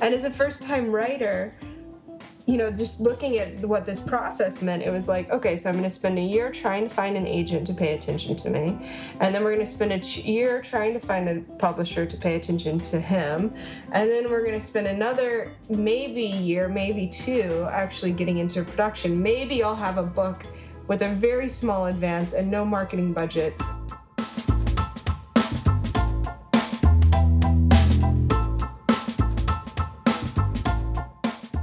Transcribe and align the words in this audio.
And 0.00 0.14
as 0.14 0.24
a 0.24 0.30
first 0.30 0.62
time 0.62 0.90
writer, 0.90 1.54
you 2.48 2.56
know, 2.56 2.70
just 2.70 2.98
looking 2.98 3.36
at 3.36 3.60
what 3.60 3.84
this 3.84 4.00
process 4.00 4.62
meant, 4.62 4.82
it 4.82 4.90
was 4.90 5.06
like, 5.06 5.28
okay, 5.30 5.54
so 5.54 5.68
I'm 5.68 5.74
going 5.74 5.84
to 5.84 5.90
spend 5.90 6.18
a 6.18 6.22
year 6.22 6.50
trying 6.50 6.88
to 6.88 6.94
find 6.94 7.14
an 7.14 7.26
agent 7.26 7.66
to 7.66 7.74
pay 7.74 7.94
attention 7.94 8.36
to 8.36 8.48
me. 8.48 8.90
And 9.20 9.34
then 9.34 9.44
we're 9.44 9.54
going 9.54 9.66
to 9.66 9.70
spend 9.70 9.92
a 9.92 9.98
year 9.98 10.62
trying 10.62 10.94
to 10.94 11.00
find 11.00 11.28
a 11.28 11.40
publisher 11.58 12.06
to 12.06 12.16
pay 12.16 12.36
attention 12.36 12.78
to 12.78 12.98
him. 12.98 13.54
And 13.92 14.08
then 14.08 14.30
we're 14.30 14.42
going 14.42 14.54
to 14.54 14.62
spend 14.62 14.86
another 14.86 15.52
maybe 15.68 16.22
year, 16.22 16.70
maybe 16.70 17.06
two, 17.08 17.68
actually 17.70 18.12
getting 18.12 18.38
into 18.38 18.64
production. 18.64 19.22
Maybe 19.22 19.62
I'll 19.62 19.76
have 19.76 19.98
a 19.98 20.02
book 20.02 20.42
with 20.86 21.02
a 21.02 21.10
very 21.10 21.50
small 21.50 21.86
advance 21.86 22.32
and 22.32 22.50
no 22.50 22.64
marketing 22.64 23.12
budget. 23.12 23.60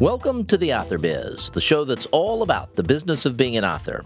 Welcome 0.02 0.44
to 0.48 0.58
the 0.58 0.74
Author 0.74 0.98
Biz, 0.98 1.52
the 1.52 1.62
show 1.62 1.86
that's 1.86 2.06
all 2.08 2.44
about 2.44 2.76
the 2.76 2.84
business 2.84 3.26
of 3.26 3.38
being 3.38 3.56
an 3.56 3.64
author. 3.64 4.02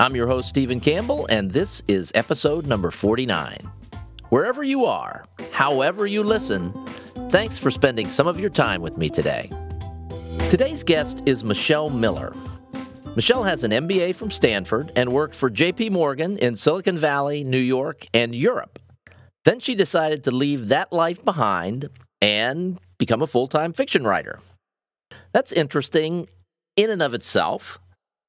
I'm 0.00 0.16
your 0.16 0.26
host, 0.26 0.48
Stephen 0.48 0.80
Campbell, 0.80 1.26
and 1.28 1.50
this 1.50 1.82
is 1.86 2.10
episode 2.14 2.66
number 2.66 2.90
49. 2.90 3.58
Wherever 4.30 4.64
you 4.64 4.86
are, 4.86 5.26
however 5.52 6.06
you 6.06 6.22
listen, 6.22 6.72
thanks 7.28 7.58
for 7.58 7.70
spending 7.70 8.08
some 8.08 8.26
of 8.26 8.40
your 8.40 8.48
time 8.48 8.80
with 8.80 8.96
me 8.96 9.10
today. 9.10 9.50
Today's 10.48 10.82
guest 10.82 11.22
is 11.26 11.44
Michelle 11.44 11.90
Miller. 11.90 12.34
Michelle 13.14 13.42
has 13.42 13.64
an 13.64 13.70
MBA 13.70 14.14
from 14.14 14.30
Stanford 14.30 14.92
and 14.96 15.12
worked 15.12 15.34
for 15.34 15.50
JP 15.50 15.90
Morgan 15.90 16.38
in 16.38 16.56
Silicon 16.56 16.96
Valley, 16.96 17.44
New 17.44 17.58
York, 17.58 18.06
and 18.14 18.34
Europe. 18.34 18.78
Then 19.44 19.60
she 19.60 19.74
decided 19.74 20.24
to 20.24 20.30
leave 20.30 20.68
that 20.68 20.90
life 20.90 21.22
behind 21.22 21.90
and 22.22 22.80
become 22.96 23.20
a 23.20 23.26
full 23.26 23.46
time 23.46 23.74
fiction 23.74 24.04
writer. 24.04 24.38
That's 25.32 25.52
interesting 25.52 26.28
in 26.76 26.90
and 26.90 27.02
of 27.02 27.14
itself, 27.14 27.78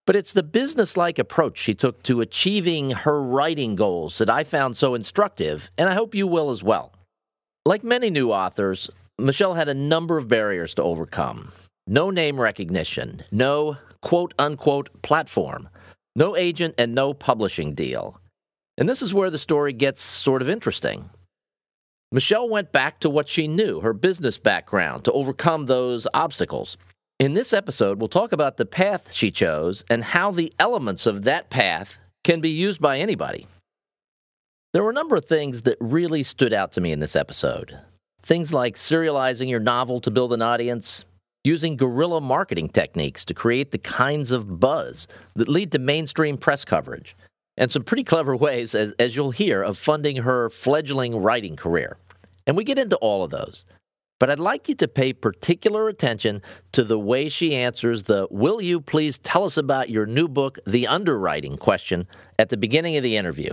but 0.05 0.16
it's 0.16 0.33
the 0.33 0.44
business-like 0.44 1.19
approach 1.19 1.58
she 1.58 1.73
took 1.73 2.03
to 2.03 2.22
achieving 2.22 2.91
her 2.91 3.22
writing 3.22 3.75
goals 3.75 4.17
that 4.19 4.30
I 4.30 4.44
found 4.44 4.77
so 4.77 4.94
instructive, 4.94 5.72
and 5.77 5.89
I 5.89 5.94
hope 5.94 6.16
you 6.16 6.27
will 6.27 6.52
as 6.52 6.64
well. 6.64 6.94
Like 7.66 7.83
many 7.83 8.09
new 8.09 8.31
authors, 8.31 8.89
Michelle 9.17 9.55
had 9.55 9.69
a 9.69 9.73
number 9.73 10.17
of 10.17 10.27
barriers 10.27 10.73
to 10.75 10.83
overcome. 10.83 11.52
No 11.88 12.09
name 12.09 12.39
recognition, 12.39 13.23
no 13.31 13.77
quote 14.02 14.33
unquote 14.38 15.02
platform, 15.02 15.69
no 16.16 16.36
agent, 16.36 16.75
and 16.77 16.94
no 16.94 17.14
publishing 17.14 17.73
deal. 17.73 18.19
And 18.77 18.89
this 18.89 19.02
is 19.02 19.14
where 19.14 19.30
the 19.30 19.38
story 19.38 19.73
gets 19.73 20.02
sort 20.02 20.42
of 20.42 20.49
interesting. 20.49 21.09
Michelle 22.16 22.47
went 22.47 22.71
back 22.71 23.02
to 23.02 23.09
what 23.09 23.27
she 23.27 23.45
knew, 23.45 23.81
her 23.81 23.91
business 23.91 24.38
background, 24.38 25.03
to 25.03 25.11
overcome 25.11 25.66
those 25.66 26.08
obstacles. 26.13 26.77
In 27.19 27.33
this 27.33 27.52
episode, 27.52 27.99
we'll 27.99 28.08
talk 28.08 28.31
about 28.31 28.55
the 28.55 28.66
path 28.66 29.11
she 29.11 29.31
chose 29.31 29.83
and 29.89 30.02
how 30.02 30.31
the 30.31 30.53
elements 30.58 31.08
of 31.08 31.25
that 31.25 31.49
path 31.49 31.99
can 32.23 32.39
be 32.39 32.52
used 32.52 32.80
by 32.80 32.99
anybody. 32.99 33.47
There 34.71 34.81
were 34.81 34.91
a 34.91 34.93
number 34.93 35.17
of 35.17 35.25
things 35.25 35.63
that 35.63 35.75
really 35.81 36.23
stood 36.23 36.53
out 36.53 36.71
to 36.71 36.81
me 36.81 36.93
in 36.93 37.02
this 37.02 37.17
episode. 37.17 37.77
Things 38.23 38.53
like 38.53 38.75
serializing 38.75 39.49
your 39.49 39.59
novel 39.59 39.99
to 39.99 40.09
build 40.09 40.31
an 40.31 40.41
audience, 40.41 41.03
using 41.43 41.75
guerrilla 41.75 42.21
marketing 42.21 42.69
techniques 42.69 43.25
to 43.25 43.33
create 43.33 43.71
the 43.71 43.77
kinds 43.77 44.31
of 44.31 44.58
buzz 44.58 45.09
that 45.36 45.49
lead 45.49 45.73
to 45.73 45.80
mainstream 45.80 46.38
press 46.38 46.63
coverage, 46.63 47.17
and 47.58 47.69
some 47.69 47.83
pretty 47.83 48.05
clever 48.05 48.38
ways, 48.38 48.73
as, 48.73 48.93
as 48.99 49.17
you'll 49.17 49.31
hear, 49.31 49.61
of 49.61 49.77
funding 49.77 50.16
her 50.16 50.49
fledgling 50.49 51.17
writing 51.17 51.58
career. 51.58 51.97
And 52.47 52.55
we 52.55 52.63
get 52.63 52.77
into 52.77 52.95
all 52.97 53.23
of 53.23 53.31
those. 53.31 53.65
But 54.19 54.29
I'd 54.29 54.39
like 54.39 54.69
you 54.69 54.75
to 54.75 54.88
pay 54.88 55.11
particular 55.11 55.89
attention 55.89 56.41
to 56.71 56.83
the 56.83 56.99
way 56.99 57.27
she 57.27 57.55
answers 57.55 58.03
the 58.03 58.27
Will 58.31 58.61
you 58.61 58.79
please 58.79 59.19
tell 59.19 59.43
us 59.43 59.57
about 59.57 59.89
your 59.89 60.05
new 60.05 60.27
book, 60.27 60.57
The 60.65 60.87
Underwriting 60.87 61.57
question, 61.57 62.07
at 62.39 62.49
the 62.49 62.57
beginning 62.57 62.95
of 62.95 63.03
the 63.03 63.17
interview. 63.17 63.52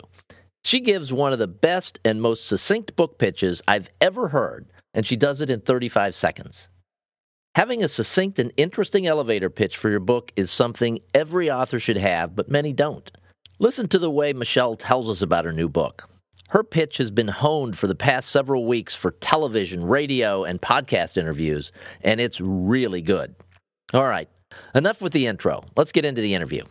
She 0.65 0.79
gives 0.79 1.13
one 1.13 1.33
of 1.33 1.41
the 1.41 1.49
best 1.49 1.99
and 2.05 2.23
most 2.23 2.47
succinct 2.47 2.95
book 2.95 3.19
pitches 3.19 3.63
I've 3.67 3.91
ever 4.01 4.29
heard, 4.29 4.67
and 4.95 5.05
she 5.05 5.17
does 5.17 5.41
it 5.41 5.51
in 5.51 5.61
35 5.61 6.15
seconds. 6.15 6.69
Having 7.57 7.83
a 7.83 7.89
succinct 7.89 8.39
and 8.39 8.53
interesting 8.57 9.07
elevator 9.07 9.51
pitch 9.51 9.77
for 9.77 9.91
your 9.91 10.01
book 10.01 10.33
is 10.37 10.51
something 10.51 11.01
every 11.13 11.51
author 11.51 11.81
should 11.81 11.97
have, 11.97 12.37
but 12.37 12.49
many 12.49 12.73
don't. 12.73 13.11
Listen 13.59 13.89
to 13.89 13.99
the 13.99 14.11
way 14.11 14.33
Michelle 14.33 14.77
tells 14.77 15.11
us 15.11 15.21
about 15.21 15.45
her 15.45 15.53
new 15.53 15.69
book. 15.69 16.09
Her 16.53 16.63
pitch 16.63 16.99
has 16.99 17.11
been 17.11 17.29
honed 17.29 17.79
for 17.79 17.87
the 17.87 17.95
past 17.95 18.29
several 18.29 18.67
weeks 18.67 18.95
for 18.95 19.13
television, 19.13 19.83
radio, 19.87 20.45
and 20.45 20.61
podcast 20.61 21.17
interviews, 21.17 21.73
and 22.03 22.21
it's 22.21 22.43
really 22.43 23.01
good. 23.01 23.35
All 23.95 24.05
right, 24.05 24.29
enough 24.75 25.01
with 25.01 25.15
the 25.15 25.27
intro. 25.27 25.65
Let's 25.77 25.93
get 25.93 26.05
into 26.05 26.21
the 26.21 26.35
interview. 26.35 26.65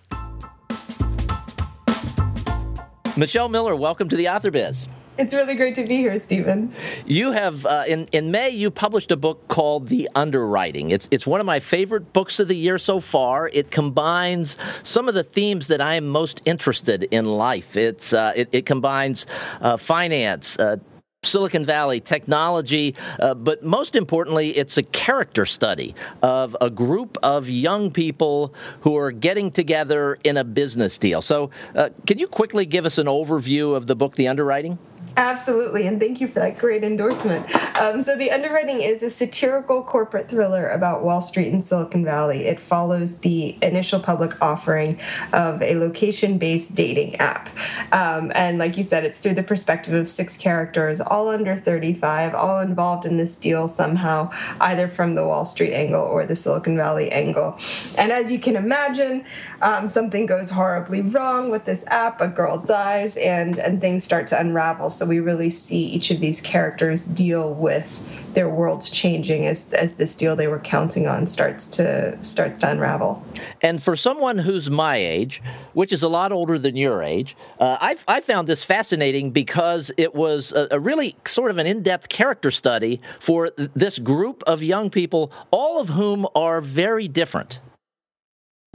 Michelle 3.18 3.50
Miller, 3.50 3.76
welcome 3.76 4.08
to 4.10 4.16
the 4.16 4.30
Author 4.30 4.52
Biz. 4.52 4.88
It's 5.18 5.34
really 5.34 5.56
great 5.56 5.76
to 5.76 5.86
be 5.86 5.98
here, 5.98 6.18
Stephen. 6.18 6.72
You 7.06 7.32
have 7.32 7.66
uh, 7.66 7.84
in 7.88 8.08
in 8.14 8.32
May 8.32 8.50
you 8.50 8.72
published 8.72 9.12
a 9.12 9.18
book 9.18 9.46
called 9.50 9.90
The 9.90 10.10
Underwriting. 10.16 10.92
It's 10.92 11.08
it's 11.12 11.28
one 11.28 11.42
of 11.42 11.46
my 11.46 11.60
favorite 11.60 12.14
books 12.14 12.40
of 12.40 12.48
the 12.48 12.56
year 12.56 12.78
so 12.78 13.00
far. 13.02 13.50
It 13.52 13.72
combines 13.72 14.58
some 14.84 15.10
of 15.10 15.14
the 15.14 15.24
themes 15.24 15.68
that 15.68 15.82
I 15.82 15.96
am 15.96 16.08
most 16.08 16.42
interested 16.46 17.04
in 17.12 17.26
life. 17.26 17.76
It's 17.76 18.14
uh, 18.14 18.32
it, 18.36 18.50
it, 18.54 18.66
combines 18.66 19.28
uh, 19.60 19.76
finance, 19.76 20.58
uh, 20.58 20.78
Silicon 21.24 21.66
Valley 21.66 22.00
technology, 22.00 22.96
uh, 23.20 23.34
but 23.34 23.64
most 23.64 23.98
importantly, 23.98 24.52
it's 24.52 24.78
a 24.78 24.84
character 24.84 25.46
study 25.46 25.94
of 26.24 26.56
a 26.62 26.70
group 26.70 27.18
of 27.22 27.50
young 27.50 27.92
people 27.92 28.56
who 28.80 28.98
are 28.98 29.12
getting 29.12 29.52
together 29.52 30.18
in 30.24 30.38
a 30.38 30.44
business 30.44 30.98
deal. 30.98 31.22
So, 31.22 31.52
uh, 31.76 31.90
can 32.08 32.18
you 32.18 32.28
quickly 32.28 32.66
give 32.66 32.86
us 32.86 32.98
an 32.98 33.08
overview 33.08 33.76
of 33.76 33.88
the 33.88 33.96
book, 33.96 34.16
The 34.16 34.30
Underwriting? 34.30 34.80
Absolutely, 35.18 35.88
and 35.88 36.00
thank 36.00 36.22
you 36.22 36.28
for 36.28 36.40
that 36.40 36.58
great 36.58 36.84
endorsement. 36.84 37.46
Um, 37.78 38.02
so, 38.02 38.18
The 38.18 38.32
Underwriting 38.32 38.82
is 38.82 39.04
a 39.04 39.10
satirical 39.10 39.84
corporate 39.84 40.30
thriller 40.30 40.70
about 40.70 41.04
Wall 41.04 41.22
Street 41.22 41.52
and 41.52 41.62
Silicon 41.62 42.06
Valley. 42.06 42.46
It 42.46 42.62
follows 42.62 43.20
the 43.20 43.58
initial 43.62 44.00
public 44.00 44.42
offering 44.42 45.00
of 45.34 45.62
a 45.62 45.76
location 45.76 46.38
based 46.38 46.76
dating 46.76 47.18
app. 47.18 47.50
Um, 47.92 48.32
and, 48.36 48.58
like 48.58 48.78
you 48.78 48.84
said, 48.84 49.04
it's 49.04 49.20
through 49.20 49.34
the 49.34 49.44
perspective 49.44 49.94
of 49.94 50.08
six 50.08 50.38
characters, 50.38 51.02
all 51.02 51.28
under 51.28 51.56
35, 51.56 52.34
all 52.34 52.62
involved 52.62 53.06
in 53.06 53.18
this 53.18 53.36
deal 53.36 53.68
somehow, 53.68 54.32
either 54.62 54.88
from 54.88 55.16
the 55.16 55.26
Wall 55.26 55.44
Street 55.44 55.74
angle 55.74 56.04
or 56.04 56.26
the 56.26 56.38
Silicon 56.38 56.78
Valley 56.78 57.12
angle. 57.12 57.58
And 57.98 58.14
as 58.14 58.32
you 58.32 58.40
can 58.40 58.56
imagine, 58.56 59.26
um, 59.62 59.90
something 59.90 60.26
goes 60.26 60.52
horribly 60.52 61.02
wrong 61.02 61.50
with 61.50 61.66
this 61.66 61.86
app, 61.88 62.22
a 62.22 62.30
girl 62.30 62.60
dies, 62.60 63.18
and, 63.18 63.58
and 63.58 63.82
things 63.82 64.06
start 64.06 64.28
to 64.28 64.40
unravel. 64.40 64.90
So 64.90 65.01
we 65.08 65.20
really 65.20 65.50
see 65.50 65.84
each 65.86 66.12
of 66.12 66.20
these 66.20 66.42
characters 66.42 67.06
deal 67.06 67.54
with 67.54 68.02
their 68.34 68.50
worlds 68.50 68.90
changing 68.90 69.46
as 69.46 69.74
as 69.74 69.98
this 69.98 70.16
deal 70.16 70.36
they 70.36 70.48
were 70.48 70.60
counting 70.60 71.08
on 71.08 71.28
starts 71.28 71.68
to 71.68 72.22
starts 72.22 72.60
to 72.60 72.70
unravel. 72.70 73.24
And 73.62 73.82
for 73.82 73.96
someone 73.96 74.38
who's 74.38 74.70
my 74.70 74.96
age, 74.96 75.42
which 75.74 75.92
is 75.92 76.04
a 76.04 76.10
lot 76.10 76.32
older 76.32 76.58
than 76.58 76.76
your 76.76 77.04
age, 77.04 77.36
uh, 77.60 77.78
I 77.80 77.98
I 78.08 78.22
found 78.22 78.48
this 78.48 78.64
fascinating 78.64 79.32
because 79.32 79.92
it 79.98 80.16
was 80.16 80.54
a, 80.54 80.68
a 80.72 80.80
really 80.80 81.16
sort 81.26 81.52
of 81.52 81.58
an 81.58 81.68
in 81.68 81.84
depth 81.84 82.10
character 82.10 82.52
study 82.52 83.02
for 83.20 83.52
this 83.74 84.00
group 84.00 84.44
of 84.48 84.64
young 84.64 84.90
people, 84.90 85.32
all 85.52 85.80
of 85.80 85.90
whom 85.90 86.28
are 86.36 86.62
very 86.62 87.08
different. 87.08 87.60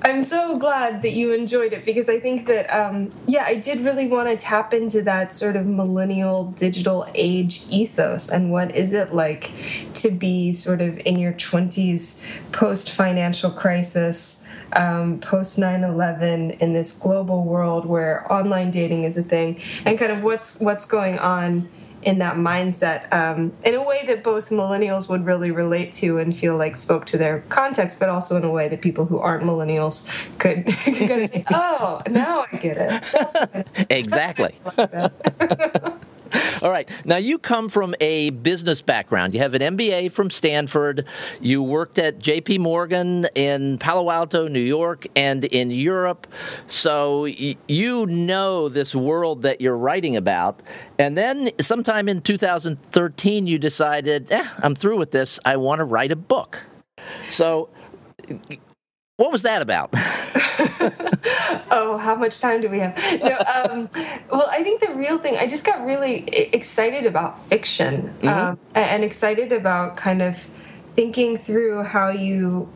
I'm 0.03 0.23
so 0.25 0.59
glad 0.59 1.01
that 1.03 1.13
you 1.13 1.33
enjoyed 1.33 1.73
it 1.73 1.87
because 1.87 2.11
I 2.11 2.21
think 2.21 2.47
that, 2.49 2.69
um, 2.69 3.11
yeah, 3.27 3.45
I 3.47 3.55
did 3.55 3.81
really 3.81 4.07
want 4.07 4.29
to 4.29 4.37
tap 4.37 4.75
into 4.75 5.01
that 5.05 5.33
sort 5.33 5.57
of 5.57 5.65
millennial 5.65 6.53
digital 6.53 7.07
age 7.15 7.65
ethos 7.71 8.31
and 8.31 8.53
what 8.53 8.75
is 8.77 8.93
it 8.93 9.15
like 9.15 9.53
to 9.95 10.11
be 10.11 10.53
sort 10.53 10.83
of 10.83 10.99
in 11.07 11.19
your 11.19 11.33
20s 11.33 12.31
post 12.53 12.93
financial 12.93 13.51
crisis, 13.51 14.47
um, 14.75 15.19
post 15.19 15.59
9 15.59 15.83
11 15.83 16.51
in 16.51 16.75
this 16.75 16.99
global 16.99 17.45
world 17.45 17.87
where 17.87 18.31
online 18.31 18.71
dating 18.71 19.05
is 19.05 19.17
a 19.17 19.23
thing 19.23 19.59
and 19.87 19.99
kind 19.99 20.13
of 20.13 20.23
what's 20.23 20.61
what's 20.61 20.85
going 20.85 21.19
on 21.19 21.69
in 22.07 22.21
that 22.21 22.37
mindset 22.37 23.13
um, 23.13 23.53
in 23.65 23.75
a 23.75 23.83
way 23.83 24.07
that 24.07 24.23
both 24.23 24.51
millennials 24.51 25.11
would 25.11 25.27
really 25.27 25.51
relate 25.51 25.93
to 25.93 26.19
and 26.19 26.39
feel 26.39 26.57
like 26.57 26.77
spoke 26.77 27.05
to 27.05 27.19
their 27.19 27.41
context, 27.49 27.99
but 27.99 28.09
also 28.09 28.37
in 28.37 28.45
a 28.45 28.51
way 28.51 28.69
that 28.69 28.81
people 28.81 29.05
who 29.05 29.19
aren't 29.19 29.43
millennials 29.43 30.09
could, 30.39 30.65
could 30.85 31.09
kind 31.09 31.23
of 31.23 31.29
say, 31.29 31.45
"Oh, 31.53 32.01
now 32.09 32.47
I 32.51 32.57
get 32.57 32.77
it." 32.79 33.87
exactly. 33.91 34.55
All 36.67 36.73
right. 36.73 36.91
Now, 37.05 37.19
you 37.19 37.39
come 37.39 37.69
from 37.69 37.95
a 38.01 38.31
business 38.31 38.83
background. 38.83 39.35
You 39.35 39.39
have 39.39 39.55
an 39.55 39.63
MBA 39.63 40.11
from 40.11 40.31
Stanford. 40.31 41.07
You 41.41 41.63
worked 41.63 41.97
at 41.97 42.19
JP 42.19 42.59
Morgan 42.59 43.29
in 43.37 43.79
Palo 43.79 44.11
Alto, 44.11 44.49
New 44.49 44.59
York, 44.59 45.07
and 45.15 45.45
in 45.45 45.71
Europe. 45.71 46.27
So 46.67 47.27
you 47.27 48.07
know 48.09 48.69
this 48.69 48.97
world 48.97 49.43
that 49.43 49.61
you're 49.61 49.77
writing 49.77 50.17
about. 50.17 50.61
And 50.99 51.17
then 51.17 51.51
sometime 51.61 52.09
in 52.09 52.21
2013, 52.21 53.47
you 53.47 53.61
decided, 53.61 54.33
eh, 54.33 54.49
I'm 54.61 54.75
through 54.75 54.99
with 54.99 55.13
this. 55.13 55.39
I 55.45 55.59
want 55.59 55.79
to 55.79 55.85
write 55.85 56.11
a 56.11 56.17
book. 56.17 56.67
So, 57.29 57.69
what 59.17 59.33
was 59.33 59.43
that 59.43 59.63
about? 59.63 59.91
oh, 61.71 61.99
how 62.03 62.15
much 62.15 62.41
time 62.41 62.61
do 62.61 62.69
we 62.69 62.81
have? 62.81 62.97
No, 63.21 63.39
um, 63.71 63.89
well, 64.31 64.47
I 64.51 64.63
think 64.63 64.81
the 64.81 64.95
real 64.95 65.19
thing, 65.19 65.37
I 65.39 65.47
just 65.47 65.65
got 65.65 65.85
really 65.85 66.29
excited 66.29 67.07
about 67.07 67.43
fiction 67.43 68.15
mm-hmm. 68.21 68.29
um, 68.29 68.59
and 68.75 69.05
excited 69.05 69.53
about 69.53 69.97
kind 69.97 70.21
of 70.21 70.51
thinking 70.95 71.39
through 71.39 71.85
how 71.85 72.11
you 72.11 72.69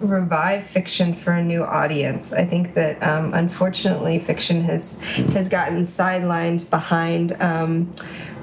revive 0.00 0.64
fiction 0.64 1.14
for 1.14 1.32
a 1.32 1.44
new 1.44 1.62
audience. 1.62 2.32
I 2.32 2.44
think 2.44 2.74
that 2.74 3.02
um, 3.02 3.34
unfortunately, 3.34 4.18
fiction 4.18 4.62
has 4.62 5.02
has 5.32 5.48
gotten 5.48 5.80
sidelined 5.80 6.68
behind 6.70 7.40
um, 7.40 7.92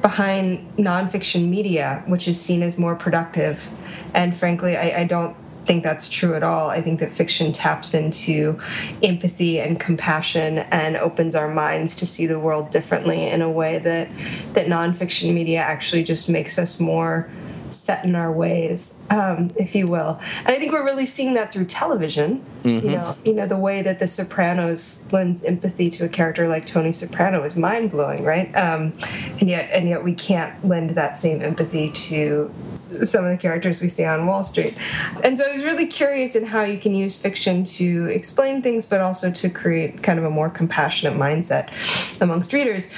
behind 0.02 0.66
nonfiction 0.78 1.50
media, 1.50 2.04
which 2.08 2.28
is 2.28 2.40
seen 2.40 2.62
as 2.64 2.80
more 2.80 2.96
productive. 2.96 3.70
And 4.14 4.36
frankly, 4.36 4.78
I, 4.78 5.02
I 5.02 5.04
don't 5.04 5.36
think 5.66 5.84
that's 5.84 6.10
true 6.10 6.36
at 6.36 6.44
all. 6.44 6.70
I 6.70 6.82
think 6.82 7.00
that 7.00 7.12
fiction 7.12 7.52
taps 7.52 7.94
into 7.94 8.60
empathy 9.04 9.60
and 9.60 9.80
compassion 9.80 10.60
and 10.60 10.98
opens 10.98 11.36
our 11.36 11.54
minds 11.54 11.96
to 11.98 12.06
see 12.06 12.26
the 12.26 12.40
world 12.40 12.72
differently 12.72 13.28
in 13.28 13.42
a 13.42 13.50
way 13.50 13.80
that 13.80 14.10
that 14.54 14.68
nonfiction 14.68 15.34
media 15.34 15.60
actually 15.60 16.04
just 16.04 16.30
makes 16.30 16.58
us 16.58 16.80
more 16.80 17.30
set 17.72 18.04
in 18.04 18.16
our 18.16 18.32
ways, 18.32 18.98
um, 19.10 19.52
if 19.56 19.76
you 19.76 19.86
will. 19.88 20.20
And 20.40 20.48
I 20.48 20.60
think 20.60 20.72
we're 20.72 20.86
really 20.86 21.06
seeing 21.06 21.34
that 21.36 21.54
through 21.54 21.66
television. 21.66 22.44
Mm-hmm. 22.64 22.86
You 22.86 22.92
know, 22.92 23.18
you 23.26 23.34
know 23.34 23.48
the 23.48 23.58
way 23.58 23.82
that 23.82 24.00
The 24.00 24.08
Sopranos 24.08 25.12
lends 25.14 25.44
empathy 25.44 25.90
to 25.92 26.06
a 26.06 26.10
character 26.10 26.48
like 26.48 26.66
Tony 26.66 26.92
Soprano 26.92 27.44
is 27.44 27.56
mind 27.56 27.92
blowing, 27.92 28.24
right? 28.24 28.54
Um, 28.56 28.94
and 29.40 29.50
yet, 29.50 29.70
and 29.72 29.88
yet 29.88 30.04
we 30.04 30.14
can't 30.14 30.66
lend 30.66 30.92
that 30.92 31.18
same 31.18 31.42
empathy 31.42 31.92
to 31.92 32.52
some 33.06 33.26
of 33.26 33.32
the 33.32 33.38
characters 33.38 33.82
we 33.82 33.90
see 33.90 34.06
on 34.06 34.26
Wall 34.26 34.44
Street. 34.44 34.76
And 35.24 35.38
so 35.38 35.50
I 35.50 35.54
was 35.54 35.64
really 35.64 35.88
curious 35.88 36.36
in 36.36 36.46
how 36.46 36.64
you 36.64 36.78
can 36.78 36.96
use 36.96 37.22
fiction 37.22 37.66
to 37.66 38.06
explain 38.08 38.62
things, 38.62 38.86
but 38.86 39.02
also 39.02 39.32
to 39.32 39.50
create 39.50 40.04
kind 40.04 40.20
of 40.20 40.26
a 40.26 40.30
more 40.30 40.50
compassionate 40.50 41.18
mindset 41.18 41.70
amongst 42.22 42.54
readers. 42.54 42.94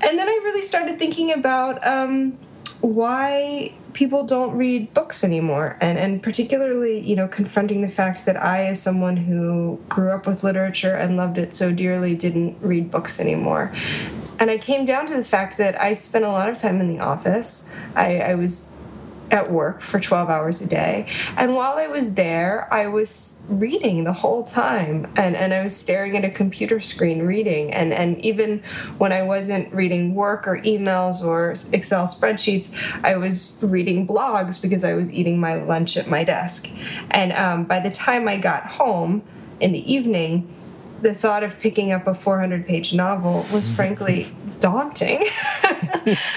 And 0.00 0.18
then 0.18 0.28
I 0.28 0.40
really 0.44 0.62
started 0.62 0.98
thinking 0.98 1.32
about 1.32 1.84
um, 1.86 2.36
why 2.80 3.72
people 3.94 4.24
don't 4.24 4.54
read 4.56 4.92
books 4.92 5.24
anymore 5.24 5.76
and 5.80 5.96
and 5.98 6.22
particularly 6.22 6.98
you 6.98 7.16
know 7.16 7.26
confronting 7.26 7.80
the 7.80 7.88
fact 7.88 8.26
that 8.26 8.36
i 8.36 8.66
as 8.66 8.82
someone 8.82 9.16
who 9.16 9.80
grew 9.88 10.10
up 10.10 10.26
with 10.26 10.44
literature 10.44 10.94
and 10.94 11.16
loved 11.16 11.38
it 11.38 11.54
so 11.54 11.72
dearly 11.72 12.14
didn't 12.14 12.56
read 12.60 12.90
books 12.90 13.20
anymore 13.20 13.72
and 14.38 14.50
i 14.50 14.58
came 14.58 14.84
down 14.84 15.06
to 15.06 15.14
the 15.14 15.22
fact 15.22 15.56
that 15.56 15.80
i 15.80 15.94
spent 15.94 16.24
a 16.24 16.28
lot 16.28 16.48
of 16.48 16.60
time 16.60 16.80
in 16.80 16.88
the 16.88 16.98
office 16.98 17.74
i, 17.94 18.18
I 18.18 18.34
was 18.34 18.78
at 19.34 19.50
work 19.50 19.82
for 19.82 19.98
12 19.98 20.30
hours 20.30 20.62
a 20.62 20.68
day. 20.68 21.06
And 21.36 21.56
while 21.56 21.76
I 21.76 21.88
was 21.88 22.14
there, 22.14 22.72
I 22.72 22.86
was 22.86 23.44
reading 23.50 24.04
the 24.04 24.12
whole 24.12 24.44
time 24.44 25.12
and, 25.16 25.34
and 25.34 25.52
I 25.52 25.64
was 25.64 25.76
staring 25.76 26.16
at 26.16 26.24
a 26.24 26.30
computer 26.30 26.80
screen 26.80 27.22
reading. 27.22 27.72
And, 27.72 27.92
and 27.92 28.24
even 28.24 28.62
when 28.98 29.10
I 29.10 29.22
wasn't 29.22 29.74
reading 29.74 30.14
work 30.14 30.46
or 30.46 30.58
emails 30.58 31.24
or 31.24 31.50
Excel 31.74 32.06
spreadsheets, 32.06 32.80
I 33.02 33.16
was 33.16 33.60
reading 33.66 34.06
blogs 34.06 34.62
because 34.62 34.84
I 34.84 34.94
was 34.94 35.12
eating 35.12 35.40
my 35.40 35.56
lunch 35.56 35.96
at 35.96 36.06
my 36.06 36.22
desk. 36.22 36.68
And 37.10 37.32
um, 37.32 37.64
by 37.64 37.80
the 37.80 37.90
time 37.90 38.28
I 38.28 38.36
got 38.36 38.64
home 38.64 39.24
in 39.58 39.72
the 39.72 39.92
evening, 39.92 40.48
the 41.04 41.14
thought 41.14 41.42
of 41.44 41.60
picking 41.60 41.92
up 41.92 42.06
a 42.06 42.14
400 42.14 42.66
page 42.66 42.94
novel 42.94 43.46
was 43.52 43.70
frankly 43.76 44.26
daunting. 44.60 45.22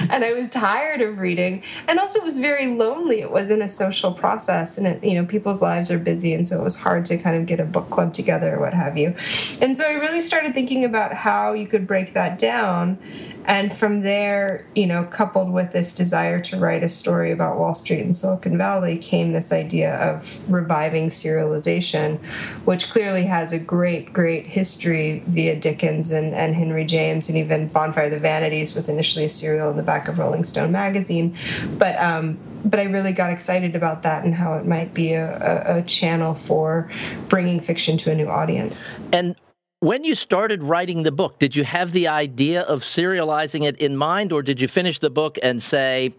and 0.10 0.24
I 0.24 0.34
was 0.34 0.50
tired 0.50 1.02
of 1.02 1.20
reading. 1.20 1.64
And 1.88 2.00
also, 2.00 2.20
it 2.20 2.26
was 2.26 2.40
very 2.40 2.68
lonely. 2.68 3.22
It 3.22 3.32
wasn't 3.32 3.64
a 3.64 3.70
social 3.70 4.12
process. 4.12 4.78
And, 4.78 4.86
it, 4.86 5.04
you 5.04 5.16
know, 5.16 5.26
people's 5.26 5.62
lives 5.62 5.90
are 5.90 5.98
busy. 5.98 6.34
And 6.34 6.48
so 6.48 6.60
it 6.60 6.64
was 6.64 6.80
hard 6.80 7.06
to 7.08 7.18
kind 7.18 7.38
of 7.38 7.46
get 7.46 7.60
a 7.60 7.66
book 7.66 7.90
club 7.90 8.14
together 8.14 8.56
or 8.56 8.60
what 8.60 8.74
have 8.74 8.98
you. 8.98 9.16
And 9.62 9.78
so 9.78 9.88
I 9.88 9.94
really 9.94 10.22
started 10.22 10.54
thinking 10.54 10.84
about 10.84 11.14
how 11.14 11.54
you 11.54 11.66
could 11.66 11.88
break 11.88 12.14
that 12.14 12.38
down 12.38 13.00
and 13.48 13.76
from 13.76 14.02
there, 14.02 14.66
you 14.76 14.86
know, 14.86 15.06
coupled 15.06 15.54
with 15.54 15.72
this 15.72 15.96
desire 15.96 16.42
to 16.42 16.58
write 16.58 16.84
a 16.84 16.90
story 16.90 17.32
about 17.32 17.58
Wall 17.58 17.74
Street 17.74 18.02
and 18.02 18.16
Silicon 18.16 18.58
Valley, 18.58 18.98
came 18.98 19.32
this 19.32 19.54
idea 19.54 19.96
of 19.96 20.38
reviving 20.52 21.08
serialization, 21.08 22.20
which 22.66 22.90
clearly 22.90 23.24
has 23.24 23.54
a 23.54 23.60
great, 23.60 24.12
great 24.12 24.46
history 24.46 25.24
via 25.28 25.56
Dickens 25.58 26.12
and, 26.12 26.36
and 26.36 26.56
Henry 26.56 26.84
James, 26.84 27.30
and 27.30 27.38
even 27.38 27.70
Bonfire 27.70 28.06
of 28.06 28.12
the 28.12 28.20
Vanities 28.20 28.76
was 28.76 28.90
initially 28.90 29.24
a 29.24 29.30
serial 29.30 29.72
in 29.72 29.78
the 29.78 29.84
back 29.84 30.10
of 30.10 30.20
Rolling 30.20 30.44
Stone 30.44 30.74
magazine. 30.74 31.34
But 31.78 31.96
um, 32.02 32.38
but 32.66 32.82
I 32.82 32.84
really 32.84 33.14
got 33.14 33.32
excited 33.32 33.76
about 33.76 34.04
that 34.04 34.26
and 34.26 34.36
how 34.36 34.58
it 34.58 34.66
might 34.66 34.94
be 34.94 35.14
a, 35.14 35.38
a, 35.38 35.78
a, 35.78 35.82
channel 35.84 36.36
for 36.36 36.92
bringing 37.30 37.62
fiction 37.62 37.98
to 38.00 38.12
a 38.12 38.16
new 38.16 38.28
audience. 38.28 39.00
And 39.14 39.36
when 39.80 40.04
you 40.04 40.16
started 40.16 40.64
writing 40.64 41.04
the 41.04 41.12
book, 41.12 41.40
did 41.40 41.56
you 41.56 41.64
have 41.64 41.92
the 41.92 42.08
idea 42.08 42.62
of 42.62 42.82
serializing 42.82 43.64
it 43.64 43.78
in 43.78 43.96
mind, 43.96 44.32
or 44.32 44.42
did 44.42 44.60
you 44.60 44.68
finish 44.68 45.00
the 45.00 45.10
book 45.10 45.38
and 45.44 45.62
say, 45.62 46.14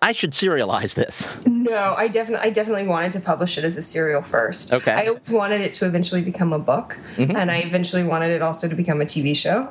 I 0.00 0.12
should 0.12 0.32
serialize 0.32 0.94
this? 0.94 1.44
No, 1.46 1.94
I 1.96 2.08
definitely, 2.08 2.46
I 2.46 2.50
definitely 2.50 2.86
wanted 2.86 3.12
to 3.12 3.20
publish 3.20 3.58
it 3.58 3.64
as 3.64 3.76
a 3.76 3.82
serial 3.82 4.22
first. 4.22 4.72
Okay. 4.72 4.92
I 4.92 5.06
always 5.06 5.30
wanted 5.30 5.60
it 5.60 5.72
to 5.74 5.86
eventually 5.86 6.22
become 6.22 6.52
a 6.52 6.58
book, 6.58 6.98
mm-hmm. 7.16 7.36
and 7.36 7.50
I 7.50 7.58
eventually 7.58 8.04
wanted 8.04 8.30
it 8.30 8.42
also 8.42 8.68
to 8.68 8.74
become 8.74 9.00
a 9.00 9.04
TV 9.04 9.36
show, 9.36 9.64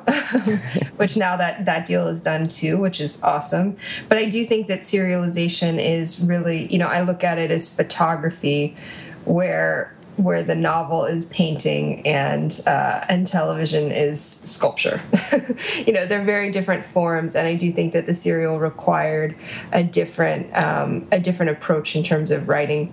which 0.96 1.16
now 1.16 1.36
that 1.36 1.64
that 1.64 1.86
deal 1.86 2.08
is 2.08 2.22
done 2.22 2.48
too, 2.48 2.76
which 2.78 3.00
is 3.00 3.22
awesome. 3.24 3.76
But 4.08 4.18
I 4.18 4.26
do 4.26 4.44
think 4.44 4.68
that 4.68 4.80
serialization 4.80 5.82
is 5.82 6.24
really, 6.26 6.66
you 6.66 6.78
know, 6.78 6.88
I 6.88 7.02
look 7.02 7.24
at 7.24 7.38
it 7.38 7.50
as 7.50 7.74
photography, 7.74 8.76
where 9.24 9.94
where 10.16 10.42
the 10.42 10.54
novel 10.54 11.04
is 11.04 11.24
painting 11.26 12.06
and 12.06 12.60
uh, 12.66 13.04
and 13.08 13.26
television 13.26 13.90
is 13.90 14.22
sculpture. 14.22 15.00
you 15.86 15.92
know, 15.92 16.06
they're 16.06 16.24
very 16.24 16.50
different 16.50 16.84
forms, 16.84 17.34
and 17.34 17.46
I 17.46 17.54
do 17.54 17.72
think 17.72 17.92
that 17.94 18.06
the 18.06 18.14
serial 18.14 18.58
required 18.58 19.34
a 19.72 19.82
different 19.82 20.54
um, 20.56 21.06
a 21.10 21.18
different 21.18 21.52
approach 21.52 21.96
in 21.96 22.02
terms 22.02 22.30
of 22.30 22.48
writing 22.48 22.92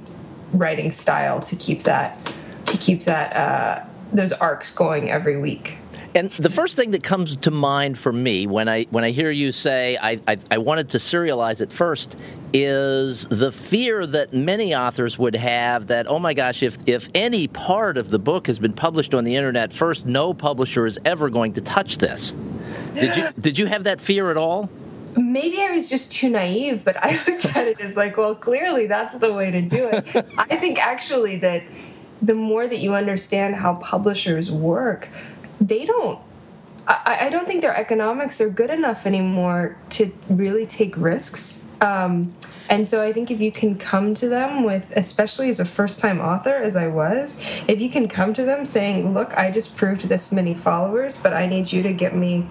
writing 0.53 0.91
style 0.91 1.41
to 1.41 1.55
keep 1.55 1.83
that 1.83 2.33
to 2.65 2.77
keep 2.77 3.03
that 3.03 3.35
uh, 3.35 3.85
those 4.13 4.31
arcs 4.33 4.73
going 4.73 5.11
every 5.11 5.37
week. 5.37 5.78
And 6.15 6.31
the 6.31 6.49
first 6.49 6.75
thing 6.75 6.91
that 6.91 7.03
comes 7.03 7.35
to 7.37 7.51
mind 7.51 7.97
for 7.97 8.11
me 8.11 8.47
when 8.47 8.67
I 8.67 8.83
when 8.85 9.03
I 9.03 9.11
hear 9.11 9.29
you 9.29 9.51
say 9.51 9.97
I, 10.01 10.19
I, 10.27 10.37
I, 10.49 10.57
wanted 10.57 10.89
to 10.89 10.97
serialize 10.97 11.61
it 11.61 11.71
first 11.71 12.19
is 12.51 13.27
the 13.27 13.51
fear 13.51 14.07
that 14.07 14.33
many 14.33 14.73
authors 14.73 15.19
would 15.19 15.35
have 15.35 15.87
that 15.87 16.07
oh 16.07 16.17
my 16.17 16.33
gosh 16.33 16.63
if 16.63 16.79
if 16.87 17.09
any 17.13 17.47
part 17.47 17.97
of 17.97 18.09
the 18.09 18.17
book 18.17 18.47
has 18.47 18.57
been 18.57 18.73
published 18.73 19.13
on 19.13 19.23
the 19.23 19.35
internet 19.35 19.71
first 19.71 20.07
no 20.07 20.33
publisher 20.33 20.87
is 20.87 20.99
ever 21.05 21.29
going 21.29 21.53
to 21.53 21.61
touch 21.61 21.99
this. 21.99 22.35
Did 22.95 23.15
you 23.15 23.29
did 23.39 23.59
you 23.59 23.67
have 23.67 23.83
that 23.83 24.01
fear 24.01 24.31
at 24.31 24.37
all? 24.37 24.69
maybe 25.17 25.61
I 25.61 25.71
was 25.71 25.89
just 25.89 26.11
too 26.11 26.29
naive, 26.29 26.83
but 26.83 26.95
I 26.97 27.11
looked 27.27 27.45
at 27.55 27.67
it 27.67 27.79
as 27.79 27.97
like, 27.97 28.17
well, 28.17 28.35
clearly 28.35 28.87
that's 28.87 29.17
the 29.19 29.33
way 29.33 29.51
to 29.51 29.61
do 29.61 29.89
it. 29.91 30.15
I 30.37 30.55
think 30.55 30.79
actually 30.79 31.37
that 31.37 31.63
the 32.21 32.35
more 32.35 32.67
that 32.67 32.79
you 32.79 32.93
understand 32.93 33.55
how 33.55 33.75
publishers 33.75 34.51
work, 34.51 35.09
they 35.59 35.85
don't 35.85 36.19
I, 36.89 37.27
I, 37.27 37.29
don't 37.29 37.45
think 37.45 37.61
their 37.61 37.75
economics 37.75 38.41
are 38.41 38.49
good 38.49 38.71
enough 38.71 39.05
anymore 39.05 39.77
to 39.91 40.11
really 40.27 40.65
take 40.65 40.97
risks. 40.97 41.71
Um, 41.81 42.33
and 42.67 42.87
so 42.87 43.03
I 43.03 43.13
think 43.13 43.29
if 43.29 43.39
you 43.39 43.51
can 43.51 43.77
come 43.77 44.15
to 44.15 44.27
them 44.27 44.63
with, 44.63 44.91
especially 44.95 45.49
as 45.49 45.59
a 45.59 45.65
first 45.65 45.99
time 45.99 46.19
author, 46.19 46.55
as 46.55 46.75
I 46.75 46.87
was, 46.87 47.41
if 47.67 47.79
you 47.79 47.89
can 47.89 48.07
come 48.07 48.33
to 48.33 48.43
them 48.43 48.65
saying, 48.65 49.13
look, 49.13 49.37
I 49.37 49.51
just 49.51 49.77
proved 49.77 50.09
this 50.09 50.31
many 50.31 50.55
followers, 50.55 51.21
but 51.21 51.33
I 51.33 51.45
need 51.45 51.71
you 51.71 51.83
to 51.83 51.93
get 51.93 52.15
me 52.15 52.47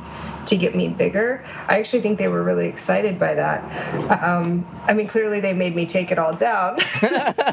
to 0.47 0.57
get 0.57 0.75
me 0.75 0.89
bigger. 0.89 1.45
I 1.69 1.79
actually 1.79 2.01
think 2.01 2.19
they 2.19 2.29
were 2.29 2.43
really 2.43 2.69
excited 2.69 3.19
by 3.19 3.35
that. 3.35 4.23
Um, 4.23 4.67
I 4.85 4.95
mean, 4.95 5.07
clearly 5.07 5.41
they 5.41 5.53
made 5.53 5.77
me 5.77 5.85
take 5.85 6.11
it 6.11 6.19
all 6.19 6.35
down. 6.35 6.77
but 7.01 7.45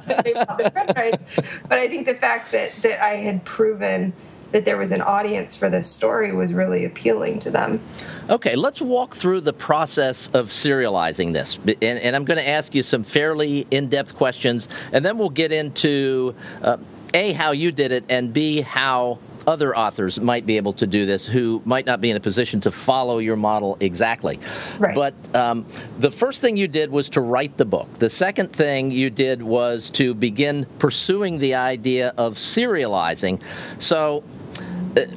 I 1.72 1.88
think 1.90 2.06
the 2.06 2.16
fact 2.16 2.52
that 2.54 2.74
that 2.84 3.04
I 3.04 3.16
had 3.16 3.44
proven 3.44 4.14
that 4.56 4.64
there 4.64 4.78
was 4.78 4.94
an 4.94 5.02
audience 5.02 5.58
for 5.58 5.70
this 5.70 5.92
story 5.92 6.32
was 6.32 6.54
really 6.54 6.86
appealing 6.86 7.40
to 7.40 7.52
them. 7.52 7.82
Okay, 8.30 8.56
let's 8.56 8.82
walk 8.82 9.14
through 9.14 9.42
the 9.42 9.52
process 9.52 10.30
of 10.30 10.48
serializing 10.48 11.34
this. 11.34 11.58
And, 11.58 12.00
and 12.00 12.16
I'm 12.16 12.24
going 12.24 12.40
to 12.40 12.48
ask 12.48 12.74
you 12.74 12.82
some 12.82 13.04
fairly 13.04 13.68
in 13.70 13.90
depth 13.90 14.16
questions, 14.16 14.70
and 14.94 15.04
then 15.04 15.18
we'll 15.18 15.30
get 15.30 15.52
into 15.52 16.34
uh, 16.62 16.78
A, 17.14 17.34
how 17.34 17.52
you 17.52 17.74
did 17.74 17.92
it, 17.92 18.06
and 18.08 18.32
B, 18.32 18.62
how 18.62 19.20
other 19.46 19.78
authors 19.78 20.20
might 20.20 20.46
be 20.46 20.58
able 20.58 20.74
to 20.74 20.88
do 20.88 21.06
this 21.06 21.26
who 21.28 21.62
might 21.66 21.86
not 21.86 22.02
be 22.02 22.10
in 22.10 22.18
a 22.18 22.20
position 22.20 22.60
to 22.62 22.72
follow 22.72 23.20
your 23.20 23.36
model 23.36 23.78
exactly. 23.80 24.40
Right. 24.80 24.96
But 24.96 25.14
um, 25.36 25.68
the 26.00 26.10
first 26.10 26.42
thing 26.42 26.58
you 26.58 26.68
did 26.68 26.90
was 26.90 27.10
to 27.10 27.22
write 27.22 27.58
the 27.58 27.66
book. 27.66 27.92
The 27.94 28.10
second 28.10 28.54
thing 28.54 28.90
you 28.90 29.10
did 29.10 29.44
was 29.44 29.90
to 29.92 30.14
begin 30.14 30.66
pursuing 30.80 31.38
the 31.40 31.56
idea 31.56 32.14
of 32.18 32.36
serializing. 32.36 33.42
So 33.78 34.24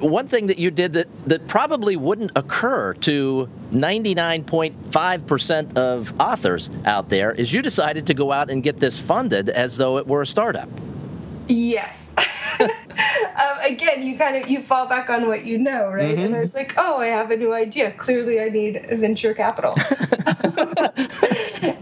one 0.00 0.28
thing 0.28 0.49
that 0.49 0.58
you 0.58 0.70
did 0.70 0.92
that, 0.94 1.08
that 1.26 1.47
probably 1.47 1.97
wouldn't 1.97 2.32
occur 2.37 2.94
to 2.94 3.49
99.5% 3.70 5.76
of 5.76 6.20
authors 6.20 6.70
out 6.85 7.08
there 7.08 7.32
is 7.32 7.52
you 7.52 7.62
decided 7.62 8.06
to 8.08 8.14
go 8.14 8.32
out 8.32 8.50
and 8.50 8.62
get 8.62 8.80
this 8.80 8.99
funded 8.99 9.49
as 9.49 9.76
though 9.76 9.99
it 9.99 10.06
were 10.06 10.23
a 10.23 10.26
startup. 10.26 10.68
Yes. 11.47 12.14
um, 12.61 12.68
again, 13.62 14.02
you 14.02 14.18
kind 14.18 14.37
of 14.37 14.50
you 14.50 14.62
fall 14.62 14.87
back 14.87 15.11
on 15.11 15.28
what 15.28 15.44
you 15.44 15.58
know, 15.58 15.90
right? 15.90 16.16
Mm-hmm. 16.16 16.35
And 16.35 16.44
it's 16.44 16.54
like, 16.54 16.75
oh, 16.76 16.99
I 16.99 17.06
have 17.06 17.30
a 17.30 17.37
new 17.37 17.54
idea. 17.54 17.92
Clearly, 17.92 18.40
I 18.40 18.49
need 18.49 18.85
venture 18.92 19.32
capital. 19.32 19.75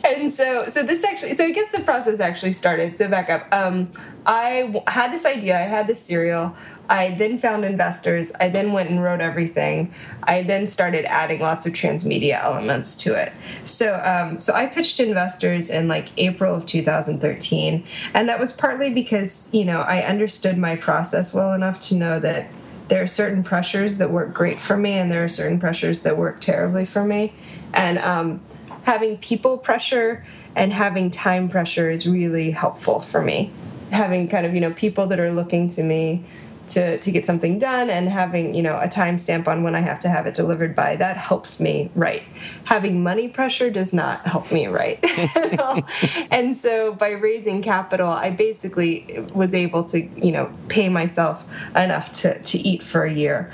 and 0.04 0.30
so, 0.30 0.64
so 0.64 0.82
this 0.82 1.04
actually, 1.04 1.34
so 1.34 1.44
I 1.44 1.52
guess 1.52 1.72
the 1.72 1.82
process 1.82 2.20
actually 2.20 2.52
started. 2.52 2.96
So 2.96 3.08
back 3.08 3.30
up. 3.30 3.46
Um, 3.52 3.90
I 4.26 4.82
had 4.88 5.12
this 5.12 5.24
idea. 5.24 5.56
I 5.56 5.62
had 5.62 5.86
this 5.86 6.02
serial. 6.02 6.54
I 6.88 7.10
then 7.12 7.38
found 7.38 7.64
investors. 7.64 8.32
I 8.38 8.48
then 8.48 8.72
went 8.72 8.90
and 8.90 9.02
wrote 9.02 9.20
everything. 9.20 9.92
I 10.22 10.42
then 10.42 10.66
started 10.66 11.04
adding 11.06 11.40
lots 11.40 11.66
of 11.66 11.72
transmedia 11.72 12.42
elements 12.42 12.96
to 13.02 13.14
it. 13.14 13.32
So, 13.64 14.00
um, 14.04 14.38
so 14.38 14.54
I 14.54 14.66
pitched 14.66 15.00
investors 15.00 15.70
in 15.70 15.88
like 15.88 16.10
April 16.16 16.54
of 16.54 16.66
2013, 16.66 17.84
and 18.14 18.28
that 18.28 18.38
was 18.38 18.52
partly 18.52 18.92
because 18.92 19.52
you 19.52 19.64
know 19.64 19.80
I 19.80 20.02
understood 20.02 20.58
my 20.58 20.76
process 20.76 21.34
well 21.34 21.52
enough 21.52 21.80
to 21.80 21.94
know 21.94 22.20
that 22.20 22.48
there 22.88 23.02
are 23.02 23.08
certain 23.08 23.42
pressures 23.42 23.98
that 23.98 24.10
work 24.10 24.32
great 24.32 24.58
for 24.58 24.76
me, 24.76 24.92
and 24.92 25.10
there 25.10 25.24
are 25.24 25.28
certain 25.28 25.58
pressures 25.58 26.02
that 26.02 26.16
work 26.16 26.40
terribly 26.40 26.86
for 26.86 27.04
me, 27.04 27.34
and 27.74 27.98
um, 27.98 28.40
having 28.84 29.18
people 29.18 29.58
pressure 29.58 30.24
and 30.54 30.72
having 30.72 31.10
time 31.10 31.48
pressure 31.48 31.90
is 31.90 32.06
really 32.06 32.52
helpful 32.52 33.00
for 33.00 33.20
me. 33.20 33.50
Having 33.90 34.28
kind 34.28 34.46
of 34.46 34.54
you 34.54 34.60
know 34.60 34.72
people 34.72 35.06
that 35.08 35.18
are 35.18 35.32
looking 35.32 35.68
to 35.68 35.82
me 35.82 36.24
to, 36.68 36.98
to 36.98 37.10
get 37.10 37.26
something 37.26 37.58
done 37.58 37.90
and 37.90 38.08
having 38.08 38.54
you 38.54 38.62
know 38.62 38.78
a 38.78 38.88
timestamp 38.88 39.46
on 39.46 39.62
when 39.62 39.74
I 39.74 39.80
have 39.80 39.98
to 40.00 40.08
have 40.08 40.26
it 40.26 40.34
delivered 40.34 40.74
by 40.74 40.96
that 40.96 41.16
helps 41.16 41.60
me 41.60 41.90
write. 41.94 42.22
Having 42.64 43.02
money 43.02 43.28
pressure 43.28 43.70
does 43.70 43.92
not 43.92 44.26
help 44.26 44.50
me 44.52 44.66
write. 44.66 45.04
and 46.30 46.54
so 46.54 46.94
by 46.94 47.10
raising 47.10 47.62
capital, 47.62 48.08
I 48.08 48.30
basically 48.30 49.24
was 49.34 49.54
able 49.54 49.84
to 49.84 50.02
you 50.02 50.32
know 50.32 50.50
pay 50.68 50.88
myself 50.88 51.46
enough 51.74 52.12
to, 52.14 52.40
to 52.40 52.58
eat 52.58 52.82
for 52.82 53.04
a 53.04 53.12
year 53.12 53.52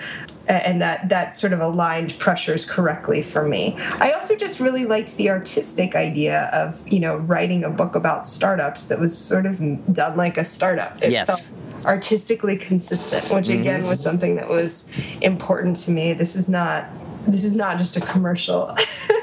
and 0.48 0.82
that 0.82 1.08
that 1.08 1.36
sort 1.36 1.52
of 1.52 1.60
aligned 1.60 2.18
pressures 2.18 2.68
correctly 2.68 3.22
for 3.22 3.46
me. 3.46 3.76
I 3.98 4.12
also 4.12 4.36
just 4.36 4.60
really 4.60 4.84
liked 4.84 5.16
the 5.16 5.30
artistic 5.30 5.94
idea 5.94 6.50
of 6.52 6.86
you 6.86 7.00
know 7.00 7.16
writing 7.16 7.64
a 7.64 7.70
book 7.70 7.94
about 7.94 8.26
startups 8.26 8.88
that 8.88 9.00
was 9.00 9.16
sort 9.16 9.46
of 9.46 9.58
done 9.92 10.16
like 10.16 10.38
a 10.38 10.44
startup. 10.44 11.02
It 11.02 11.12
yes. 11.12 11.26
felt 11.28 11.48
artistically 11.84 12.56
consistent, 12.56 13.22
which 13.30 13.46
mm-hmm. 13.46 13.60
again 13.60 13.84
was 13.84 14.02
something 14.02 14.36
that 14.36 14.48
was 14.48 14.88
important 15.20 15.76
to 15.78 15.90
me. 15.90 16.12
This 16.12 16.36
is 16.36 16.48
not 16.48 16.88
this 17.26 17.44
is 17.44 17.54
not 17.54 17.78
just 17.78 17.96
a 17.96 18.00
commercial 18.00 18.74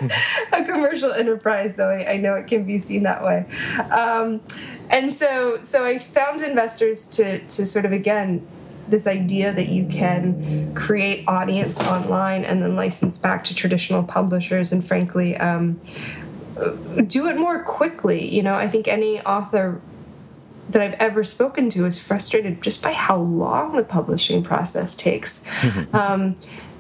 a 0.54 0.64
commercial 0.64 1.12
enterprise 1.12 1.76
though 1.76 1.90
I, 1.90 2.14
I, 2.14 2.18
know 2.18 2.36
it 2.36 2.48
can 2.48 2.64
be 2.64 2.80
seen 2.80 3.04
that 3.04 3.24
way 3.24 3.46
um, 3.92 4.42
and 4.90 5.12
so 5.12 5.60
so 5.64 5.84
i 5.84 5.98
found 5.98 6.42
investors 6.42 7.10
to 7.18 7.40
to 7.40 7.66
sort 7.66 7.86
of 7.86 7.92
again 7.92 8.48
this 8.88 9.06
idea 9.06 9.54
that 9.54 9.68
you 9.68 9.86
can 9.86 10.74
create 10.74 11.24
audience 11.28 11.80
online 11.82 12.44
and 12.44 12.64
then 12.64 12.76
license 12.76 13.18
back 13.18 13.44
to 13.46 13.56
traditional 13.56 14.04
publishers 14.04 14.72
and 14.72 14.88
frankly 14.88 15.36
um, 15.38 15.80
do 17.06 17.28
it 17.28 17.38
more 17.38 17.64
quickly 17.64 18.34
you 18.34 18.42
know 18.42 18.56
i 18.56 18.68
think 18.68 18.88
any 18.88 19.22
author 19.22 19.82
that 20.70 20.82
I've 20.82 20.94
ever 20.94 21.24
spoken 21.24 21.70
to 21.72 21.86
is 21.86 22.02
frustrated 22.02 22.62
just 22.62 22.84
by 22.84 22.94
how 22.94 23.18
long 23.18 23.76
the 23.76 23.84
publishing 23.84 24.44
process 24.44 24.96
takes. 24.96 25.44
um, 25.94 26.36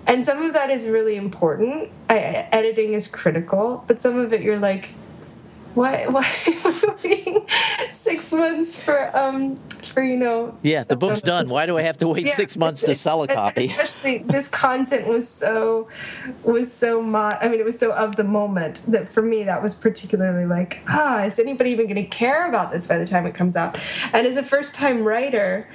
and 0.07 0.23
some 0.23 0.41
of 0.43 0.53
that 0.53 0.69
is 0.69 0.87
really 0.87 1.15
important. 1.15 1.89
I, 2.09 2.47
editing 2.51 2.93
is 2.93 3.07
critical, 3.07 3.83
but 3.87 3.99
some 3.99 4.17
of 4.17 4.33
it 4.33 4.41
you're 4.41 4.59
like, 4.59 4.89
why 5.75 6.07
why 6.07 6.27
waiting 7.03 7.45
six 7.91 8.31
months 8.31 8.83
for 8.83 9.15
um 9.15 9.55
for 9.89 10.03
you 10.03 10.17
know 10.17 10.57
yeah 10.61 10.83
the 10.83 10.95
book's 10.95 11.21
done. 11.21 11.47
why 11.47 11.65
do 11.65 11.77
i 11.77 11.81
have 11.81 11.97
to 11.97 12.07
wait 12.07 12.25
yeah, 12.25 12.33
six 12.33 12.57
months 12.57 12.81
to 12.81 12.95
sell 12.95 13.23
a 13.23 13.27
copy? 13.27 13.65
especially 13.65 14.19
this 14.19 14.47
content 14.49 15.07
was 15.07 15.27
so 15.27 15.87
was 16.43 16.71
so 16.71 17.01
mo- 17.01 17.37
i 17.41 17.47
mean 17.47 17.59
it 17.59 17.65
was 17.65 17.77
so 17.77 17.93
of 17.93 18.15
the 18.15 18.23
moment 18.23 18.81
that 18.87 19.07
for 19.07 19.21
me 19.21 19.43
that 19.43 19.61
was 19.61 19.75
particularly 19.75 20.45
like 20.45 20.83
ah 20.87 21.23
is 21.23 21.39
anybody 21.39 21.71
even 21.71 21.85
going 21.87 21.95
to 21.95 22.09
care 22.09 22.47
about 22.47 22.71
this 22.71 22.87
by 22.87 22.97
the 22.97 23.05
time 23.05 23.25
it 23.25 23.33
comes 23.33 23.55
out? 23.55 23.77
And 24.13 24.27
as 24.27 24.37
a 24.37 24.43
first 24.43 24.75
time 24.75 25.03
writer 25.03 25.67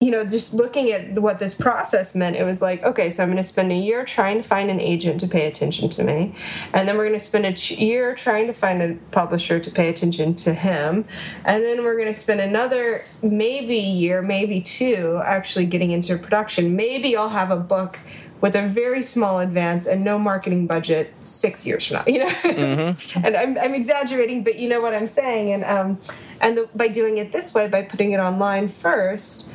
you 0.00 0.10
know, 0.10 0.24
just 0.24 0.54
looking 0.54 0.90
at 0.92 1.18
what 1.18 1.38
this 1.40 1.54
process 1.54 2.16
meant, 2.16 2.34
it 2.34 2.44
was 2.44 2.62
like, 2.62 2.82
okay, 2.82 3.10
so 3.10 3.22
I'm 3.22 3.28
going 3.28 3.36
to 3.36 3.44
spend 3.44 3.70
a 3.70 3.74
year 3.74 4.02
trying 4.06 4.38
to 4.38 4.42
find 4.42 4.70
an 4.70 4.80
agent 4.80 5.20
to 5.20 5.28
pay 5.28 5.46
attention 5.46 5.90
to 5.90 6.02
me. 6.02 6.34
And 6.72 6.88
then 6.88 6.96
we're 6.96 7.04
going 7.04 7.18
to 7.18 7.24
spend 7.24 7.44
a 7.44 7.74
year 7.74 8.14
trying 8.14 8.46
to 8.46 8.54
find 8.54 8.80
a 8.82 8.94
publisher 9.10 9.60
to 9.60 9.70
pay 9.70 9.90
attention 9.90 10.34
to 10.36 10.54
him. 10.54 11.04
And 11.44 11.62
then 11.62 11.84
we're 11.84 11.96
going 11.96 12.08
to 12.08 12.14
spend 12.14 12.40
another 12.40 13.04
maybe 13.22 13.76
year, 13.76 14.22
maybe 14.22 14.62
two, 14.62 15.20
actually 15.22 15.66
getting 15.66 15.90
into 15.90 16.16
production. 16.16 16.74
Maybe 16.74 17.14
I'll 17.14 17.28
have 17.28 17.50
a 17.50 17.60
book 17.60 17.98
with 18.40 18.56
a 18.56 18.66
very 18.66 19.02
small 19.02 19.38
advance 19.38 19.86
and 19.86 20.02
no 20.02 20.18
marketing 20.18 20.66
budget 20.66 21.12
six 21.24 21.66
years 21.66 21.86
from 21.86 21.98
now, 21.98 22.04
you 22.06 22.20
know? 22.20 22.30
Mm-hmm. 22.30 23.18
and 23.26 23.36
I'm, 23.36 23.58
I'm 23.58 23.74
exaggerating, 23.74 24.44
but 24.44 24.56
you 24.56 24.66
know 24.66 24.80
what 24.80 24.94
I'm 24.94 25.06
saying. 25.06 25.52
And, 25.52 25.64
um, 25.64 25.98
and 26.40 26.56
the, 26.56 26.70
by 26.74 26.88
doing 26.88 27.18
it 27.18 27.32
this 27.32 27.52
way, 27.52 27.68
by 27.68 27.82
putting 27.82 28.12
it 28.12 28.18
online 28.18 28.70
first, 28.70 29.54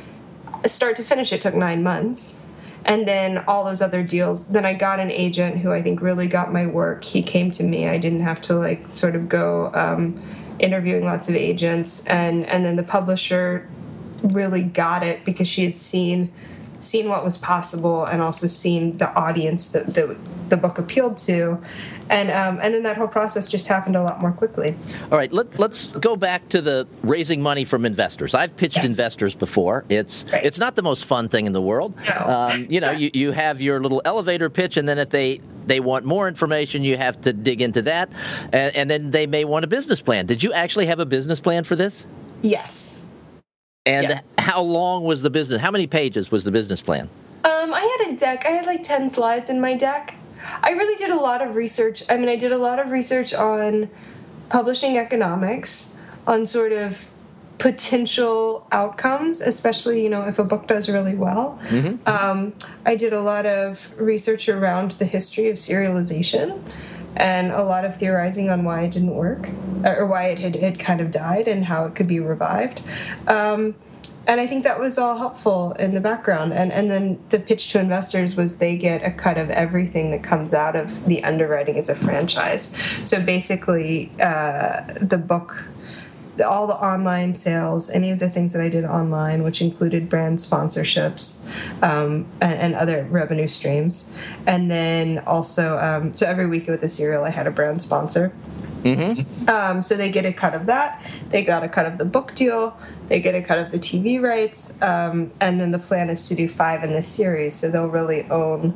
start 0.68 0.96
to 0.98 1.04
finish, 1.04 1.32
it 1.34 1.42
took 1.42 1.56
nine 1.56 1.84
months. 1.84 2.44
And 2.88 3.08
then 3.08 3.40
all 3.40 3.64
those 3.64 3.82
other 3.82 4.04
deals. 4.04 4.50
Then 4.50 4.64
I 4.64 4.76
got 4.76 5.00
an 5.00 5.10
agent 5.10 5.58
who 5.58 5.72
I 5.72 5.82
think 5.82 6.02
really 6.02 6.28
got 6.28 6.54
my 6.54 6.68
work. 6.68 7.04
He 7.04 7.24
came 7.24 7.50
to 7.52 7.64
me. 7.64 7.88
I 7.88 7.98
didn't 7.98 8.22
have 8.22 8.44
to 8.44 8.54
like 8.54 8.86
sort 8.96 9.16
of 9.16 9.28
go 9.28 9.72
um, 9.74 10.22
interviewing 10.60 11.04
lots 11.04 11.28
of 11.28 11.36
agents. 11.36 12.06
And 12.06 12.46
and 12.46 12.64
then 12.64 12.76
the 12.76 12.84
publisher 12.84 13.68
really 14.22 14.62
got 14.62 15.02
it 15.02 15.26
because 15.26 15.48
she 15.48 15.66
had 15.66 15.76
seen 15.76 16.32
seen 16.80 17.10
what 17.10 17.24
was 17.26 17.38
possible 17.38 18.06
and 18.06 18.22
also 18.22 18.48
seen 18.48 18.98
the 18.98 19.12
audience 19.16 19.72
that 19.72 19.88
the, 19.88 20.16
the 20.50 20.58
book 20.58 20.78
appealed 20.78 21.18
to 21.18 21.60
and 22.10 22.30
um, 22.30 22.60
and 22.62 22.74
then 22.74 22.84
that 22.84 22.98
whole 22.98 23.08
process 23.08 23.50
just 23.50 23.68
happened 23.68 23.96
a 23.96 24.04
lot 24.04 24.22
more 24.22 24.32
quickly. 24.32 24.76
All 25.12 25.18
right, 25.18 25.32
let, 25.34 25.60
us 25.60 25.96
go 25.96 26.16
back 26.16 26.48
to 26.50 26.62
the 26.62 26.88
raising 27.02 27.42
money 27.42 27.66
from 27.66 27.86
investors. 27.86 28.36
I've 28.36 28.56
pitched 28.56 28.78
yes. 28.78 28.90
investors 28.90 29.34
before. 29.34 29.86
It's 29.90 30.26
right. 30.32 30.46
it's 30.46 30.60
not 30.60 30.76
the 30.76 30.84
most 30.84 31.06
fun 31.06 31.30
thing 31.30 31.46
in 31.46 31.54
the 31.54 31.62
world. 31.62 31.96
No. 32.08 32.50
Um, 32.52 32.66
you 32.70 32.80
know, 32.80 32.92
you, 32.92 33.10
you 33.14 33.32
have 33.32 33.62
your 33.62 33.80
little 33.82 34.02
elevator 34.06 34.50
pitch, 34.50 34.78
and 34.78 34.88
then 34.88 35.00
if 35.00 35.10
they 35.10 35.40
they 35.66 35.80
want 35.80 36.06
more 36.06 36.28
information, 36.28 36.84
you 36.84 36.98
have 36.98 37.20
to 37.22 37.34
dig 37.34 37.62
into 37.62 37.82
that, 37.84 38.10
and, 38.54 38.76
and 38.76 38.90
then 38.90 39.12
they 39.12 39.26
may 39.26 39.44
want 39.44 39.66
a 39.66 39.68
business 39.68 40.02
plan. 40.02 40.28
Did 40.28 40.44
you 40.44 40.54
actually 40.54 40.86
have 40.86 41.00
a 41.00 41.06
business 41.06 41.40
plan 41.40 41.64
for 41.64 41.76
this? 41.76 42.06
Yes. 42.44 43.02
And 43.88 44.10
yes. 44.10 44.22
how 44.38 44.62
long 44.62 45.04
was 45.04 45.22
the 45.22 45.30
business? 45.30 45.60
How 45.60 45.72
many 45.72 45.88
pages 45.88 46.32
was 46.32 46.44
the 46.44 46.52
business 46.52 46.82
plan? 46.82 47.10
Um, 47.44 47.74
I 47.74 47.98
had 48.00 48.12
a 48.12 48.16
deck. 48.16 48.46
I 48.46 48.50
had 48.50 48.68
like 48.68 48.84
ten 48.84 49.10
slides 49.10 49.50
in 49.50 49.60
my 49.60 49.76
deck 49.76 50.16
I 50.64 50.72
really 50.72 50.98
did 50.98 51.10
a 51.10 51.20
lot 51.20 51.42
of 51.42 51.56
research. 51.56 52.04
I 52.10 52.18
mean, 52.18 52.30
I 52.30 52.36
did 52.36 52.52
a 52.52 52.58
lot 52.58 52.80
of 52.80 52.92
research 52.92 53.34
on 53.34 53.90
publishing 54.50 54.98
economics, 54.98 55.98
on 56.28 56.46
sort 56.46 56.72
of 56.72 57.10
potential 57.58 58.68
outcomes, 58.72 59.42
especially 59.42 60.04
you 60.04 60.10
know 60.10 60.28
if 60.28 60.40
a 60.40 60.44
book 60.44 60.68
does 60.68 60.90
really 60.90 61.16
well. 61.16 61.60
Mm-hmm. 61.70 62.08
Um, 62.08 62.54
I 62.86 62.96
did 62.96 63.14
a 63.14 63.22
lot 63.22 63.46
of 63.46 63.94
research 64.00 64.50
around 64.50 64.92
the 64.92 65.06
history 65.06 65.50
of 65.50 65.56
serialization 65.56 66.62
and 67.16 67.52
a 67.52 67.64
lot 67.64 67.86
of 67.86 67.96
theorizing 67.96 68.50
on 68.50 68.64
why 68.66 68.82
it 68.82 68.92
didn't 68.92 69.16
work 69.16 69.50
or 69.86 70.06
why 70.06 70.25
it 70.25 70.40
had, 70.40 70.56
had 70.56 70.80
kind 70.80 71.00
of 71.00 71.12
died 71.12 71.48
and 71.48 71.66
how 71.66 71.86
it 71.86 71.96
could 71.96 72.08
be 72.08 72.20
revived. 72.20 72.82
Um, 73.28 73.75
and 74.27 74.41
I 74.41 74.48
think 74.48 74.63
that 74.63 74.79
was 74.79 74.98
all 74.98 75.17
helpful 75.17 75.74
in 75.74 75.94
the 75.94 76.01
background. 76.01 76.53
And 76.53 76.72
and 76.72 76.89
then 76.89 77.20
the 77.29 77.39
pitch 77.39 77.72
to 77.72 77.79
investors 77.79 78.36
was 78.36 78.58
they 78.58 78.77
get 78.77 79.03
a 79.03 79.12
cut 79.12 79.38
of 79.38 79.50
everything 79.50 80.12
that 80.12 80.24
comes 80.24 80.53
out 80.53 80.75
of 80.75 81.05
the 81.05 81.24
underwriting 81.24 81.77
as 81.77 81.89
a 81.89 81.96
franchise. 81.96 82.75
So 83.08 83.22
basically, 83.22 84.12
uh, 84.20 84.82
the 85.00 85.17
book. 85.17 85.70
All 86.46 86.67
the 86.67 86.75
online 86.75 87.34
sales, 87.34 87.89
any 87.89 88.12
of 88.12 88.20
the 88.20 88.29
things 88.29 88.51
that 88.51 88.62
I 88.62 88.67
did 88.67 88.84
online, 88.84 89.41
which 89.41 89.62
included 89.62 90.10
brand 90.10 90.39
sponsorships 90.39 91.50
um, 91.82 92.25
and, 92.41 92.60
and, 92.60 92.75
other 92.75 93.05
revenue 93.10 93.48
streams, 93.48 94.13
and 94.46 94.70
then 94.70 95.20
also, 95.20 95.77
um, 95.77 96.13
so 96.13 96.27
every 96.27 96.46
week 96.46 96.67
with 96.67 96.82
the 96.82 96.89
serial, 96.89 97.24
I 97.24 97.29
had 97.29 97.48
a 97.48 97.51
brand 97.51 97.82
sponsor, 97.82 98.34
Mm-hmm. 98.86 99.50
Um, 99.50 99.82
so 99.82 99.98
they 99.98 100.12
get 100.12 100.25
a 100.25 100.34
cut 100.34 100.53
of 100.53 100.67
that. 100.67 101.03
They 101.29 101.44
got 101.44 101.63
a 101.63 101.70
cut 101.70 101.88
of 101.88 101.98
the 101.98 102.05
book 102.05 102.36
deal. 102.36 102.77
They 103.08 103.20
get 103.20 103.36
a 103.36 103.42
cut 103.42 103.60
of 103.60 103.72
the 103.72 103.78
TV 103.78 104.22
rights. 104.22 104.82
Um, 104.82 105.32
and 105.40 105.60
then 105.60 105.72
the 105.72 105.80
plan 105.80 106.10
is 106.10 106.28
to 106.30 106.36
do 106.36 106.50
five 106.50 106.84
in 106.84 106.94
this 106.94 107.08
series. 107.08 107.54
So 107.54 107.70
they'll 107.70 107.90
really 107.90 108.24
own 108.30 108.74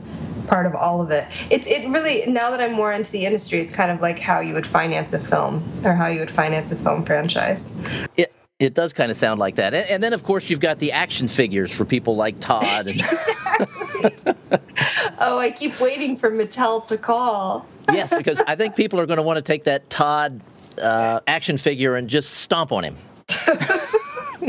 part 0.47 0.65
of 0.65 0.75
all 0.75 1.01
of 1.01 1.11
it. 1.11 1.25
It's 1.49 1.67
it 1.67 1.87
really 1.89 2.29
now 2.29 2.49
that 2.51 2.59
I'm 2.59 2.73
more 2.73 2.91
into 2.91 3.11
the 3.11 3.25
industry, 3.25 3.59
it's 3.59 3.73
kind 3.73 3.91
of 3.91 4.01
like 4.01 4.19
how 4.19 4.39
you 4.39 4.53
would 4.55 4.67
finance 4.67 5.13
a 5.13 5.19
film 5.19 5.63
or 5.85 5.93
how 5.93 6.07
you 6.07 6.19
would 6.19 6.31
finance 6.31 6.71
a 6.71 6.75
film 6.75 7.05
franchise. 7.05 7.81
It 8.17 8.33
it 8.57 8.73
does 8.73 8.91
kind 8.91 9.09
of 9.09 9.17
sound 9.17 9.39
like 9.39 9.55
that. 9.55 9.73
And, 9.73 9.89
and 9.89 10.03
then 10.03 10.13
of 10.13 10.23
course 10.23 10.49
you've 10.49 10.59
got 10.59 10.79
the 10.79 10.91
action 10.91 11.27
figures 11.27 11.71
for 11.71 11.85
people 11.85 12.15
like 12.15 12.39
Todd. 12.39 12.87
And... 12.87 13.01
oh, 15.19 15.37
I 15.39 15.51
keep 15.55 15.79
waiting 15.79 16.17
for 16.17 16.29
Mattel 16.31 16.85
to 16.87 16.97
call. 16.97 17.65
yes, 17.91 18.13
because 18.13 18.41
I 18.45 18.55
think 18.55 18.75
people 18.75 18.99
are 18.99 19.05
going 19.05 19.17
to 19.17 19.23
want 19.23 19.37
to 19.37 19.41
take 19.41 19.63
that 19.63 19.89
Todd 19.89 20.41
uh, 20.81 21.21
action 21.27 21.57
figure 21.57 21.95
and 21.95 22.09
just 22.09 22.31
stomp 22.31 22.71
on 22.71 22.83
him. 22.83 22.95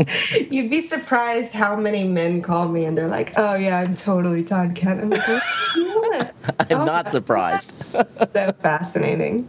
You'd 0.50 0.70
be 0.70 0.80
surprised 0.80 1.52
how 1.52 1.76
many 1.76 2.04
men 2.04 2.42
call 2.42 2.68
me 2.68 2.84
and 2.84 2.96
they're 2.96 3.08
like, 3.08 3.32
"Oh 3.36 3.54
yeah, 3.54 3.80
I'm 3.80 3.94
totally 3.94 4.44
Todd 4.44 4.74
Kent." 4.74 5.02
I'm 5.02 5.10
like, 5.10 5.28
I'm 6.70 6.80
oh, 6.82 6.84
not 6.84 7.08
surprised. 7.08 7.72
so 8.32 8.52
fascinating. 8.58 9.48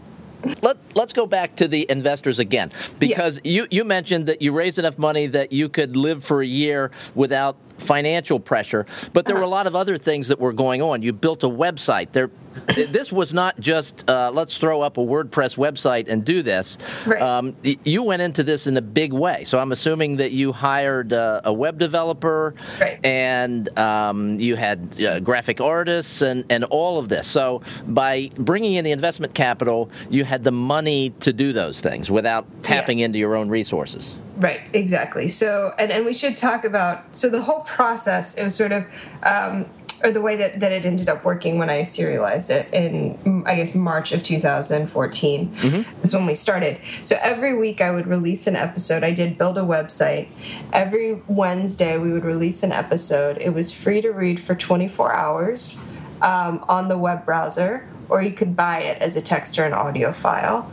Let, 0.63 0.77
let's 0.95 1.13
go 1.13 1.27
back 1.27 1.55
to 1.57 1.67
the 1.67 1.85
investors 1.89 2.39
again 2.39 2.71
because 2.97 3.39
yeah. 3.43 3.51
you, 3.51 3.67
you 3.69 3.83
mentioned 3.83 4.25
that 4.25 4.41
you 4.41 4.51
raised 4.51 4.79
enough 4.79 4.97
money 4.97 5.27
that 5.27 5.51
you 5.51 5.69
could 5.69 5.95
live 5.95 6.23
for 6.23 6.41
a 6.41 6.47
year 6.47 6.89
without 7.13 7.57
financial 7.81 8.39
pressure, 8.39 8.85
but 9.13 9.25
there 9.25 9.35
uh-huh. 9.35 9.41
were 9.41 9.47
a 9.47 9.49
lot 9.49 9.67
of 9.67 9.75
other 9.75 9.97
things 9.97 10.27
that 10.29 10.39
were 10.39 10.53
going 10.53 10.81
on. 10.81 11.01
You 11.01 11.13
built 11.13 11.43
a 11.43 11.49
website. 11.49 12.11
There, 12.11 12.29
this 12.75 13.11
was 13.11 13.33
not 13.33 13.59
just 13.59 14.09
uh, 14.09 14.31
let's 14.33 14.57
throw 14.57 14.81
up 14.81 14.97
a 14.97 15.01
WordPress 15.01 15.57
website 15.57 16.09
and 16.09 16.23
do 16.23 16.41
this. 16.41 16.77
Right. 17.05 17.21
Um, 17.21 17.55
you 17.63 18.03
went 18.03 18.21
into 18.21 18.43
this 18.43 18.67
in 18.67 18.77
a 18.77 18.81
big 18.81 19.13
way. 19.13 19.43
So 19.43 19.59
I'm 19.59 19.71
assuming 19.71 20.17
that 20.17 20.31
you 20.31 20.51
hired 20.51 21.13
uh, 21.13 21.41
a 21.43 21.53
web 21.53 21.77
developer 21.77 22.53
right. 22.79 22.99
and 23.05 23.77
um, 23.77 24.39
you 24.39 24.55
had 24.55 25.01
uh, 25.01 25.19
graphic 25.19 25.61
artists 25.61 26.21
and, 26.21 26.45
and 26.49 26.63
all 26.65 26.97
of 26.97 27.09
this. 27.09 27.27
So 27.27 27.61
by 27.87 28.29
bringing 28.35 28.75
in 28.75 28.83
the 28.83 28.91
investment 28.91 29.33
capital, 29.33 29.89
you 30.09 30.23
had 30.25 30.43
the 30.43 30.51
money 30.51 31.11
to 31.21 31.33
do 31.33 31.53
those 31.53 31.81
things 31.81 32.11
without 32.11 32.45
tapping 32.63 32.99
yeah. 32.99 33.05
into 33.05 33.19
your 33.19 33.35
own 33.35 33.49
resources. 33.49 34.17
Right, 34.41 34.61
exactly. 34.73 35.27
So, 35.27 35.71
and, 35.77 35.91
and 35.91 36.03
we 36.03 36.15
should 36.15 36.35
talk 36.35 36.65
about 36.65 37.15
so 37.15 37.29
the 37.29 37.43
whole 37.43 37.61
process. 37.61 38.35
It 38.39 38.43
was 38.43 38.55
sort 38.55 38.71
of, 38.71 38.85
um, 39.21 39.67
or 40.03 40.11
the 40.11 40.19
way 40.19 40.35
that, 40.35 40.59
that 40.61 40.71
it 40.71 40.83
ended 40.83 41.09
up 41.09 41.23
working 41.23 41.59
when 41.59 41.69
I 41.69 41.83
serialized 41.83 42.49
it 42.49 42.73
in, 42.73 43.43
I 43.45 43.53
guess, 43.53 43.75
March 43.75 44.11
of 44.11 44.23
2014 44.23 45.53
mm-hmm. 45.53 46.01
is 46.01 46.15
when 46.15 46.25
we 46.25 46.33
started. 46.33 46.79
So 47.03 47.17
every 47.21 47.55
week 47.55 47.81
I 47.81 47.91
would 47.91 48.07
release 48.07 48.47
an 48.47 48.55
episode. 48.55 49.03
I 49.03 49.11
did 49.11 49.37
build 49.37 49.59
a 49.59 49.61
website. 49.61 50.31
Every 50.73 51.21
Wednesday 51.27 51.99
we 51.99 52.11
would 52.11 52.25
release 52.25 52.63
an 52.63 52.71
episode. 52.71 53.37
It 53.37 53.53
was 53.53 53.71
free 53.71 54.01
to 54.01 54.09
read 54.09 54.39
for 54.39 54.55
24 54.55 55.13
hours 55.13 55.87
um, 56.23 56.65
on 56.67 56.87
the 56.87 56.97
web 56.97 57.25
browser, 57.25 57.87
or 58.09 58.23
you 58.23 58.31
could 58.31 58.55
buy 58.55 58.79
it 58.79 58.99
as 59.03 59.15
a 59.15 59.21
text 59.21 59.59
or 59.59 59.65
an 59.65 59.73
audio 59.73 60.11
file 60.11 60.71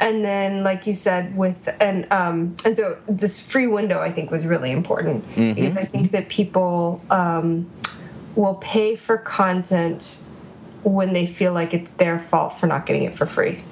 and 0.00 0.24
then 0.24 0.62
like 0.64 0.86
you 0.86 0.94
said 0.94 1.36
with 1.36 1.68
and 1.80 2.10
um 2.12 2.54
and 2.64 2.76
so 2.76 2.98
this 3.08 3.46
free 3.46 3.66
window 3.66 4.00
i 4.00 4.10
think 4.10 4.30
was 4.30 4.46
really 4.46 4.70
important. 4.70 5.24
Mm-hmm. 5.34 5.54
because 5.54 5.76
i 5.76 5.84
think 5.84 6.10
that 6.12 6.28
people 6.28 7.02
um 7.10 7.70
will 8.34 8.54
pay 8.56 8.96
for 8.96 9.18
content 9.18 10.28
when 10.82 11.12
they 11.12 11.26
feel 11.26 11.52
like 11.52 11.74
it's 11.74 11.92
their 11.92 12.18
fault 12.18 12.58
for 12.58 12.66
not 12.66 12.86
getting 12.86 13.04
it 13.04 13.14
for 13.14 13.26
free. 13.26 13.62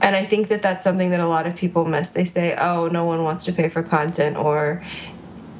And 0.00 0.16
i 0.16 0.24
think 0.24 0.48
that 0.48 0.62
that's 0.62 0.84
something 0.84 1.10
that 1.10 1.20
a 1.20 1.28
lot 1.28 1.46
of 1.46 1.56
people 1.56 1.84
miss. 1.84 2.10
They 2.10 2.24
say 2.24 2.56
oh 2.56 2.88
no 2.88 3.04
one 3.04 3.22
wants 3.24 3.44
to 3.44 3.52
pay 3.52 3.68
for 3.68 3.82
content 3.82 4.36
or 4.36 4.84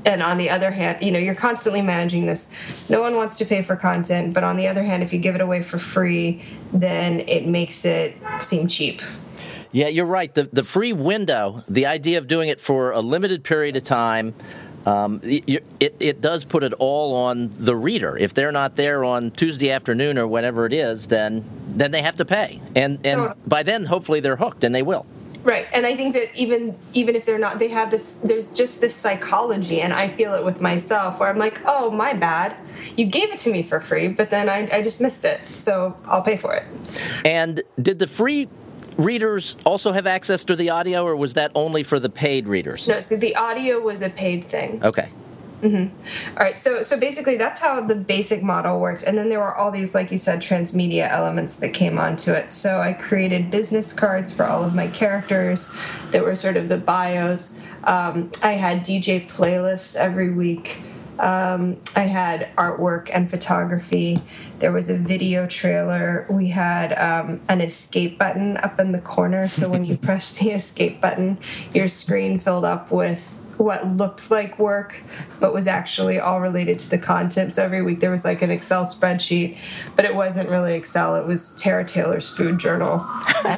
and 0.05 0.23
on 0.23 0.39
the 0.39 0.49
other 0.49 0.71
hand 0.71 0.99
you 1.03 1.11
know 1.11 1.19
you're 1.19 1.35
constantly 1.35 1.83
managing 1.83 2.27
this. 2.27 2.55
No 2.89 3.01
one 3.01 3.17
wants 3.17 3.37
to 3.37 3.45
pay 3.45 3.63
for 3.63 3.77
content 3.77 4.35
but 4.35 4.45
on 4.45 4.57
the 4.57 4.69
other 4.69 4.83
hand 4.83 5.03
if 5.03 5.13
you 5.13 5.19
give 5.19 5.35
it 5.35 5.41
away 5.41 5.63
for 5.63 5.79
free 5.79 6.43
then 6.73 7.21
it 7.21 7.47
makes 7.47 7.85
it 7.85 8.17
seem 8.41 8.69
cheap 8.69 9.03
yeah, 9.73 9.89
you're 9.89 10.07
right. 10.07 10.35
The 10.35 10.45
the 10.53 10.65
free 10.65 10.93
window, 10.93 11.63
the 11.69 11.87
idea 11.87 12.19
of 12.19 12.27
doing 12.27 12.49
it 12.49 12.61
for 12.61 12.93
a 12.93 13.01
limited 13.01 13.45
period 13.45 13.77
of 13.77 13.83
time, 13.83 14.35
um, 14.87 15.21
it, 15.23 15.65
it, 15.81 15.97
it, 16.01 16.21
does 16.21 16.45
put 16.45 16.63
it 16.63 16.73
all 16.75 17.15
on 17.15 17.53
the 17.59 17.77
reader. 17.77 18.17
If 18.17 18.33
they're 18.33 18.53
not 18.53 18.77
there 18.77 19.05
on 19.05 19.31
Tuesday 19.33 19.71
afternoon 19.71 20.17
or 20.17 20.27
whatever 20.27 20.65
it 20.65 20.73
is, 20.73 21.09
then 21.09 21.45
then 21.69 21.91
they 21.91 22.03
have 22.03 22.17
to 22.17 22.25
pay, 22.25 22.61
and 22.75 23.05
and 23.05 23.35
by 23.47 23.63
then 23.63 23.85
hopefully 23.85 24.21
they're 24.21 24.37
hooked, 24.37 24.65
and 24.65 24.75
they 24.75 24.83
will. 24.83 25.07
Right, 25.45 25.67
and 25.73 25.87
I 25.87 25.95
think 25.95 26.15
that 26.15 26.35
even 26.35 26.77
even 26.95 27.15
if 27.15 27.25
they're 27.25 27.39
not, 27.39 27.59
they 27.59 27.69
have 27.69 27.91
this. 27.91 28.21
There's 28.21 28.55
just 28.55 28.81
this 28.81 28.95
psychology, 28.95 29.81
and 29.81 29.93
I 29.93 30.09
feel 30.09 30.35
it 30.35 30.45
with 30.45 30.61
myself, 30.61 31.21
where 31.21 31.29
I'm 31.29 31.39
like, 31.39 31.61
oh, 31.65 31.91
my 31.91 32.13
bad. 32.13 32.57
You 32.97 33.07
gave 33.07 33.31
it 33.31 33.39
to 33.41 33.51
me 33.51 33.63
for 33.63 33.81
free, 33.81 34.09
but 34.09 34.31
then 34.31 34.49
I, 34.49 34.69
I 34.73 34.83
just 34.83 35.01
missed 35.01 35.25
it, 35.25 35.41
so 35.55 35.97
I'll 36.07 36.23
pay 36.23 36.37
for 36.37 36.55
it. 36.55 36.65
And 37.25 37.63
did 37.81 37.99
the 37.99 38.07
free 38.07 38.49
readers 38.99 39.57
also 39.65 39.93
have 39.93 40.07
access 40.07 40.45
to 40.45 40.57
the 40.57 40.71
audio, 40.71 41.05
or 41.05 41.17
was 41.17 41.35
that 41.35 41.53
only 41.55 41.83
for 41.83 41.99
the 41.99 42.11
paid 42.11 42.47
readers? 42.47 42.87
No, 42.87 43.01
so 43.01 43.17
the 43.17 43.35
audio 43.37 43.81
was 43.81 44.03
a 44.03 44.11
paid 44.11 44.45
thing. 44.45 44.85
Okay. 44.85 45.09
Mm-hmm. 45.63 46.37
All 46.39 46.45
right, 46.45 46.61
so 46.61 46.83
so 46.83 47.01
basically 47.01 47.37
that's 47.37 47.61
how 47.61 47.81
the 47.85 47.97
basic 47.97 48.45
model 48.45 48.79
worked, 48.79 49.03
and 49.03 49.19
then 49.19 49.29
there 49.29 49.41
were 49.41 49.55
all 49.55 49.73
these, 49.73 49.93
like 49.93 50.13
you 50.13 50.19
said, 50.19 50.41
transmedia 50.41 51.09
elements 51.11 51.57
that 51.57 51.75
came 51.75 51.99
onto 51.99 52.33
it. 52.33 52.53
So 52.53 52.81
I 52.81 52.93
created 52.93 53.51
business 53.51 53.93
cards 53.93 54.33
for 54.33 54.45
all 54.45 54.63
of 54.63 54.75
my 54.75 54.87
characters 54.87 55.77
that 56.13 56.23
were 56.23 56.37
sort 56.37 56.57
of 56.57 56.69
the 56.69 56.79
bios. 56.79 57.59
Um, 57.85 58.31
I 58.43 58.53
had 58.53 58.85
DJ 58.85 59.29
playlists 59.29 59.97
every 59.97 60.31
week. 60.31 60.81
Um, 61.19 61.81
I 61.97 62.03
had 62.03 62.55
artwork 62.57 63.11
and 63.13 63.31
photography. 63.31 64.19
There 64.59 64.73
was 64.73 64.89
a 64.89 64.99
video 64.99 65.47
trailer. 65.47 66.27
We 66.29 66.49
had 66.49 66.93
um, 66.93 67.41
an 67.49 67.61
escape 67.61 68.19
button 68.19 68.57
up 68.59 68.79
in 68.79 68.93
the 68.93 69.01
corner. 69.01 69.49
So 69.49 69.69
when 69.69 69.85
you 69.85 69.97
press 70.09 70.33
the 70.33 70.51
escape 70.51 71.01
button, 71.01 71.39
your 71.75 71.89
screen 71.89 72.39
filled 72.39 72.65
up 72.65 72.91
with 72.91 73.38
what 73.59 73.87
looked 73.89 74.31
like 74.31 74.59
work 74.59 75.03
but 75.41 75.53
was 75.53 75.69
actually 75.69 76.19
all 76.19 76.41
related 76.41 76.79
to 76.79 76.89
the 76.89 76.99
content 76.99 77.55
so 77.55 77.65
every 77.65 77.83
week 77.83 78.01
there 78.01 78.11
was 78.11 78.25
like 78.25 78.41
an 78.43 78.51
excel 78.51 78.85
spreadsheet 78.85 79.57
but 79.97 80.05
it 80.05 80.15
wasn't 80.15 80.49
really 80.49 80.75
excel 80.75 81.17
it 81.17 81.27
was 81.27 81.55
tara 81.57 81.85
taylor's 81.85 82.35
food 82.35 82.59
journal. 82.59 83.05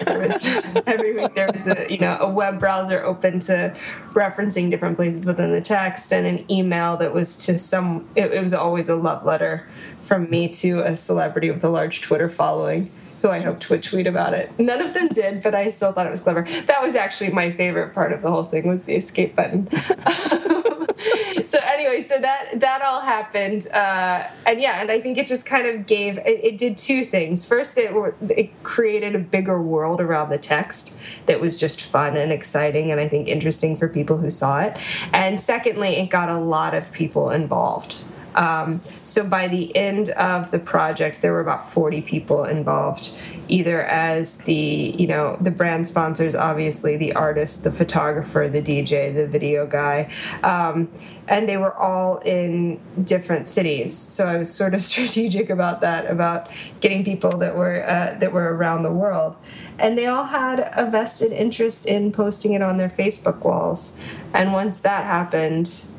Was, 0.06 0.44
every 0.86 1.14
week 1.14 1.34
there 1.34 1.48
was 1.52 1.66
a 1.66 1.86
you 1.90 1.98
know 1.98 2.16
a 2.20 2.30
web 2.30 2.58
browser 2.58 3.02
open 3.02 3.40
to 3.40 3.74
referencing 4.10 4.70
different 4.70 4.96
places 4.96 5.26
within 5.26 5.52
the 5.52 5.60
text 5.60 6.12
and 6.12 6.26
an 6.26 6.50
email 6.50 6.96
that 6.96 7.12
was 7.12 7.36
to 7.46 7.58
some 7.58 8.08
it, 8.16 8.32
it 8.32 8.42
was 8.42 8.54
always 8.54 8.88
a 8.88 8.96
love 8.96 9.24
letter 9.24 9.66
from 10.02 10.28
me 10.30 10.48
to 10.48 10.80
a 10.80 10.96
celebrity 10.96 11.50
with 11.50 11.62
a 11.62 11.68
large 11.68 12.00
Twitter 12.00 12.28
following 12.28 12.90
who 13.22 13.28
I 13.28 13.40
hoped 13.40 13.68
would 13.70 13.82
tweet 13.82 14.06
about 14.06 14.34
it. 14.34 14.50
None 14.58 14.80
of 14.80 14.94
them 14.94 15.08
did, 15.08 15.42
but 15.42 15.54
I 15.54 15.70
still 15.70 15.92
thought 15.92 16.06
it 16.06 16.10
was 16.10 16.22
clever. 16.22 16.42
That 16.42 16.82
was 16.82 16.96
actually 16.96 17.30
my 17.30 17.50
favorite 17.50 17.94
part 17.94 18.12
of 18.12 18.22
the 18.22 18.30
whole 18.30 18.44
thing 18.44 18.66
was 18.66 18.84
the 18.84 18.94
escape 18.94 19.36
button. 19.36 19.68
so 21.44 21.58
anyway, 21.64 22.04
so 22.08 22.18
that 22.20 22.60
that 22.60 22.82
all 22.82 23.00
happened, 23.00 23.66
uh, 23.72 24.26
and 24.46 24.60
yeah, 24.60 24.80
and 24.80 24.90
I 24.90 25.00
think 25.00 25.18
it 25.18 25.26
just 25.26 25.46
kind 25.46 25.66
of 25.66 25.86
gave 25.86 26.18
it, 26.18 26.26
it 26.26 26.58
did 26.58 26.78
two 26.78 27.04
things. 27.04 27.46
First, 27.46 27.76
it 27.78 27.92
it 28.30 28.62
created 28.62 29.14
a 29.14 29.18
bigger 29.18 29.60
world 29.60 30.00
around 30.00 30.30
the 30.30 30.38
text 30.38 30.98
that 31.26 31.40
was 31.40 31.58
just 31.58 31.82
fun 31.82 32.16
and 32.16 32.32
exciting, 32.32 32.90
and 32.90 33.00
I 33.00 33.08
think 33.08 33.28
interesting 33.28 33.76
for 33.76 33.88
people 33.88 34.18
who 34.18 34.30
saw 34.30 34.60
it. 34.60 34.76
And 35.12 35.40
secondly, 35.40 35.96
it 35.96 36.10
got 36.10 36.28
a 36.28 36.38
lot 36.38 36.74
of 36.74 36.92
people 36.92 37.30
involved. 37.30 38.04
Um, 38.34 38.80
so 39.04 39.26
by 39.26 39.48
the 39.48 39.74
end 39.76 40.10
of 40.10 40.50
the 40.50 40.58
project, 40.58 41.22
there 41.22 41.32
were 41.32 41.40
about 41.40 41.70
40 41.70 42.02
people 42.02 42.44
involved, 42.44 43.16
either 43.48 43.82
as 43.82 44.38
the 44.42 44.94
you 44.96 45.06
know 45.06 45.36
the 45.40 45.50
brand 45.50 45.88
sponsors, 45.88 46.34
obviously 46.34 46.96
the 46.96 47.12
artist, 47.14 47.64
the 47.64 47.72
photographer, 47.72 48.48
the 48.48 48.62
DJ, 48.62 49.14
the 49.14 49.26
video 49.26 49.66
guy, 49.66 50.12
um, 50.42 50.88
and 51.26 51.48
they 51.48 51.56
were 51.56 51.74
all 51.74 52.18
in 52.18 52.80
different 53.02 53.48
cities. 53.48 53.96
So 53.96 54.26
I 54.26 54.36
was 54.36 54.54
sort 54.54 54.74
of 54.74 54.82
strategic 54.90 55.50
about 55.50 55.80
that, 55.80 56.10
about 56.10 56.48
getting 56.80 57.04
people 57.04 57.38
that 57.38 57.56
were 57.56 57.84
uh, 57.86 58.16
that 58.18 58.32
were 58.32 58.54
around 58.54 58.82
the 58.82 58.92
world, 58.92 59.36
and 59.78 59.98
they 59.98 60.06
all 60.06 60.24
had 60.24 60.70
a 60.76 60.88
vested 60.88 61.32
interest 61.32 61.86
in 61.86 62.12
posting 62.12 62.54
it 62.54 62.62
on 62.62 62.76
their 62.76 62.90
Facebook 62.90 63.44
walls. 63.44 64.02
And 64.32 64.52
once 64.52 64.80
that 64.80 65.04
happened, 65.04 65.90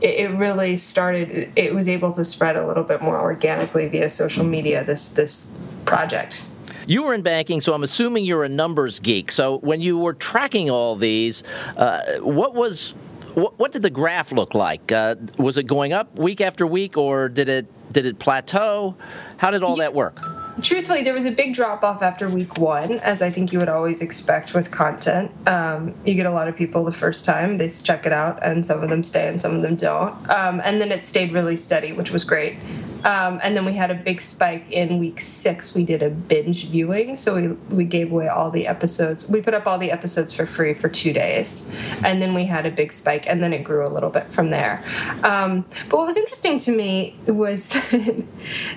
it, 0.00 0.30
really 0.30 0.76
started 0.76 1.50
it 1.56 1.74
was 1.74 1.88
able 1.88 2.12
to 2.12 2.24
spread 2.24 2.56
a 2.56 2.66
little 2.66 2.84
bit 2.84 3.02
more 3.02 3.20
organically 3.20 3.88
via 3.88 4.08
social 4.08 4.44
media 4.44 4.84
this 4.84 5.14
this 5.14 5.60
project 5.84 6.46
you 6.86 7.02
were 7.02 7.12
in 7.12 7.20
banking, 7.20 7.60
so 7.60 7.74
I'm 7.74 7.82
assuming 7.82 8.24
you're 8.24 8.44
a 8.44 8.48
numbers 8.48 8.98
geek. 8.98 9.30
So 9.30 9.58
when 9.58 9.82
you 9.82 9.98
were 9.98 10.14
tracking 10.14 10.70
all 10.70 10.96
these, 10.96 11.42
uh, 11.76 12.16
what 12.20 12.54
was 12.54 12.94
what, 13.34 13.58
what, 13.58 13.72
did 13.72 13.82
the 13.82 13.90
graph 13.90 14.32
look 14.32 14.54
like? 14.54 14.90
Uh, 14.90 15.16
was 15.36 15.58
it 15.58 15.66
going 15.66 15.92
up 15.92 16.18
week 16.18 16.40
after 16.40 16.66
week, 16.66 16.96
or 16.96 17.28
did 17.28 17.50
it 17.50 17.66
did 17.92 18.06
it 18.06 18.18
plateau? 18.18 18.96
How 19.36 19.50
did 19.50 19.62
all 19.62 19.76
yeah. 19.76 19.84
that 19.84 19.94
work? 19.94 20.18
Truthfully, 20.62 21.02
there 21.02 21.14
was 21.14 21.26
a 21.26 21.32
big 21.32 21.54
drop 21.54 21.82
off 21.82 22.02
after 22.02 22.28
week 22.28 22.58
one, 22.58 22.92
as 23.00 23.22
I 23.22 23.30
think 23.30 23.52
you 23.52 23.58
would 23.58 23.68
always 23.68 24.02
expect 24.02 24.54
with 24.54 24.70
content. 24.70 25.30
Um, 25.46 25.94
you 26.04 26.14
get 26.14 26.26
a 26.26 26.30
lot 26.30 26.48
of 26.48 26.56
people 26.56 26.84
the 26.84 26.92
first 26.92 27.24
time, 27.24 27.58
they 27.58 27.68
check 27.68 28.06
it 28.06 28.12
out, 28.12 28.42
and 28.42 28.64
some 28.64 28.82
of 28.82 28.90
them 28.90 29.04
stay 29.04 29.28
and 29.28 29.40
some 29.40 29.54
of 29.54 29.62
them 29.62 29.76
don't. 29.76 30.14
Um, 30.30 30.60
and 30.64 30.80
then 30.80 30.92
it 30.92 31.04
stayed 31.04 31.32
really 31.32 31.56
steady, 31.56 31.92
which 31.92 32.10
was 32.10 32.24
great. 32.24 32.56
Um, 33.04 33.38
and 33.42 33.56
then 33.56 33.64
we 33.64 33.74
had 33.74 33.90
a 33.90 33.94
big 33.94 34.20
spike 34.20 34.70
in 34.70 34.98
week 34.98 35.20
six. 35.20 35.74
We 35.74 35.84
did 35.84 36.02
a 36.02 36.10
binge 36.10 36.66
viewing, 36.66 37.16
so 37.16 37.36
we 37.36 37.48
we 37.74 37.84
gave 37.84 38.10
away 38.10 38.28
all 38.28 38.50
the 38.50 38.66
episodes. 38.66 39.30
We 39.30 39.40
put 39.40 39.54
up 39.54 39.66
all 39.66 39.78
the 39.78 39.92
episodes 39.92 40.34
for 40.34 40.46
free 40.46 40.74
for 40.74 40.88
two 40.88 41.12
days, 41.12 41.74
and 42.04 42.20
then 42.20 42.34
we 42.34 42.46
had 42.46 42.66
a 42.66 42.70
big 42.70 42.92
spike, 42.92 43.26
and 43.28 43.42
then 43.42 43.52
it 43.52 43.62
grew 43.62 43.86
a 43.86 43.88
little 43.88 44.10
bit 44.10 44.30
from 44.30 44.50
there. 44.50 44.82
Um, 45.22 45.64
but 45.88 45.98
what 45.98 46.06
was 46.06 46.16
interesting 46.16 46.58
to 46.60 46.76
me 46.76 47.16
was 47.26 47.68
that, 47.90 48.24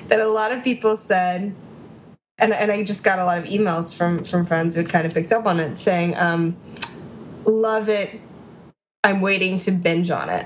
that 0.10 0.20
a 0.20 0.30
lot 0.30 0.52
of 0.52 0.64
people 0.64 0.96
said, 0.96 1.56
and 2.42 2.54
and 2.54 2.72
I 2.72 2.84
just 2.84 3.06
got 3.06 3.20
a 3.20 3.24
lot 3.24 3.38
of 3.38 3.46
emails 3.46 3.98
from 3.98 4.26
from 4.26 4.46
friends 4.46 4.76
who 4.76 4.84
kind 4.84 5.06
of 5.08 5.14
picked 5.14 5.32
up 5.32 5.46
on 5.46 5.62
it, 5.62 5.78
saying, 5.80 6.18
um, 6.18 6.58
"Love 7.46 7.88
it." 7.88 8.20
I'm 9.04 9.20
waiting 9.20 9.58
to 9.60 9.72
binge 9.72 10.12
on 10.12 10.30
it 10.30 10.46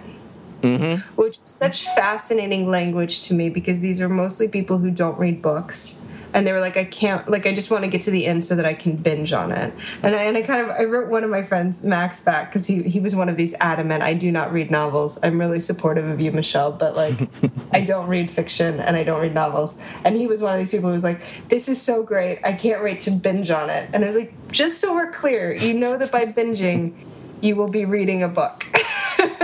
mm-hmm. 0.65 1.21
which 1.21 1.39
such 1.45 1.85
fascinating 1.85 2.69
language 2.69 3.21
to 3.23 3.33
me 3.33 3.49
because 3.49 3.81
these 3.81 4.01
are 4.01 4.09
mostly 4.09 4.47
people 4.47 4.77
who 4.79 4.91
don't 4.91 5.17
read 5.19 5.41
books 5.41 6.04
and 6.35 6.45
they 6.45 6.51
were 6.51 6.59
like 6.59 6.75
i 6.75 6.83
can't 6.83 7.31
like 7.31 7.47
i 7.47 7.53
just 7.53 7.71
want 7.71 7.83
to 7.83 7.89
get 7.89 8.01
to 8.01 8.11
the 8.11 8.25
end 8.25 8.43
so 8.43 8.55
that 8.55 8.65
i 8.65 8.73
can 8.73 8.95
binge 8.95 9.31
on 9.33 9.51
it. 9.51 9.73
And 10.03 10.15
i, 10.15 10.23
and 10.23 10.37
I 10.37 10.41
kind 10.41 10.61
of 10.61 10.69
i 10.69 10.83
wrote 10.83 11.09
one 11.09 11.23
of 11.23 11.29
my 11.29 11.43
friends 11.43 11.83
max 11.83 12.23
back 12.23 12.51
because 12.51 12.67
he, 12.67 12.83
he 12.83 12.99
was 12.99 13.15
one 13.15 13.29
of 13.29 13.37
these 13.37 13.55
adamant 13.61 14.03
i 14.03 14.13
do 14.13 14.31
not 14.31 14.51
read 14.51 14.69
novels. 14.69 15.17
I'm 15.23 15.39
really 15.39 15.61
supportive 15.61 16.07
of 16.07 16.19
you 16.19 16.31
michelle 16.31 16.71
but 16.71 16.95
like 16.95 17.29
i 17.71 17.79
don't 17.79 18.07
read 18.07 18.29
fiction 18.29 18.79
and 18.79 18.95
i 18.95 19.03
don't 19.03 19.21
read 19.21 19.33
novels. 19.33 19.81
And 20.03 20.15
he 20.15 20.27
was 20.27 20.41
one 20.41 20.53
of 20.53 20.59
these 20.59 20.69
people 20.69 20.89
who 20.89 20.93
was 20.93 21.03
like 21.03 21.21
this 21.47 21.69
is 21.69 21.81
so 21.81 22.03
great. 22.03 22.39
I 22.43 22.53
can't 22.53 22.83
wait 22.83 22.99
to 23.01 23.11
binge 23.11 23.49
on 23.49 23.69
it. 23.69 23.89
And 23.93 24.03
i 24.03 24.07
was 24.07 24.17
like 24.17 24.33
just 24.51 24.81
so 24.81 24.93
we're 24.93 25.11
clear 25.11 25.53
you 25.53 25.73
know 25.73 25.97
that 25.97 26.11
by 26.11 26.25
binging 26.25 26.93
you 27.41 27.55
will 27.55 27.69
be 27.69 27.85
reading 27.85 28.23
a 28.23 28.27
book 28.27 28.65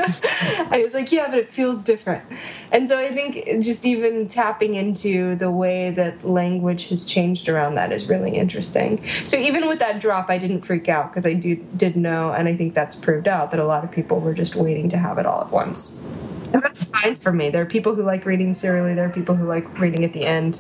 I 0.72 0.82
was 0.84 0.94
like, 0.94 1.12
yeah, 1.12 1.28
but 1.30 1.40
it 1.40 1.48
feels 1.48 1.84
different. 1.84 2.24
And 2.72 2.88
so 2.88 2.98
I 2.98 3.10
think 3.10 3.64
just 3.64 3.86
even 3.86 4.28
tapping 4.28 4.76
into 4.76 5.36
the 5.36 5.52
way 5.52 5.92
that 5.92 6.24
language 6.28 6.90
has 6.90 7.06
changed 7.06 7.50
around 7.50 7.76
that 7.76 7.92
is 7.92 8.08
really 8.08 8.32
interesting. 8.32 9.04
So 9.26 9.38
even 9.38 9.68
with 9.68 9.80
that 9.80 10.00
drop, 10.02 10.30
I 10.30 10.38
didn't 10.38 10.62
freak 10.62 10.90
out 10.90 11.12
because 11.12 11.26
I 11.26 11.34
do, 11.34 11.56
did 11.76 11.96
know, 11.96 12.32
and 12.32 12.48
I 12.48 12.56
think 12.56 12.74
that's 12.74 12.96
proved 12.96 13.28
out 13.28 13.52
that 13.52 13.60
a 13.60 13.66
lot 13.66 13.84
of 13.84 13.92
people 13.92 14.20
were 14.20 14.34
just 14.34 14.56
waiting 14.56 14.90
to 14.90 14.98
have 14.98 15.18
it 15.18 15.26
all 15.26 15.42
at 15.42 15.52
once. 15.52 16.08
And 16.54 16.62
that's 16.62 16.84
fine 16.84 17.16
for 17.16 17.32
me. 17.32 17.50
There 17.50 17.62
are 17.62 17.68
people 17.68 17.96
who 17.96 18.04
like 18.04 18.26
reading 18.26 18.54
serially. 18.54 18.94
There 18.94 19.06
are 19.06 19.12
people 19.12 19.36
who 19.36 19.48
like 19.48 19.80
reading 19.80 20.04
at 20.04 20.14
the 20.14 20.26
end. 20.26 20.60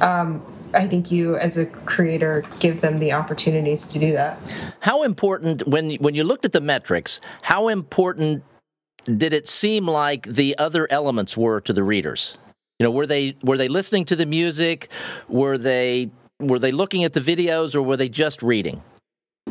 Um, 0.00 0.44
I 0.74 0.86
think 0.86 1.10
you, 1.10 1.36
as 1.36 1.56
a 1.56 1.66
creator, 1.66 2.44
give 2.58 2.80
them 2.80 2.98
the 2.98 3.12
opportunities 3.12 3.86
to 3.88 3.98
do 3.98 4.12
that. 4.12 4.38
How 4.80 5.02
important 5.02 5.66
when 5.66 5.94
when 5.94 6.14
you 6.14 6.24
looked 6.24 6.44
at 6.44 6.52
the 6.52 6.60
metrics? 6.60 7.20
How 7.42 7.68
important 7.68 8.42
did 9.04 9.32
it 9.32 9.48
seem 9.48 9.86
like 9.86 10.26
the 10.26 10.56
other 10.58 10.86
elements 10.90 11.36
were 11.36 11.60
to 11.62 11.72
the 11.72 11.82
readers? 11.82 12.36
You 12.78 12.84
know, 12.84 12.90
were 12.90 13.06
they 13.06 13.36
were 13.42 13.56
they 13.56 13.68
listening 13.68 14.04
to 14.06 14.16
the 14.16 14.26
music? 14.26 14.88
Were 15.28 15.56
they 15.58 16.10
were 16.40 16.58
they 16.58 16.72
looking 16.72 17.04
at 17.04 17.12
the 17.12 17.20
videos, 17.20 17.74
or 17.74 17.82
were 17.82 17.96
they 17.96 18.08
just 18.08 18.42
reading? 18.42 18.82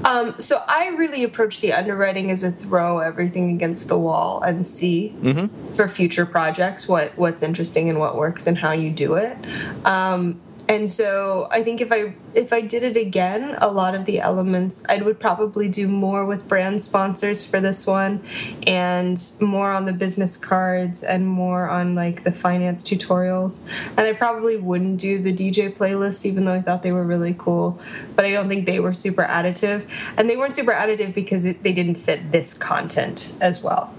Um, 0.06 0.36
so 0.40 0.62
I 0.68 0.90
really 0.90 1.24
approach 1.24 1.62
the 1.62 1.72
underwriting 1.72 2.32
as 2.32 2.44
a 2.44 2.52
throw 2.52 3.00
everything 3.00 3.52
against 3.52 3.88
the 3.88 3.98
wall 3.98 4.42
and 4.42 4.66
see 4.66 5.16
mm-hmm. 5.22 5.72
for 5.72 5.88
future 5.88 6.26
projects 6.26 6.90
what 6.90 7.18
what's 7.18 7.44
interesting 7.44 7.90
and 7.90 8.00
what 8.00 8.16
works 8.18 8.48
and 8.48 8.58
how 8.58 8.72
you 8.72 8.90
do 8.90 9.16
it. 9.16 9.38
Um, 9.86 10.42
and 10.74 10.90
so 10.90 11.48
i 11.52 11.64
think 11.64 11.80
if 11.80 11.92
i 11.92 12.14
if 12.34 12.52
i 12.52 12.60
did 12.60 12.84
it 12.84 12.98
again 12.98 13.56
a 13.62 13.72
lot 13.72 13.94
of 13.94 14.06
the 14.06 14.20
elements 14.20 14.84
i 14.90 14.98
would 14.98 15.20
probably 15.20 15.70
do 15.70 15.88
more 15.88 16.26
with 16.26 16.48
brand 16.48 16.82
sponsors 16.82 17.46
for 17.46 17.62
this 17.62 17.86
one 17.86 18.22
and 18.66 19.34
more 19.40 19.72
on 19.72 19.86
the 19.86 19.94
business 19.94 20.38
cards 20.38 21.04
and 21.04 21.28
more 21.28 21.70
on 21.70 21.96
like 21.96 22.24
the 22.24 22.32
finance 22.32 22.84
tutorials. 22.84 23.70
And 23.98 24.02
i 24.02 24.14
probably 24.14 24.58
wouldn't 24.58 25.00
do 25.00 25.20
the 25.20 25.34
dj 25.34 25.76
playlists 25.76 26.26
even 26.26 26.46
though 26.46 26.54
i 26.54 26.62
thought 26.62 26.84
they 26.84 26.92
were 26.92 27.06
really 27.06 27.36
cool. 27.38 27.80
But 28.16 28.26
i 28.26 28.32
don't 28.32 28.50
think 28.50 28.66
they 28.66 28.80
were 28.80 28.94
super 28.94 29.24
additive. 29.24 29.88
And 30.18 30.30
they 30.30 30.38
weren't 30.38 30.56
super 30.56 30.72
additive 30.72 31.14
because 31.14 31.46
it, 31.46 31.64
they 31.64 31.74
didn't 31.74 31.96
fit 31.96 32.32
this 32.32 32.58
content 32.58 33.38
as 33.40 33.64
well. 33.64 33.94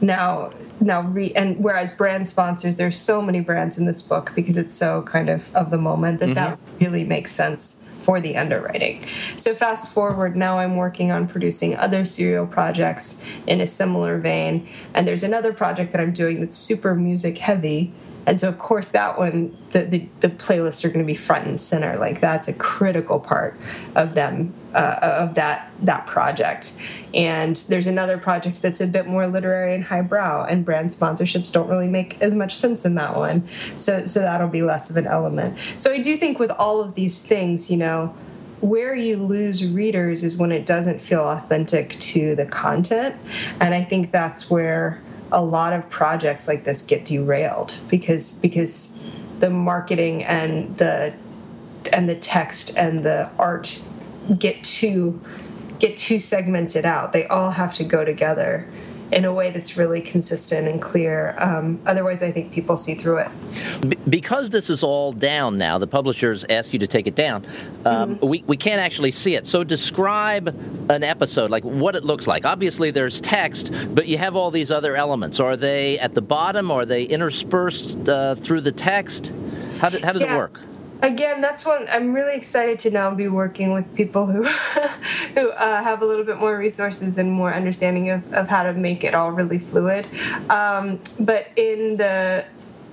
Now 0.00 0.52
now 0.80 1.02
re- 1.02 1.32
and 1.34 1.62
whereas 1.62 1.94
brand 1.94 2.26
sponsors 2.26 2.76
there's 2.76 2.98
so 2.98 3.20
many 3.20 3.40
brands 3.40 3.78
in 3.78 3.86
this 3.86 4.06
book 4.06 4.32
because 4.34 4.56
it's 4.56 4.74
so 4.74 5.02
kind 5.02 5.28
of 5.28 5.54
of 5.54 5.70
the 5.70 5.78
moment 5.78 6.20
that 6.20 6.26
mm-hmm. 6.26 6.34
that 6.34 6.58
really 6.80 7.04
makes 7.04 7.32
sense 7.32 7.86
for 8.02 8.18
the 8.18 8.34
underwriting. 8.36 9.04
So 9.36 9.54
fast 9.54 9.92
forward 9.92 10.34
now 10.34 10.58
I'm 10.58 10.76
working 10.76 11.12
on 11.12 11.28
producing 11.28 11.76
other 11.76 12.04
serial 12.04 12.46
projects 12.46 13.28
in 13.46 13.60
a 13.60 13.66
similar 13.66 14.18
vein 14.18 14.66
and 14.94 15.06
there's 15.06 15.22
another 15.22 15.52
project 15.52 15.92
that 15.92 16.00
I'm 16.00 16.12
doing 16.12 16.40
that's 16.40 16.56
super 16.56 16.94
music 16.94 17.38
heavy 17.38 17.92
and 18.26 18.40
so 18.40 18.48
of 18.48 18.58
course 18.58 18.90
that 18.90 19.18
one 19.18 19.56
the, 19.70 19.82
the, 19.82 20.08
the 20.20 20.28
playlists 20.28 20.84
are 20.84 20.88
going 20.88 21.00
to 21.00 21.04
be 21.04 21.14
front 21.14 21.46
and 21.46 21.58
center. 21.58 21.96
Like 21.96 22.20
that's 22.20 22.48
a 22.48 22.54
critical 22.54 23.20
part 23.20 23.58
of 23.94 24.14
them 24.14 24.52
uh, 24.74 24.98
of 25.02 25.34
that 25.36 25.70
that 25.82 26.06
project. 26.06 26.80
And 27.14 27.56
there's 27.56 27.86
another 27.86 28.18
project 28.18 28.62
that's 28.62 28.80
a 28.80 28.86
bit 28.86 29.06
more 29.06 29.26
literary 29.26 29.74
and 29.74 29.84
highbrow 29.84 30.44
and 30.44 30.64
brand 30.64 30.90
sponsorships 30.90 31.52
don't 31.52 31.68
really 31.68 31.88
make 31.88 32.20
as 32.20 32.34
much 32.34 32.54
sense 32.54 32.84
in 32.84 32.94
that 32.96 33.16
one. 33.16 33.48
So 33.76 34.06
so 34.06 34.20
that'll 34.20 34.48
be 34.48 34.62
less 34.62 34.90
of 34.90 34.96
an 34.96 35.06
element. 35.06 35.58
So 35.76 35.92
i 35.92 35.98
do 35.98 36.16
think 36.16 36.38
with 36.38 36.50
all 36.52 36.80
of 36.80 36.94
these 36.94 37.26
things 37.26 37.70
you 37.70 37.76
know 37.76 38.14
where 38.60 38.94
you 38.94 39.16
lose 39.16 39.66
readers 39.66 40.22
is 40.22 40.36
when 40.36 40.52
it 40.52 40.66
doesn't 40.66 41.00
feel 41.00 41.22
authentic 41.22 41.98
to 42.00 42.34
the 42.34 42.46
content. 42.46 43.16
And 43.60 43.74
i 43.74 43.82
think 43.82 44.10
that's 44.10 44.50
where 44.50 45.00
a 45.32 45.42
lot 45.42 45.72
of 45.72 45.88
projects 45.90 46.48
like 46.48 46.64
this 46.64 46.84
get 46.84 47.04
derailed 47.04 47.78
because 47.88 48.38
because 48.40 49.04
the 49.38 49.50
marketing 49.50 50.24
and 50.24 50.76
the 50.78 51.14
and 51.92 52.08
the 52.08 52.16
text 52.16 52.76
and 52.76 53.04
the 53.04 53.28
art 53.38 53.84
get 54.38 54.62
too 54.64 55.20
get 55.78 55.96
too 55.96 56.18
segmented 56.18 56.84
out. 56.84 57.12
They 57.12 57.26
all 57.26 57.52
have 57.52 57.72
to 57.74 57.84
go 57.84 58.04
together 58.04 58.66
in 59.12 59.24
a 59.24 59.32
way 59.32 59.50
that's 59.50 59.76
really 59.76 60.00
consistent 60.00 60.68
and 60.68 60.80
clear. 60.80 61.34
Um, 61.38 61.80
otherwise, 61.86 62.22
I 62.22 62.30
think 62.30 62.52
people 62.52 62.76
see 62.76 62.94
through 62.94 63.18
it. 63.18 63.28
Because 64.08 64.50
this 64.50 64.70
is 64.70 64.82
all 64.82 65.12
down 65.12 65.56
now, 65.56 65.78
the 65.78 65.86
publishers 65.86 66.44
ask 66.48 66.72
you 66.72 66.78
to 66.78 66.86
take 66.86 67.06
it 67.06 67.14
down. 67.14 67.44
Um, 67.84 68.16
mm-hmm. 68.16 68.26
we, 68.26 68.44
we 68.46 68.56
can't 68.56 68.80
actually 68.80 69.10
see 69.10 69.34
it. 69.34 69.46
So, 69.46 69.64
describe 69.64 70.48
an 70.90 71.02
episode, 71.02 71.50
like 71.50 71.64
what 71.64 71.96
it 71.96 72.04
looks 72.04 72.26
like. 72.26 72.44
Obviously, 72.44 72.90
there's 72.90 73.20
text, 73.20 73.72
but 73.94 74.06
you 74.06 74.18
have 74.18 74.36
all 74.36 74.50
these 74.50 74.70
other 74.70 74.96
elements. 74.96 75.40
Are 75.40 75.56
they 75.56 75.98
at 75.98 76.14
the 76.14 76.22
bottom? 76.22 76.70
Are 76.70 76.84
they 76.84 77.04
interspersed 77.04 78.08
uh, 78.08 78.34
through 78.34 78.60
the 78.60 78.72
text? 78.72 79.32
How, 79.78 79.88
do, 79.88 79.98
how 80.02 80.12
does 80.12 80.22
it 80.22 80.30
work? 80.30 80.60
Again 81.02 81.40
that's 81.40 81.64
one 81.64 81.86
i'm 81.90 82.12
really 82.12 82.36
excited 82.36 82.78
to 82.78 82.90
now 82.90 83.14
be 83.14 83.28
working 83.28 83.72
with 83.72 83.94
people 83.94 84.26
who 84.26 84.44
who 85.34 85.50
uh, 85.50 85.82
have 85.82 86.02
a 86.02 86.06
little 86.06 86.24
bit 86.24 86.38
more 86.38 86.56
resources 86.56 87.18
and 87.18 87.30
more 87.30 87.52
understanding 87.54 88.10
of, 88.10 88.32
of 88.34 88.48
how 88.48 88.62
to 88.62 88.72
make 88.72 89.04
it 89.04 89.14
all 89.14 89.32
really 89.32 89.58
fluid. 89.58 90.06
Um, 90.50 91.00
but 91.18 91.48
in 91.56 91.96
the 91.96 92.44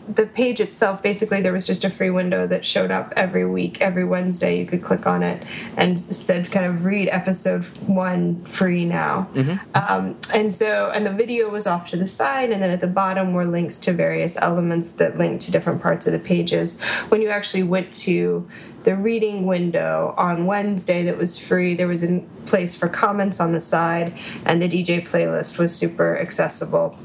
the 0.07 0.25
page 0.25 0.59
itself, 0.59 1.01
basically, 1.03 1.41
there 1.41 1.53
was 1.53 1.67
just 1.67 1.83
a 1.83 1.89
free 1.89 2.09
window 2.09 2.47
that 2.47 2.63
showed 2.63 2.91
up 2.91 3.13
every 3.15 3.45
week, 3.45 3.81
every 3.81 4.05
Wednesday. 4.05 4.57
You 4.57 4.65
could 4.65 4.81
click 4.81 5.05
on 5.05 5.23
it 5.23 5.43
and 5.75 6.13
said, 6.13 6.49
kind 6.51 6.65
of 6.65 6.85
read 6.85 7.09
episode 7.09 7.65
one 7.85 8.43
free 8.45 8.85
now. 8.85 9.29
Mm-hmm. 9.33 9.57
Um, 9.75 10.17
and 10.33 10.53
so, 10.53 10.91
and 10.91 11.05
the 11.05 11.13
video 11.13 11.49
was 11.49 11.67
off 11.67 11.89
to 11.89 11.97
the 11.97 12.07
side, 12.07 12.51
and 12.51 12.61
then 12.61 12.71
at 12.71 12.81
the 12.81 12.87
bottom 12.87 13.33
were 13.33 13.45
links 13.45 13.79
to 13.79 13.93
various 13.93 14.37
elements 14.37 14.93
that 14.93 15.17
linked 15.17 15.45
to 15.45 15.51
different 15.51 15.81
parts 15.81 16.07
of 16.07 16.13
the 16.13 16.19
pages. 16.19 16.81
When 17.09 17.21
you 17.21 17.29
actually 17.29 17.63
went 17.63 17.93
to 17.95 18.47
the 18.83 18.95
reading 18.95 19.45
window 19.45 20.13
on 20.17 20.45
Wednesday 20.45 21.03
that 21.03 21.17
was 21.17 21.37
free. 21.37 21.75
There 21.75 21.89
was 21.89 22.05
a 22.05 22.23
place 22.45 22.73
for 22.73 22.87
comments 22.87 23.41
on 23.41 23.51
the 23.51 23.59
side, 23.59 24.17
and 24.45 24.61
the 24.61 24.69
DJ 24.69 25.05
playlist 25.05 25.59
was 25.59 25.75
super 25.75 26.17
accessible 26.17 26.97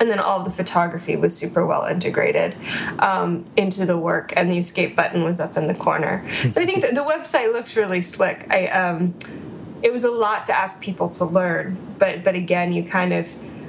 and 0.00 0.10
then 0.10 0.18
all 0.18 0.40
of 0.40 0.44
the 0.44 0.50
photography 0.50 1.16
was 1.16 1.36
super 1.36 1.66
well 1.66 1.84
integrated 1.84 2.54
um, 2.98 3.44
into 3.56 3.86
the 3.86 3.98
work 3.98 4.32
and 4.36 4.50
the 4.50 4.58
escape 4.58 4.96
button 4.96 5.22
was 5.24 5.40
up 5.40 5.56
in 5.56 5.66
the 5.66 5.74
corner. 5.74 6.24
So 6.50 6.60
i 6.60 6.66
think 6.66 6.82
the 6.82 7.04
website 7.04 7.52
looked 7.52 7.76
really 7.76 8.02
slick. 8.02 8.46
I 8.50 8.66
um, 8.68 9.14
it 9.82 9.92
was 9.92 10.04
a 10.04 10.10
lot 10.10 10.46
to 10.46 10.52
ask 10.56 10.82
people 10.82 11.08
to 11.08 11.24
learn 11.24 11.76
but 11.98 12.24
but 12.24 12.34
again 12.34 12.72
you 12.72 12.82
kind 12.84 13.12
of 13.12 13.28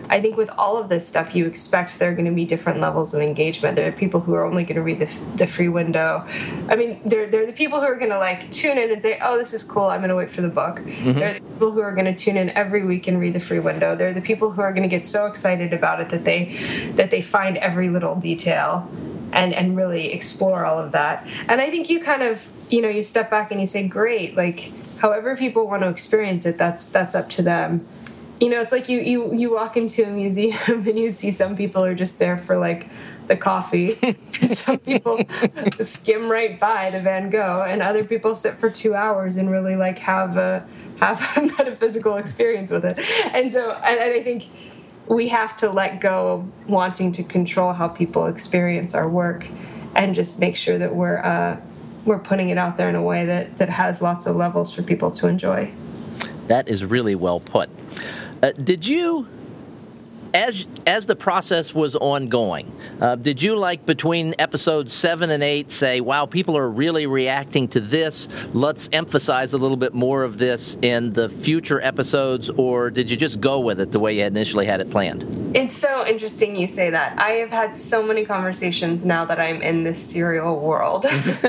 I 0.10 0.20
think 0.20 0.38
with 0.38 0.50
all 0.58 0.78
of 0.78 0.90
this 0.90 1.08
stuff, 1.08 1.36
you 1.36 1.46
expect 1.46 2.00
there 2.00 2.12
are 2.12 2.16
going 2.16 2.26
to 2.26 2.32
be 2.32 2.46
different 2.46 2.80
levels 2.80 3.14
of 3.14 3.22
engagement. 3.22 3.76
There 3.76 3.88
are 3.88 3.92
people 3.92 4.20
who 4.22 4.34
are 4.34 4.44
only 4.44 4.64
going 4.64 4.76
to 4.76 4.82
read 4.82 5.00
the, 5.00 5.06
the 5.36 5.46
free 5.46 5.70
window. 5.70 6.26
I 6.68 6.76
mean, 6.76 7.00
there, 7.06 7.28
there 7.28 7.44
are 7.44 7.46
the 7.46 7.54
people 7.54 7.80
who 7.80 7.86
are 7.86 7.96
going 7.96 8.12
to 8.12 8.18
like 8.18 8.50
tune 8.52 8.78
in 8.78 8.92
and 8.92 9.02
say, 9.02 9.20
oh, 9.22 9.38
this 9.38 9.54
is 9.54 9.64
cool. 9.64 9.86
I'm 9.86 10.00
going 10.00 10.10
to 10.10 10.16
wait 10.16 10.32
for 10.32 10.42
the 10.42 10.50
book. 10.50 10.78
Mm-hmm. 10.78 11.14
There 11.14 11.30
are 11.30 11.34
the 11.34 11.42
people 11.42 11.72
who 11.72 11.82
are 11.82 11.94
going 11.94 12.14
to 12.14 12.16
tune 12.16 12.38
in 12.38 12.50
every 12.52 12.84
week 12.84 13.08
and 13.08 13.20
read 13.20 13.34
the 13.34 13.40
free 13.40 13.60
window. 13.60 13.96
There 13.96 14.10
are 14.10 14.14
the 14.14 14.22
people 14.22 14.52
who 14.52 14.62
are 14.62 14.74
going 14.74 14.84
to 14.84 14.90
get 14.90 15.06
so 15.06 15.28
excited 15.28 15.74
about 15.74 16.02
it 16.02 16.10
that 16.10 16.26
they 16.26 16.56
that 16.96 17.12
they 17.12 17.22
find 17.22 17.58
every 17.58 17.90
little 17.90 18.16
detail 18.16 18.90
and 19.32 19.54
and 19.54 19.78
really 19.78 20.12
explore 20.12 20.66
all 20.66 20.80
of 20.80 20.92
that. 20.94 21.28
And 21.48 21.62
I 21.62 21.70
think 21.70 21.90
you 21.90 22.00
kind 22.02 22.24
of 22.24 22.48
you 22.70 22.82
know 22.82 22.90
you 22.90 23.04
step 23.04 23.30
back 23.30 23.52
and 23.52 23.60
you 23.60 23.68
say, 23.68 23.88
great, 23.88 24.36
like 24.36 24.72
however 25.00 25.36
people 25.36 25.68
want 25.68 25.84
to 25.84 25.90
experience 25.90 26.46
it, 26.46 26.58
that's 26.58 26.86
that's 26.88 27.16
up 27.16 27.30
to 27.32 27.42
them. 27.42 27.88
You 28.40 28.50
know, 28.50 28.62
it's 28.62 28.72
like 28.72 28.88
you 28.88 29.00
you 29.00 29.34
you 29.34 29.54
walk 29.54 29.76
into 29.76 30.04
a 30.04 30.10
museum 30.10 30.58
and 30.68 30.98
you 30.98 31.12
see 31.12 31.32
some 31.32 31.56
people 31.56 31.84
are 31.84 31.96
just 31.96 32.20
there 32.20 32.38
for 32.38 32.58
like 32.58 32.88
the 33.28 33.38
coffee. 33.38 33.90
some 34.32 34.80
people 34.80 35.20
skim 35.82 36.30
right 36.30 36.60
by 36.60 36.90
the 36.90 37.00
Van 37.00 37.30
Gogh, 37.30 37.66
and 37.68 37.82
other 37.82 38.04
people 38.04 38.36
sit 38.36 38.56
for 38.56 38.70
two 38.70 38.96
hours 38.96 39.38
and 39.38 39.50
really 39.50 39.76
like 39.76 40.00
have 40.00 40.38
a 40.38 40.68
have 41.00 41.38
a 41.38 41.42
metaphysical 41.58 42.18
experience 42.18 42.72
with 42.72 42.86
it. 42.86 43.00
And 43.34 43.52
so, 43.52 43.72
and, 43.72 44.00
and 44.00 44.14
I 44.14 44.22
think 44.22 44.46
we 45.08 45.30
have 45.30 45.58
to 45.58 45.70
let 45.70 46.00
go 46.00 46.34
of 46.34 46.70
wanting 46.70 47.12
to 47.14 47.24
control 47.24 47.74
how 47.74 47.88
people 47.88 48.28
experience 48.28 48.94
our 48.94 49.10
work 49.10 49.48
and 49.96 50.14
just 50.14 50.40
make 50.40 50.56
sure 50.56 50.78
that 50.78 50.96
we're 50.96 51.18
uh, 51.18 51.60
we're 52.06 52.20
putting 52.20 52.50
it 52.50 52.58
out 52.58 52.78
there 52.78 52.90
in 52.90 52.96
a 52.96 53.04
way 53.04 53.26
that 53.26 53.58
that 53.58 53.70
has 53.70 54.02
lots 54.02 54.28
of 54.28 54.36
levels 54.36 54.74
for 54.74 54.82
people 54.82 55.12
to 55.12 55.28
enjoy. 55.28 55.72
That 56.48 56.68
is 56.68 56.84
really 56.84 57.16
well 57.16 57.40
put. 57.40 57.70
Uh, 58.42 58.52
did 58.52 58.88
you 58.88 59.28
as 60.34 60.68
as 60.86 61.06
the 61.06 61.16
process 61.16 61.74
was 61.74 61.96
ongoing, 61.96 62.72
uh, 63.02 63.16
did 63.16 63.42
you 63.42 63.56
like 63.56 63.86
between 63.86 64.34
episodes 64.40 64.94
seven 64.94 65.30
and 65.30 65.44
eight 65.44 65.72
say, 65.72 66.02
"Wow, 66.02 66.26
people 66.26 66.58
are 66.58 66.70
really 66.70 67.08
reacting 67.08 67.68
to 67.70 67.80
this. 67.80 68.28
Let's 68.54 68.90
emphasize 68.94 69.54
a 69.54 69.58
little 69.58 69.78
bit 69.78 69.94
more 69.94 70.24
of 70.24 70.38
this 70.38 70.78
in 70.82 71.14
the 71.14 71.30
future 71.30 71.82
episodes," 71.82 72.50
or 72.50 72.90
did 72.90 73.10
you 73.10 73.18
just 73.18 73.42
go 73.42 73.60
with 73.60 73.80
it 73.80 73.92
the 73.92 74.00
way 74.00 74.18
you 74.18 74.26
initially 74.26 74.66
had 74.66 74.82
it 74.82 74.90
planned? 74.92 75.39
It's 75.54 75.76
so 75.76 76.06
interesting 76.06 76.56
you 76.56 76.68
say 76.68 76.90
that. 76.92 77.20
I 77.20 77.32
have 77.32 77.50
had 77.50 77.76
so 77.76 78.04
many 78.04 78.24
conversations 78.24 79.06
now 79.06 79.26
that 79.26 79.40
I'm 79.40 79.62
in 79.62 79.84
this 79.84 80.04
serial 80.04 80.60
world, 80.60 81.04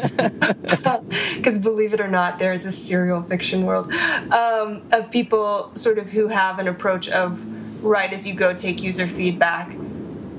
because 1.37 1.59
believe 1.59 1.93
it 1.93 2.01
or 2.01 2.09
not, 2.09 2.39
there 2.39 2.53
is 2.53 2.65
a 2.65 2.73
serial 2.73 3.23
fiction 3.23 3.67
world 3.67 3.93
um, 4.33 4.83
of 4.93 5.11
people 5.11 5.71
sort 5.75 5.99
of 5.99 6.09
who 6.09 6.29
have 6.29 6.59
an 6.59 6.67
approach 6.67 7.09
of 7.11 7.41
write 7.85 8.13
as 8.13 8.27
you 8.27 8.35
go, 8.35 8.55
take 8.55 8.83
user 8.83 9.07
feedback 9.07 9.71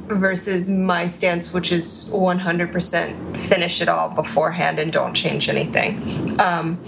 versus 0.08 0.70
my 0.70 1.08
stance, 1.08 1.54
which 1.54 1.72
is 1.72 2.12
100% 2.14 3.40
finish 3.40 3.82
it 3.82 3.90
all 3.90 4.10
beforehand 4.10 4.80
and 4.80 4.92
don't 4.92 5.14
change 5.14 5.50
anything. 5.50 6.40
Um, 6.40 6.80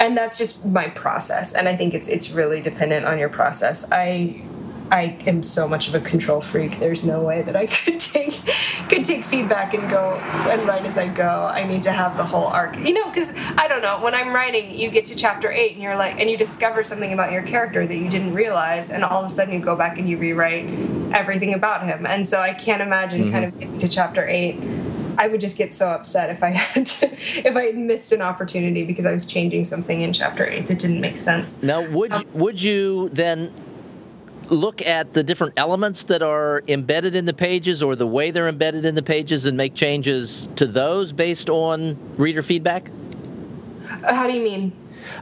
and 0.00 0.16
that's 0.16 0.38
just 0.38 0.66
my 0.66 0.88
process, 0.88 1.54
and 1.54 1.68
I 1.68 1.76
think 1.76 1.94
it's 1.94 2.08
it's 2.08 2.32
really 2.32 2.60
dependent 2.60 3.06
on 3.06 3.18
your 3.18 3.28
process. 3.28 3.90
I 3.92 4.42
I 4.92 5.16
am 5.26 5.42
so 5.42 5.66
much 5.66 5.88
of 5.88 5.94
a 5.94 6.00
control 6.00 6.42
freak. 6.42 6.78
There's 6.78 7.06
no 7.06 7.22
way 7.22 7.40
that 7.40 7.56
I 7.56 7.66
could 7.82 7.98
take 7.98 8.34
could 8.90 9.04
take 9.06 9.24
feedback 9.24 9.72
and 9.72 9.88
go 9.90 10.16
and 10.16 10.68
write 10.68 10.84
as 10.84 10.98
I 10.98 11.08
go. 11.08 11.46
I 11.46 11.64
need 11.64 11.82
to 11.84 11.92
have 11.92 12.18
the 12.18 12.24
whole 12.24 12.46
arc. 12.46 12.76
You 12.76 12.92
know, 12.92 13.08
because 13.08 13.34
I 13.56 13.68
don't 13.68 13.80
know. 13.80 14.02
When 14.02 14.14
I'm 14.14 14.34
writing, 14.34 14.74
you 14.74 14.90
get 14.90 15.06
to 15.06 15.16
chapter 15.16 15.50
eight 15.50 15.72
and 15.72 15.82
you're 15.82 15.96
like, 15.96 16.20
and 16.20 16.28
you 16.28 16.36
discover 16.36 16.84
something 16.84 17.14
about 17.14 17.32
your 17.32 17.42
character 17.42 17.86
that 17.86 17.96
you 17.96 18.10
didn't 18.10 18.34
realize, 18.34 18.90
and 18.90 19.02
all 19.02 19.20
of 19.20 19.26
a 19.26 19.30
sudden 19.30 19.54
you 19.54 19.60
go 19.60 19.74
back 19.74 19.96
and 19.96 20.06
you 20.06 20.18
rewrite 20.18 20.66
everything 21.14 21.54
about 21.54 21.86
him. 21.86 22.04
And 22.04 22.28
so 22.28 22.40
I 22.40 22.52
can't 22.52 22.82
imagine 22.82 23.22
mm-hmm. 23.22 23.32
kind 23.32 23.44
of 23.46 23.58
getting 23.58 23.78
to 23.78 23.88
chapter 23.88 24.28
eight. 24.28 24.60
I 25.16 25.28
would 25.28 25.40
just 25.40 25.56
get 25.56 25.72
so 25.72 25.88
upset 25.88 26.28
if 26.28 26.42
I 26.42 26.48
had 26.50 26.86
to, 26.86 27.06
if 27.48 27.56
I 27.56 27.62
had 27.62 27.78
missed 27.78 28.12
an 28.12 28.20
opportunity 28.20 28.84
because 28.84 29.06
I 29.06 29.12
was 29.12 29.26
changing 29.26 29.64
something 29.64 30.02
in 30.02 30.12
chapter 30.12 30.46
eight 30.46 30.68
that 30.68 30.78
didn't 30.78 31.00
make 31.00 31.16
sense. 31.16 31.62
Now, 31.62 31.88
would 31.88 32.12
um, 32.12 32.26
would 32.34 32.62
you 32.62 33.08
then 33.08 33.54
look 34.52 34.82
at 34.82 35.14
the 35.14 35.22
different 35.22 35.54
elements 35.56 36.04
that 36.04 36.22
are 36.22 36.62
embedded 36.68 37.14
in 37.14 37.24
the 37.24 37.34
pages 37.34 37.82
or 37.82 37.96
the 37.96 38.06
way 38.06 38.30
they're 38.30 38.48
embedded 38.48 38.84
in 38.84 38.94
the 38.94 39.02
pages 39.02 39.46
and 39.46 39.56
make 39.56 39.74
changes 39.74 40.48
to 40.56 40.66
those 40.66 41.12
based 41.12 41.48
on 41.48 41.96
reader 42.16 42.42
feedback? 42.42 42.90
Uh, 44.04 44.14
how 44.14 44.26
do 44.26 44.32
you 44.32 44.42
mean? 44.42 44.72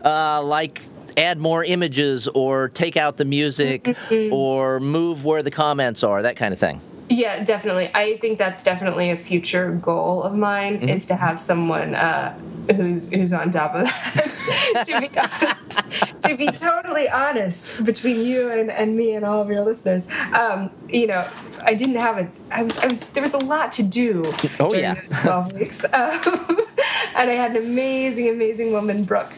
Uh, 0.05 0.43
like 0.43 0.87
add 1.17 1.39
more 1.39 1.65
images 1.65 2.29
or 2.29 2.69
take 2.69 2.97
out 2.97 3.17
the 3.17 3.25
music 3.25 3.85
mm-hmm. 3.85 4.33
or 4.33 4.81
move 4.81 5.25
where 5.25 5.43
the 5.43 5.51
comments 5.51 6.03
are, 6.03 6.23
that 6.23 6.37
kind 6.37 6.53
of 6.53 6.59
thing. 6.59 6.81
Yeah, 7.09 7.43
definitely. 7.43 7.91
I 7.93 8.19
think 8.19 8.39
that's 8.39 8.63
definitely 8.63 9.11
a 9.11 9.17
future 9.17 9.73
goal 9.73 10.23
of 10.23 10.35
mine 10.35 10.79
mm-hmm. 10.79 10.89
is 10.89 11.07
to 11.07 11.17
have 11.17 11.41
someone 11.41 11.97
uh, 11.97 12.39
who's 12.77 13.13
who's 13.13 13.33
on 13.33 13.51
top 13.51 13.75
of 13.75 13.85
that. 13.85 15.57
to, 16.53 16.61
be, 16.61 16.67
to 16.67 16.73
be 16.73 16.83
totally 16.83 17.09
honest, 17.09 17.85
between 17.85 18.21
you 18.21 18.51
and, 18.51 18.71
and 18.71 18.97
me 18.97 19.15
and 19.15 19.25
all 19.25 19.41
of 19.41 19.49
your 19.49 19.65
listeners, 19.65 20.07
um, 20.33 20.71
you 20.89 21.07
know, 21.07 21.27
I 21.63 21.75
didn't 21.75 21.97
have 21.97 22.19
a. 22.19 22.29
I 22.51 22.63
was. 22.63 22.79
I 22.79 22.87
was. 22.87 23.13
There 23.13 23.23
was 23.23 23.35
a 23.35 23.39
lot 23.39 23.73
to 23.73 23.83
do. 23.83 24.23
Oh 24.59 24.75
yeah. 24.75 24.95
Twelve 25.23 25.53
weeks, 25.53 25.85
um, 25.93 26.61
and 27.17 27.31
I 27.31 27.35
had 27.35 27.57
an 27.57 27.65
amazing, 27.65 28.29
amazing 28.29 28.73
woman, 28.73 29.05
Brooke. 29.05 29.33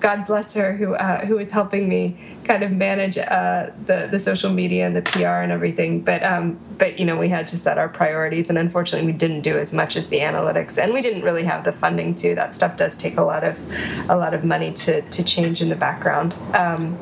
God 0.00 0.26
bless 0.26 0.54
her, 0.54 0.76
who 0.76 0.94
uh, 0.94 1.26
helping 1.50 1.88
me 1.88 2.16
kind 2.44 2.62
of 2.62 2.72
manage 2.72 3.18
uh, 3.18 3.70
the 3.86 4.08
the 4.10 4.18
social 4.18 4.50
media 4.50 4.86
and 4.86 4.96
the 4.96 5.02
PR 5.02 5.42
and 5.44 5.52
everything. 5.52 6.00
But 6.00 6.22
um, 6.24 6.58
but 6.78 6.98
you 6.98 7.04
know 7.04 7.16
we 7.16 7.28
had 7.28 7.46
to 7.48 7.56
set 7.58 7.78
our 7.78 7.88
priorities, 7.88 8.48
and 8.48 8.58
unfortunately 8.58 9.06
we 9.10 9.16
didn't 9.16 9.42
do 9.42 9.58
as 9.58 9.72
much 9.72 9.96
as 9.96 10.08
the 10.08 10.20
analytics, 10.20 10.82
and 10.82 10.92
we 10.92 11.02
didn't 11.02 11.22
really 11.22 11.44
have 11.44 11.64
the 11.64 11.72
funding 11.72 12.14
to. 12.16 12.34
That 12.34 12.54
stuff 12.54 12.76
does 12.76 12.96
take 12.96 13.16
a 13.16 13.22
lot 13.22 13.44
of 13.44 13.58
a 14.08 14.16
lot 14.16 14.34
of 14.34 14.44
money 14.44 14.72
to 14.72 15.02
to 15.02 15.24
change 15.24 15.60
in 15.60 15.68
the 15.68 15.76
background. 15.76 16.34
Um, 16.54 16.98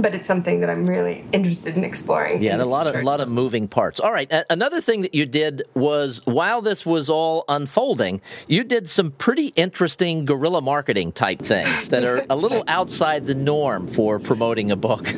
but 0.00 0.14
it's 0.14 0.26
something 0.26 0.60
that 0.60 0.70
I'm 0.70 0.86
really 0.86 1.24
interested 1.32 1.76
in 1.76 1.84
exploring. 1.84 2.42
Yeah, 2.42 2.54
and 2.54 2.62
a 2.62 2.66
lot 2.66 2.86
of 2.86 2.94
a 2.94 3.02
lot 3.02 3.20
of 3.20 3.30
moving 3.30 3.68
parts. 3.68 4.00
All 4.00 4.12
right, 4.12 4.32
another 4.50 4.80
thing 4.80 5.02
that 5.02 5.14
you 5.14 5.26
did 5.26 5.62
was 5.74 6.20
while 6.24 6.62
this 6.62 6.86
was 6.86 7.10
all 7.10 7.44
unfolding, 7.48 8.20
you 8.48 8.64
did 8.64 8.88
some 8.88 9.10
pretty 9.12 9.48
interesting 9.56 10.24
guerrilla 10.24 10.60
marketing 10.60 11.12
type 11.12 11.40
things 11.40 11.88
that 11.88 12.04
are 12.04 12.24
a 12.30 12.36
little 12.36 12.64
outside 12.68 13.26
the 13.26 13.34
norm 13.34 13.86
for 13.86 14.18
promoting 14.18 14.70
a 14.70 14.76
book. 14.76 15.06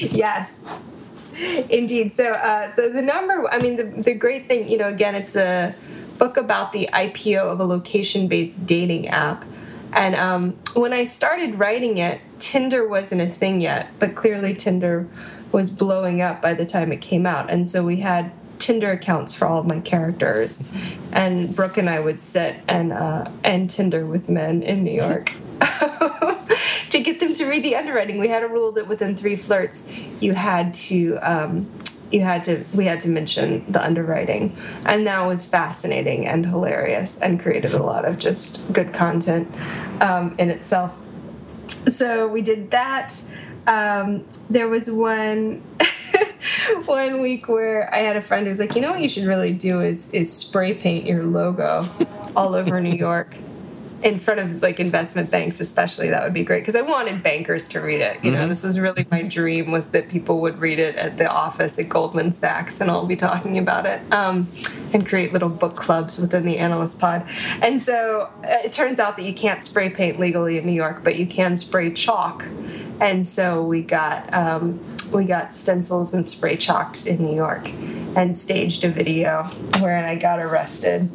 yes. 0.00 0.64
Indeed. 1.70 2.12
So, 2.12 2.32
uh, 2.32 2.70
so 2.72 2.90
the 2.90 3.02
number. 3.02 3.48
I 3.50 3.60
mean, 3.60 3.76
the 3.76 4.02
the 4.02 4.14
great 4.14 4.46
thing, 4.46 4.68
you 4.68 4.78
know, 4.78 4.88
again, 4.88 5.14
it's 5.14 5.36
a 5.36 5.74
book 6.18 6.36
about 6.36 6.72
the 6.72 6.88
IPO 6.92 7.38
of 7.38 7.60
a 7.60 7.64
location-based 7.64 8.66
dating 8.66 9.08
app 9.08 9.44
and 9.92 10.14
um, 10.14 10.58
when 10.74 10.92
I 10.92 11.04
started 11.04 11.58
writing 11.58 11.98
it, 11.98 12.20
Tinder 12.38 12.86
wasn't 12.88 13.22
a 13.22 13.26
thing 13.26 13.60
yet, 13.60 13.88
but 13.98 14.14
clearly 14.14 14.54
Tinder 14.54 15.08
was 15.52 15.70
blowing 15.70 16.22
up 16.22 16.40
by 16.40 16.54
the 16.54 16.64
time 16.64 16.92
it 16.92 17.00
came 17.00 17.26
out. 17.26 17.50
And 17.50 17.68
so 17.68 17.84
we 17.84 17.96
had 17.96 18.32
Tinder 18.58 18.92
accounts 18.92 19.34
for 19.34 19.46
all 19.46 19.60
of 19.60 19.66
my 19.66 19.80
characters. 19.80 20.76
And 21.12 21.54
Brooke 21.54 21.76
and 21.76 21.88
I 21.88 22.00
would 22.00 22.20
sit 22.20 22.56
and 22.68 22.92
uh, 22.92 23.30
and 23.42 23.68
Tinder 23.68 24.06
with 24.06 24.28
men 24.28 24.62
in 24.62 24.84
New 24.84 24.92
York. 24.92 25.32
to 26.90 27.00
get 27.00 27.20
them 27.20 27.34
to 27.34 27.46
read 27.46 27.64
the 27.64 27.76
underwriting, 27.76 28.18
we 28.18 28.28
had 28.28 28.42
a 28.42 28.48
rule 28.48 28.72
that 28.72 28.88
within 28.88 29.16
three 29.16 29.36
flirts, 29.36 29.96
you 30.20 30.34
had 30.34 30.74
to 30.74 31.18
um, 31.18 31.70
you 32.10 32.20
had 32.20 32.44
to 32.44 32.64
we 32.74 32.84
had 32.84 33.00
to 33.02 33.08
mention 33.08 33.64
the 33.70 33.82
underwriting. 33.82 34.56
And 34.84 35.06
that 35.06 35.20
was 35.26 35.48
fascinating 35.48 36.26
and 36.26 36.46
hilarious 36.46 37.20
and 37.20 37.40
created 37.40 37.72
a 37.72 37.82
lot 37.82 38.04
of 38.04 38.18
just 38.18 38.72
good 38.72 38.92
content 38.92 39.48
um, 40.00 40.34
in 40.38 40.50
itself. 40.50 40.98
So 41.68 42.28
we 42.28 42.42
did 42.42 42.70
that. 42.72 43.14
Um, 43.66 44.24
there 44.48 44.68
was 44.68 44.90
one 44.90 45.62
one 46.86 47.20
week 47.20 47.48
where 47.48 47.92
I 47.94 47.98
had 47.98 48.16
a 48.16 48.22
friend 48.22 48.46
who 48.46 48.50
was 48.50 48.60
like, 48.60 48.74
you 48.74 48.80
know 48.80 48.92
what 48.92 49.00
you 49.00 49.08
should 49.08 49.26
really 49.26 49.52
do 49.52 49.80
is 49.80 50.12
is 50.14 50.32
spray 50.32 50.74
paint 50.74 51.06
your 51.06 51.24
logo 51.24 51.84
all 52.36 52.54
over 52.54 52.80
New 52.80 52.96
York 52.96 53.36
in 54.02 54.18
front 54.18 54.40
of 54.40 54.62
like 54.62 54.80
investment 54.80 55.30
banks 55.30 55.60
especially 55.60 56.08
that 56.08 56.22
would 56.22 56.32
be 56.32 56.42
great 56.42 56.60
because 56.60 56.76
i 56.76 56.80
wanted 56.80 57.22
bankers 57.22 57.68
to 57.68 57.80
read 57.80 58.00
it 58.00 58.16
you 58.24 58.30
mm-hmm. 58.30 58.40
know 58.40 58.48
this 58.48 58.64
was 58.64 58.80
really 58.80 59.06
my 59.10 59.22
dream 59.22 59.70
was 59.70 59.90
that 59.90 60.08
people 60.08 60.40
would 60.40 60.58
read 60.58 60.78
it 60.78 60.96
at 60.96 61.18
the 61.18 61.30
office 61.30 61.78
at 61.78 61.88
goldman 61.88 62.32
sachs 62.32 62.80
and 62.80 62.90
i'll 62.90 63.06
be 63.06 63.16
talking 63.16 63.58
about 63.58 63.84
it 63.86 64.00
um, 64.12 64.48
and 64.92 65.06
create 65.06 65.32
little 65.32 65.48
book 65.48 65.76
clubs 65.76 66.18
within 66.18 66.44
the 66.44 66.56
analyst 66.58 67.00
pod 67.00 67.26
and 67.62 67.80
so 67.80 68.30
uh, 68.44 68.58
it 68.64 68.72
turns 68.72 68.98
out 68.98 69.16
that 69.16 69.24
you 69.24 69.34
can't 69.34 69.62
spray 69.62 69.90
paint 69.90 70.18
legally 70.18 70.56
in 70.56 70.64
new 70.64 70.72
york 70.72 71.04
but 71.04 71.16
you 71.16 71.26
can 71.26 71.56
spray 71.56 71.92
chalk 71.92 72.44
and 73.00 73.24
so 73.26 73.62
we 73.62 73.82
got 73.82 74.32
um, 74.34 74.80
we 75.12 75.24
got 75.24 75.52
stencils 75.52 76.14
and 76.14 76.28
spray 76.28 76.56
chalked 76.56 77.06
in 77.06 77.24
new 77.24 77.34
york 77.34 77.70
and 78.16 78.36
staged 78.36 78.84
a 78.84 78.88
video 78.88 79.44
wherein 79.80 80.04
I 80.04 80.16
got 80.16 80.40
arrested, 80.40 81.10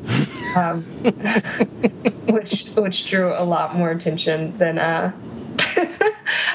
um, 0.56 0.82
which 2.28 2.68
which 2.76 3.08
drew 3.08 3.34
a 3.34 3.44
lot 3.44 3.76
more 3.76 3.92
attention 3.92 4.58
than. 4.58 4.80
Uh, 4.80 5.12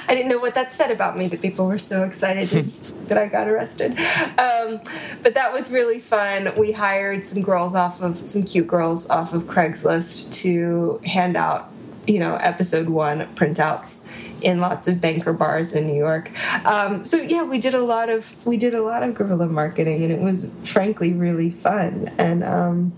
I 0.09 0.15
didn't 0.17 0.29
know 0.29 0.39
what 0.39 0.57
that 0.57 0.73
said 0.73 0.91
about 0.91 1.17
me 1.17 1.29
that 1.29 1.41
people 1.41 1.69
were 1.69 1.79
so 1.79 2.03
excited 2.03 2.49
that 3.09 3.17
I 3.17 3.29
got 3.29 3.47
arrested. 3.47 3.93
Um, 4.39 4.81
but 5.23 5.35
that 5.35 5.53
was 5.53 5.71
really 5.71 6.01
fun. 6.01 6.53
We 6.57 6.73
hired 6.73 7.25
some 7.25 7.43
girls 7.43 7.77
off 7.77 8.03
of 8.03 8.27
some 8.27 8.43
cute 8.43 8.67
girls 8.67 9.09
off 9.09 9.33
of 9.33 9.45
Craigslist 9.45 10.35
to 10.43 11.01
hand 11.05 11.37
out, 11.37 11.71
you 12.09 12.19
know, 12.19 12.35
episode 12.37 12.89
one 12.89 13.21
printouts 13.37 14.11
in 14.43 14.61
lots 14.61 14.89
of 14.89 15.01
banker 15.01 15.33
bars 15.33 15.75
in 15.75 15.87
New 15.87 15.97
York. 15.97 16.31
Um, 16.65 17.05
so 17.05 17.17
yeah, 17.17 17.43
we 17.43 17.59
did 17.59 17.75
a 17.75 17.83
lot 17.83 18.09
of 18.09 18.35
we 18.47 18.57
did 18.57 18.75
a 18.75 18.83
lot 18.83 19.03
of 19.03 19.15
guerrilla 19.15 19.47
marketing, 19.47 20.03
and 20.03 20.13
it 20.13 20.21
was 20.21 20.55
frankly 20.65 21.13
really 21.13 21.51
fun. 21.51 22.13
And 22.19 22.45
um, 22.45 22.93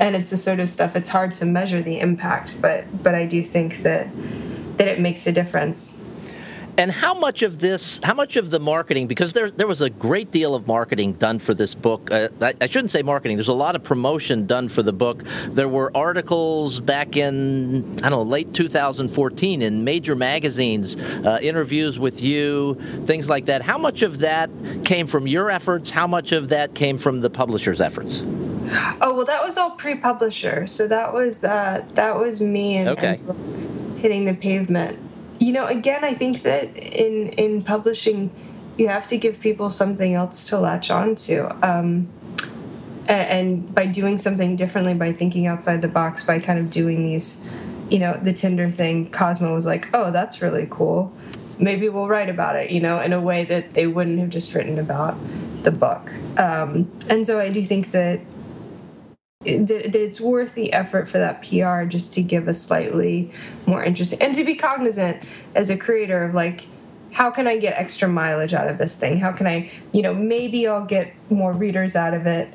and 0.00 0.16
it's 0.16 0.30
the 0.30 0.36
sort 0.36 0.60
of 0.60 0.68
stuff 0.68 0.96
it's 0.96 1.10
hard 1.10 1.34
to 1.34 1.46
measure 1.46 1.82
the 1.82 2.00
impact, 2.00 2.60
but 2.60 2.84
but 3.02 3.14
I 3.14 3.26
do 3.26 3.42
think 3.42 3.82
that 3.82 4.08
that 4.76 4.88
it 4.88 5.00
makes 5.00 5.26
a 5.26 5.32
difference. 5.32 6.01
And 6.78 6.90
how 6.90 7.12
much 7.18 7.42
of 7.42 7.58
this, 7.58 8.00
how 8.02 8.14
much 8.14 8.36
of 8.36 8.48
the 8.48 8.58
marketing, 8.58 9.06
because 9.06 9.34
there, 9.34 9.50
there 9.50 9.66
was 9.66 9.82
a 9.82 9.90
great 9.90 10.30
deal 10.30 10.54
of 10.54 10.66
marketing 10.66 11.12
done 11.14 11.38
for 11.38 11.52
this 11.52 11.74
book. 11.74 12.10
Uh, 12.10 12.28
I, 12.40 12.54
I, 12.62 12.66
shouldn't 12.66 12.90
say 12.90 13.02
marketing, 13.02 13.36
there's 13.36 13.48
a 13.48 13.52
lot 13.52 13.76
of 13.76 13.82
promotion 13.82 14.46
done 14.46 14.68
for 14.68 14.82
the 14.82 14.92
book. 14.92 15.22
There 15.48 15.68
were 15.68 15.94
articles 15.94 16.80
back 16.80 17.16
in, 17.16 17.98
I 18.02 18.08
don't 18.08 18.10
know, 18.10 18.22
late 18.22 18.54
2014 18.54 19.60
in 19.60 19.84
major 19.84 20.16
magazines, 20.16 20.96
uh, 20.96 21.38
interviews 21.42 21.98
with 21.98 22.22
you, 22.22 22.74
things 23.04 23.28
like 23.28 23.46
that. 23.46 23.60
How 23.60 23.76
much 23.76 24.00
of 24.00 24.20
that 24.20 24.48
came 24.84 25.06
from 25.06 25.26
your 25.26 25.50
efforts? 25.50 25.90
How 25.90 26.06
much 26.06 26.32
of 26.32 26.48
that 26.48 26.74
came 26.74 26.96
from 26.96 27.20
the 27.20 27.30
publisher's 27.30 27.82
efforts? 27.82 28.22
Oh 29.02 29.12
well, 29.14 29.26
that 29.26 29.44
was 29.44 29.58
all 29.58 29.72
pre-publisher, 29.72 30.66
so 30.66 30.88
that 30.88 31.12
was 31.12 31.44
uh, 31.44 31.84
that 31.94 32.16
was 32.16 32.40
me 32.40 32.76
and, 32.78 32.88
okay. 32.90 33.20
and 33.28 33.98
hitting 33.98 34.24
the 34.24 34.34
pavement 34.34 34.98
you 35.42 35.52
know 35.52 35.66
again 35.66 36.04
i 36.04 36.14
think 36.14 36.42
that 36.42 36.76
in 36.76 37.28
in 37.30 37.62
publishing 37.62 38.30
you 38.78 38.88
have 38.88 39.06
to 39.06 39.18
give 39.18 39.40
people 39.40 39.68
something 39.68 40.14
else 40.14 40.48
to 40.48 40.58
latch 40.58 40.90
on 40.90 41.14
to 41.14 41.54
um, 41.66 42.08
and, 43.08 43.74
by 43.74 43.84
doing 43.84 44.16
something 44.16 44.56
differently 44.56 44.94
by 44.94 45.12
thinking 45.12 45.46
outside 45.46 45.82
the 45.82 45.88
box 45.88 46.24
by 46.24 46.38
kind 46.38 46.58
of 46.58 46.70
doing 46.70 47.04
these 47.04 47.52
you 47.90 47.98
know 47.98 48.18
the 48.22 48.32
tinder 48.32 48.70
thing 48.70 49.10
cosmo 49.10 49.54
was 49.54 49.66
like 49.66 49.88
oh 49.92 50.10
that's 50.10 50.40
really 50.40 50.66
cool. 50.70 51.12
Maybe 51.58 51.88
we'll 51.88 52.08
write 52.08 52.30
about 52.30 52.56
it 52.56 52.70
you 52.70 52.80
know 52.80 53.00
in 53.00 53.12
a 53.12 53.20
way 53.20 53.44
that 53.44 53.74
they 53.74 53.86
wouldn't 53.86 54.18
have 54.20 54.30
just 54.30 54.54
written 54.54 54.78
about 54.78 55.16
the 55.62 55.70
book. 55.70 56.12
Um, 56.38 56.90
and 57.10 57.26
so 57.26 57.38
i 57.38 57.50
do 57.50 57.62
think 57.62 57.90
that 57.90 58.20
that, 59.44 59.96
it's 59.96 60.20
worth 60.20 60.54
the 60.54 60.72
effort 60.72 61.08
for 61.08 61.18
that 61.18 61.42
PR 61.42 61.84
just 61.84 62.14
to 62.14 62.22
give 62.22 62.48
a 62.48 62.54
slightly 62.54 63.32
more 63.66 63.82
interesting 63.82 64.20
and 64.22 64.34
to 64.34 64.44
be 64.44 64.54
cognizant 64.54 65.22
as 65.54 65.70
a 65.70 65.76
creator 65.76 66.24
of 66.24 66.34
like 66.34 66.66
how 67.12 67.30
can 67.30 67.46
I 67.46 67.58
get 67.58 67.78
extra 67.78 68.08
mileage 68.08 68.54
out 68.54 68.68
of 68.68 68.78
this 68.78 68.98
thing? 68.98 69.18
How 69.18 69.32
can 69.32 69.46
I, 69.46 69.70
you 69.92 70.00
know, 70.00 70.14
maybe 70.14 70.66
I'll 70.66 70.86
get 70.86 71.12
more 71.30 71.52
readers 71.52 71.94
out 71.94 72.14
of 72.14 72.26
it, 72.26 72.52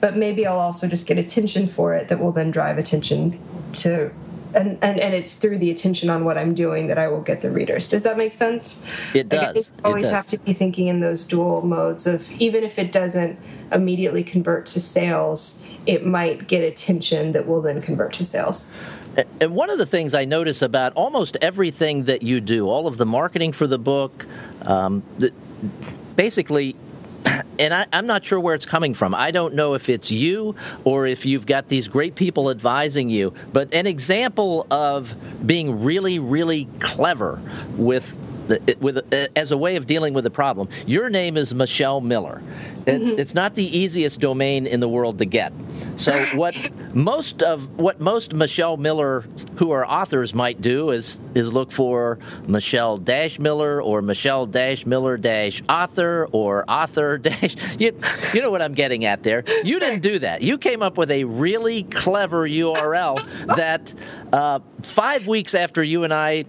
but 0.00 0.16
maybe 0.16 0.46
I'll 0.46 0.58
also 0.58 0.88
just 0.88 1.06
get 1.06 1.16
attention 1.16 1.68
for 1.68 1.94
it 1.94 2.08
that 2.08 2.18
will 2.18 2.32
then 2.32 2.50
drive 2.50 2.76
attention 2.76 3.38
to 3.74 4.10
and, 4.52 4.78
and 4.82 4.98
and 4.98 5.14
it's 5.14 5.36
through 5.36 5.58
the 5.58 5.70
attention 5.70 6.10
on 6.10 6.24
what 6.24 6.36
I'm 6.36 6.54
doing 6.54 6.88
that 6.88 6.98
I 6.98 7.06
will 7.06 7.20
get 7.20 7.40
the 7.40 7.50
readers. 7.50 7.88
Does 7.88 8.02
that 8.02 8.16
make 8.16 8.32
sense? 8.32 8.84
It 9.14 9.28
does. 9.28 9.70
Like 9.70 9.84
I 9.84 9.88
always 9.88 10.04
does. 10.04 10.12
have 10.12 10.26
to 10.28 10.38
be 10.38 10.52
thinking 10.52 10.88
in 10.88 10.98
those 10.98 11.24
dual 11.24 11.62
modes 11.62 12.06
of 12.06 12.28
even 12.40 12.64
if 12.64 12.76
it 12.76 12.90
doesn't 12.90 13.38
immediately 13.72 14.24
convert 14.24 14.66
to 14.66 14.80
sales, 14.80 15.69
it 15.86 16.06
might 16.06 16.46
get 16.46 16.62
attention 16.62 17.32
that 17.32 17.46
will 17.46 17.62
then 17.62 17.80
convert 17.80 18.12
to 18.14 18.24
sales. 18.24 18.80
And 19.40 19.54
one 19.54 19.70
of 19.70 19.78
the 19.78 19.86
things 19.86 20.14
I 20.14 20.24
notice 20.24 20.62
about 20.62 20.92
almost 20.94 21.36
everything 21.42 22.04
that 22.04 22.22
you 22.22 22.40
do, 22.40 22.68
all 22.68 22.86
of 22.86 22.96
the 22.96 23.06
marketing 23.06 23.52
for 23.52 23.66
the 23.66 23.78
book, 23.78 24.26
um, 24.62 25.02
the, 25.18 25.32
basically, 26.14 26.76
and 27.58 27.74
I, 27.74 27.86
am 27.92 28.06
not 28.06 28.24
sure 28.24 28.38
where 28.38 28.54
it's 28.54 28.66
coming 28.66 28.94
from. 28.94 29.14
I 29.14 29.32
don't 29.32 29.54
know 29.54 29.74
if 29.74 29.88
it's 29.88 30.10
you 30.10 30.54
or 30.84 31.06
if 31.06 31.26
you've 31.26 31.44
got 31.44 31.68
these 31.68 31.88
great 31.88 32.14
people 32.14 32.50
advising 32.50 33.10
you, 33.10 33.34
but 33.52 33.74
an 33.74 33.86
example 33.86 34.66
of 34.70 35.14
being 35.44 35.82
really, 35.82 36.18
really 36.18 36.68
clever 36.78 37.42
with 37.76 38.14
with 38.80 38.98
uh, 39.12 39.28
as 39.36 39.50
a 39.50 39.56
way 39.56 39.76
of 39.76 39.86
dealing 39.86 40.14
with 40.14 40.24
the 40.24 40.30
problem. 40.30 40.68
Your 40.86 41.10
name 41.10 41.36
is 41.36 41.54
Michelle 41.54 42.00
Miller. 42.00 42.42
It's 42.86 43.10
mm-hmm. 43.10 43.18
it's 43.18 43.34
not 43.34 43.54
the 43.54 43.64
easiest 43.64 44.20
domain 44.20 44.66
in 44.66 44.80
the 44.80 44.88
world 44.88 45.18
to 45.18 45.24
get. 45.24 45.52
So 45.96 46.24
what 46.34 46.54
most 46.94 47.42
of 47.42 47.78
what 47.78 48.00
most 48.00 48.32
Michelle 48.34 48.76
Miller 48.76 49.24
who 49.56 49.70
are 49.70 49.86
authors 49.86 50.34
might 50.34 50.60
do 50.60 50.90
is 50.90 51.20
is 51.34 51.52
look 51.52 51.72
for 51.72 52.18
Michelle 52.46 52.98
Dash 52.98 53.38
Miller 53.38 53.82
or 53.82 54.02
Michelle 54.02 54.46
Dash 54.46 54.86
Miller 54.86 55.16
Dash 55.16 55.62
author 55.68 56.28
or 56.32 56.64
author 56.68 57.18
dash 57.18 57.56
you, 57.78 57.98
you 58.32 58.42
know 58.42 58.50
what 58.50 58.62
I'm 58.62 58.74
getting 58.74 59.04
at 59.04 59.22
there. 59.22 59.44
You 59.64 59.78
didn't 59.80 60.00
do 60.00 60.18
that. 60.20 60.42
You 60.42 60.58
came 60.58 60.82
up 60.82 60.98
with 60.98 61.10
a 61.10 61.24
really 61.24 61.84
clever 61.84 62.48
URL 62.48 63.20
that 63.56 63.92
uh, 64.32 64.60
five 64.82 65.26
weeks 65.26 65.54
after 65.54 65.82
you 65.82 66.04
and 66.04 66.12
I 66.12 66.44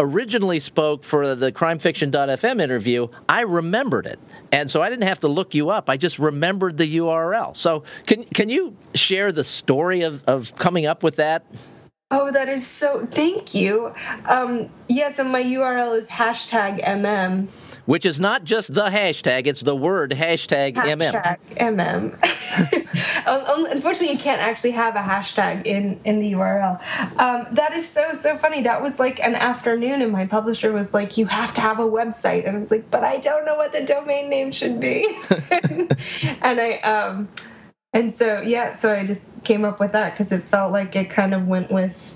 originally 0.00 0.58
spoke 0.58 1.04
for 1.04 1.34
the 1.34 1.52
crimefiction.fm 1.52 2.60
interview, 2.60 3.08
I 3.28 3.42
remembered 3.42 4.06
it. 4.06 4.18
And 4.50 4.70
so 4.70 4.82
I 4.82 4.88
didn't 4.88 5.06
have 5.06 5.20
to 5.20 5.28
look 5.28 5.54
you 5.54 5.70
up. 5.70 5.88
I 5.88 5.96
just 5.96 6.18
remembered 6.18 6.78
the 6.78 6.96
URL. 6.98 7.56
So 7.56 7.84
can 8.06 8.24
can 8.24 8.48
you 8.48 8.76
share 8.94 9.30
the 9.30 9.44
story 9.44 10.02
of, 10.02 10.24
of 10.24 10.56
coming 10.56 10.86
up 10.86 11.02
with 11.02 11.16
that? 11.16 11.44
Oh, 12.10 12.32
that 12.32 12.48
is 12.48 12.66
so. 12.66 13.06
Thank 13.06 13.54
you. 13.54 13.94
Um, 14.28 14.70
yeah, 14.88 15.12
so 15.12 15.22
my 15.22 15.42
URL 15.42 15.96
is 15.96 16.08
hashtag 16.08 16.84
MM 16.84 17.46
which 17.90 18.06
is 18.06 18.20
not 18.20 18.44
just 18.44 18.72
the 18.72 18.84
hashtag, 18.84 19.48
it's 19.48 19.62
the 19.62 19.74
word 19.74 20.12
hashtag, 20.12 20.74
hashtag 20.74 21.36
MM. 21.56 22.14
MM. 23.26 23.66
Unfortunately, 23.72 24.14
you 24.14 24.22
can't 24.22 24.40
actually 24.40 24.70
have 24.70 24.94
a 24.94 25.00
hashtag 25.00 25.66
in, 25.66 25.98
in 26.04 26.20
the 26.20 26.34
URL. 26.34 26.80
Um, 27.18 27.52
that 27.52 27.72
is 27.72 27.88
so, 27.88 28.12
so 28.12 28.36
funny. 28.36 28.62
That 28.62 28.80
was 28.80 29.00
like 29.00 29.18
an 29.18 29.34
afternoon, 29.34 30.02
and 30.02 30.12
my 30.12 30.24
publisher 30.24 30.70
was 30.70 30.94
like, 30.94 31.16
You 31.16 31.26
have 31.26 31.52
to 31.54 31.60
have 31.60 31.80
a 31.80 31.82
website. 31.82 32.46
And 32.46 32.58
I 32.58 32.60
was 32.60 32.70
like, 32.70 32.88
But 32.92 33.02
I 33.02 33.16
don't 33.16 33.44
know 33.44 33.56
what 33.56 33.72
the 33.72 33.84
domain 33.84 34.30
name 34.30 34.52
should 34.52 34.78
be. 34.78 35.04
and 36.42 36.60
I, 36.60 36.78
um, 36.84 37.28
and 37.92 38.14
so, 38.14 38.40
yeah, 38.40 38.76
so 38.76 38.94
I 38.94 39.04
just 39.04 39.24
came 39.42 39.64
up 39.64 39.80
with 39.80 39.90
that 39.90 40.12
because 40.12 40.30
it 40.30 40.44
felt 40.44 40.70
like 40.70 40.94
it 40.94 41.10
kind 41.10 41.34
of 41.34 41.48
went 41.48 41.72
with 41.72 42.09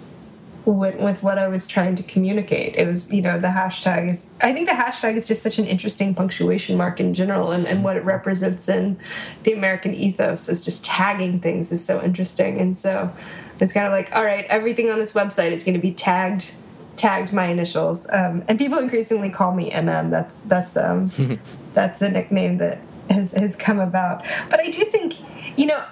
went 0.73 1.01
with 1.01 1.23
what 1.23 1.39
I 1.39 1.49
was 1.49 1.67
trying 1.67 1.95
to 1.97 2.03
communicate. 2.03 2.75
It 2.77 2.87
was, 2.87 3.13
you 3.13 3.21
know, 3.21 3.39
the 3.39 3.49
hashtag 3.49 4.09
is, 4.09 4.37
I 4.41 4.53
think 4.53 4.69
the 4.69 4.75
hashtag 4.75 5.15
is 5.17 5.29
just 5.29 5.43
such 5.43 5.59
an 5.59 5.67
interesting 5.67 6.15
punctuation 6.15 6.77
mark 6.77 7.01
in 7.01 7.13
general, 7.13 7.53
and, 7.53 7.67
and 7.67 7.85
what 7.85 7.97
it 7.97 8.05
represents 8.05 8.69
in 8.69 8.99
the 9.43 9.53
American 9.53 9.95
ethos 9.95 10.49
is 10.49 10.65
just 10.65 10.85
tagging 10.85 11.41
things 11.41 11.71
is 11.71 11.85
so 11.85 12.03
interesting. 12.03 12.59
And 12.59 12.77
so 12.77 13.13
it's 13.61 13.73
kind 13.73 13.87
of 13.87 13.93
like, 13.93 14.11
all 14.15 14.25
right, 14.25 14.47
everything 14.49 14.91
on 14.91 14.99
this 14.99 15.13
website 15.13 15.53
is 15.53 15.65
going 15.65 15.77
to 15.77 15.83
be 15.83 15.93
tagged 15.93 16.55
tagged 16.97 17.33
my 17.33 17.47
initials 17.47 18.09
um, 18.11 18.45
and 18.47 18.57
people 18.57 18.79
increasingly 18.79 19.29
call 19.29 19.53
me 19.53 19.69
mm 19.71 20.11
that's 20.11 20.43
that's 20.43 20.77
um, 20.77 21.11
that's 21.75 22.01
a 22.03 22.09
nickname 22.09 22.59
that 22.59 22.79
has 23.11 23.33
has 23.33 23.57
come 23.57 23.81
about 23.81 24.25
but 24.49 24.61
i 24.61 24.71
do 24.71 24.85
think 24.85 25.15
you 25.59 25.67
know 25.67 25.85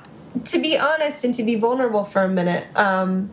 to 0.44 0.60
be 0.60 0.78
honest 0.78 1.24
and 1.24 1.34
to 1.34 1.42
be 1.42 1.56
vulnerable 1.56 2.04
for 2.04 2.22
a 2.22 2.28
minute 2.28 2.66
um, 2.76 3.30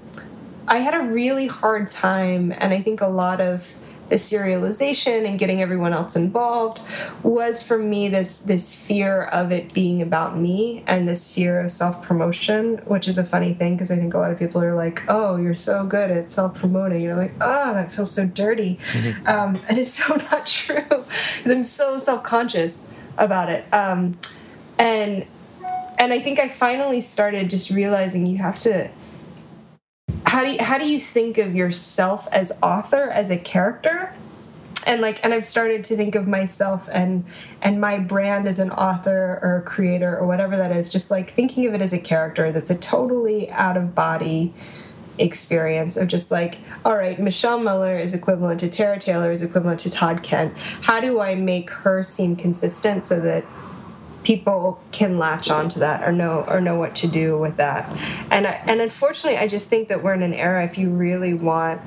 I 0.70 0.78
had 0.78 0.94
a 0.94 1.02
really 1.02 1.48
hard 1.48 1.90
time, 1.90 2.54
and 2.56 2.72
I 2.72 2.82
think 2.82 3.02
a 3.02 3.08
lot 3.08 3.42
of 3.42 3.76
the 4.10 4.16
serialization 4.16 5.28
and 5.28 5.38
getting 5.38 5.62
everyone 5.62 5.94
else 5.94 6.16
involved 6.16 6.82
was 7.24 7.62
for 7.62 7.78
me 7.78 8.10
this 8.10 8.42
this 8.42 8.76
fear 8.76 9.24
of 9.26 9.52
it 9.52 9.72
being 9.74 10.02
about 10.02 10.36
me 10.36 10.84
and 10.88 11.08
this 11.08 11.34
fear 11.34 11.60
of 11.62 11.72
self 11.72 12.04
promotion, 12.04 12.78
which 12.86 13.08
is 13.08 13.18
a 13.18 13.24
funny 13.24 13.54
thing 13.54 13.76
because 13.76 13.92
I 13.92 13.96
think 13.96 14.14
a 14.14 14.20
lot 14.20 14.32
of 14.32 14.38
people 14.38 14.62
are 14.62 14.76
like, 14.76 15.04
"Oh, 15.08 15.38
you're 15.38 15.56
so 15.56 15.86
good 15.86 16.12
at 16.12 16.30
self 16.30 16.56
promoting," 16.56 17.02
you're 17.02 17.16
like, 17.16 17.34
"Oh, 17.42 17.74
that 17.74 17.92
feels 17.92 18.12
so 18.12 18.28
dirty," 18.28 18.80
mm-hmm. 18.92 19.28
um, 19.28 19.60
and 19.70 19.78
it's 19.78 19.94
so 19.94 20.16
not 20.16 20.46
true 20.46 20.84
because 20.84 21.52
I'm 21.52 21.64
so 21.64 21.98
self 21.98 22.24
conscious 22.24 22.92
about 23.18 23.50
it, 23.50 23.72
um, 23.74 24.18
and 24.78 25.26
and 25.98 26.14
I 26.14 26.20
think 26.20 26.40
I 26.40 26.48
finally 26.48 27.02
started 27.02 27.50
just 27.50 27.70
realizing 27.72 28.26
you 28.26 28.38
have 28.38 28.60
to 28.62 28.90
how 30.30 30.44
do 30.44 30.52
you, 30.52 30.64
how 30.64 30.78
do 30.78 30.88
you 30.88 31.00
think 31.00 31.40
of 31.40 31.56
yourself 31.56 32.28
as 32.32 32.60
author 32.62 33.10
as 33.10 33.32
a 33.32 33.38
character? 33.38 34.14
And 34.86 35.02
like 35.02 35.20
and 35.24 35.34
i've 35.34 35.44
started 35.44 35.84
to 35.86 35.98
think 35.98 36.16
of 36.16 36.26
myself 36.26 36.88
and 36.92 37.26
and 37.62 37.82
my 37.82 38.00
brand 38.00 38.48
as 38.48 38.60
an 38.60 38.72
author 38.72 39.40
or 39.44 39.58
a 39.58 39.62
creator 39.62 40.18
or 40.18 40.26
whatever 40.26 40.56
that 40.56 40.72
is 40.72 40.90
just 40.90 41.12
like 41.12 41.32
thinking 41.32 41.68
of 41.68 41.74
it 41.74 41.82
as 41.82 41.92
a 41.92 42.00
character 42.00 42.52
that's 42.52 42.72
a 42.72 42.78
totally 42.78 43.52
out 43.52 43.76
of 43.76 43.94
body 43.94 44.54
experience 45.18 45.98
of 45.98 46.08
just 46.08 46.32
like 46.32 46.60
all 46.86 46.96
right 46.96 47.20
michelle 47.20 47.60
miller 47.60 47.98
is 47.98 48.14
equivalent 48.14 48.62
to 48.62 48.70
tara 48.70 48.98
taylor 48.98 49.32
is 49.32 49.42
equivalent 49.42 49.82
to 49.82 49.90
todd 49.90 50.24
kent. 50.24 50.58
How 50.58 51.02
do 51.02 51.20
i 51.20 51.36
make 51.36 51.70
her 51.70 52.02
seem 52.02 52.38
consistent 52.38 53.04
so 53.04 53.20
that 53.20 53.44
people 54.24 54.82
can 54.92 55.18
latch 55.18 55.50
onto 55.50 55.80
that 55.80 56.08
or 56.08 56.12
know 56.12 56.44
or 56.48 56.60
know 56.60 56.76
what 56.76 56.96
to 56.98 57.08
do 57.08 57.38
with 57.38 57.58
that. 57.58 57.90
And 58.32 58.46
I, 58.48 58.62
and 58.66 58.82
unfortunately, 58.82 59.38
I 59.38 59.48
just 59.48 59.70
think 59.70 59.88
that 59.88 60.04
we're 60.04 60.14
in 60.14 60.24
an 60.24 60.34
era 60.34 60.66
if 60.66 60.78
you 60.78 60.90
really 60.90 61.34
want 61.34 61.82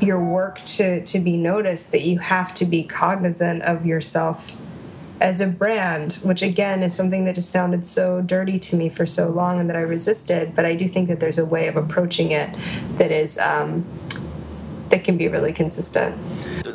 your 0.00 0.22
work 0.22 0.62
to 0.64 1.04
to 1.04 1.18
be 1.18 1.36
noticed 1.36 1.92
that 1.92 2.02
you 2.02 2.18
have 2.18 2.54
to 2.54 2.64
be 2.64 2.84
cognizant 2.84 3.62
of 3.62 3.86
yourself 3.86 4.60
as 5.20 5.40
a 5.40 5.46
brand, 5.46 6.14
which 6.22 6.42
again 6.42 6.82
is 6.82 6.94
something 6.94 7.24
that 7.24 7.34
just 7.34 7.50
sounded 7.50 7.86
so 7.86 8.20
dirty 8.20 8.58
to 8.58 8.76
me 8.76 8.88
for 8.88 9.06
so 9.06 9.28
long 9.28 9.60
and 9.60 9.70
that 9.70 9.76
I 9.76 9.80
resisted. 9.80 10.54
But 10.54 10.64
I 10.64 10.74
do 10.74 10.88
think 10.88 11.08
that 11.08 11.20
there's 11.20 11.38
a 11.38 11.46
way 11.46 11.68
of 11.68 11.76
approaching 11.76 12.32
it 12.32 12.54
that 12.98 13.10
is 13.10 13.38
um, 13.38 13.86
that 14.90 15.04
can 15.04 15.16
be 15.16 15.28
really 15.28 15.52
consistent. 15.52 16.16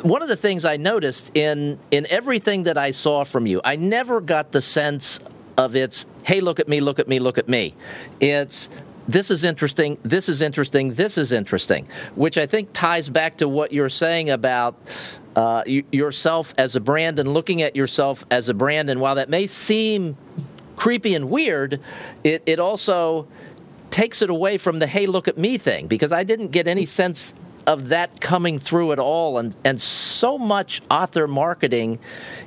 One 0.02 0.22
of 0.22 0.28
the 0.28 0.36
things 0.36 0.64
I 0.64 0.76
noticed 0.76 1.36
in 1.36 1.78
in 1.90 2.06
everything 2.10 2.64
that 2.64 2.78
I 2.78 2.92
saw 2.92 3.24
from 3.24 3.46
you, 3.46 3.60
I 3.64 3.76
never 3.76 4.20
got 4.20 4.52
the 4.52 4.62
sense 4.62 5.20
of 5.58 5.76
it's 5.76 6.06
hey 6.22 6.40
look 6.40 6.60
at 6.60 6.68
me 6.68 6.80
look 6.80 6.98
at 6.98 7.08
me 7.08 7.18
look 7.18 7.36
at 7.36 7.48
me 7.48 7.74
it's 8.20 8.70
this 9.10 9.32
is 9.32 9.42
interesting, 9.44 9.98
this 10.04 10.28
is 10.28 10.40
interesting, 10.40 10.94
this 10.94 11.18
is 11.18 11.32
interesting, 11.32 11.88
which 12.14 12.38
I 12.38 12.46
think 12.46 12.68
ties 12.72 13.08
back 13.08 13.38
to 13.38 13.48
what 13.48 13.72
you're 13.72 13.88
saying 13.88 14.30
about 14.30 14.76
uh, 15.34 15.64
yourself 15.66 16.54
as 16.58 16.76
a 16.76 16.80
brand 16.80 17.18
and 17.18 17.34
looking 17.34 17.60
at 17.62 17.74
yourself 17.74 18.24
as 18.30 18.48
a 18.48 18.54
brand. 18.54 18.88
And 18.88 19.00
while 19.00 19.16
that 19.16 19.28
may 19.28 19.48
seem 19.48 20.16
creepy 20.76 21.16
and 21.16 21.28
weird, 21.28 21.80
it, 22.22 22.44
it 22.46 22.60
also 22.60 23.26
takes 23.90 24.22
it 24.22 24.30
away 24.30 24.58
from 24.58 24.78
the 24.78 24.86
hey, 24.86 25.06
look 25.06 25.26
at 25.26 25.36
me 25.36 25.58
thing 25.58 25.88
because 25.88 26.12
I 26.12 26.22
didn't 26.22 26.48
get 26.48 26.68
any 26.68 26.86
sense 26.86 27.34
of 27.66 27.88
that 27.88 28.20
coming 28.20 28.58
through 28.58 28.92
at 28.92 28.98
all 28.98 29.38
and 29.38 29.54
and 29.64 29.80
so 29.80 30.38
much 30.38 30.80
author 30.90 31.28
marketing 31.28 31.98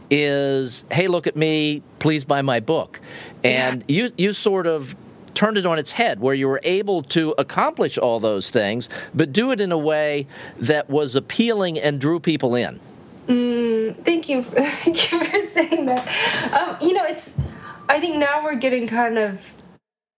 is 0.10 0.86
hey 0.92 1.08
look 1.08 1.28
at 1.28 1.36
me 1.36 1.82
please 2.00 2.24
buy 2.24 2.42
my 2.42 2.60
book 2.60 3.00
and 3.44 3.84
yeah. 3.88 4.04
you 4.04 4.12
you 4.18 4.34
sort 4.34 4.68
of 4.68 4.96
turned 5.34 5.58
it 5.58 5.66
on 5.66 5.80
its 5.80 5.92
head 5.92 6.20
where 6.20 6.36
you 6.36 6.48
were 6.48 6.60
able 6.64 7.04
to 7.04 7.34
accomplish 7.38 7.98
all 7.98 8.20
those 8.20 8.52
things, 8.52 8.90
but 9.14 9.32
do 9.34 9.52
it 9.52 9.60
in 9.60 9.72
a 9.72 9.78
way 9.78 10.28
that 10.60 10.90
was 10.90 11.16
appealing 11.16 11.80
and 11.80 12.00
drew 12.00 12.20
people 12.20 12.56
in. 12.56 12.80
Mm, 13.28 13.96
thank 14.04 14.30
you. 14.30 14.44
thank 14.44 15.12
you 15.12 15.24
for 15.24 15.42
saying 15.42 15.86
that. 15.86 16.08
Um, 16.54 16.78
you 16.88 16.94
know, 16.94 17.06
it's, 17.06 17.42
I 17.90 18.00
think 18.00 18.18
now 18.18 18.44
we're 18.44 18.56
getting 18.56 18.88
kind 18.88 19.18
of, 19.18 19.54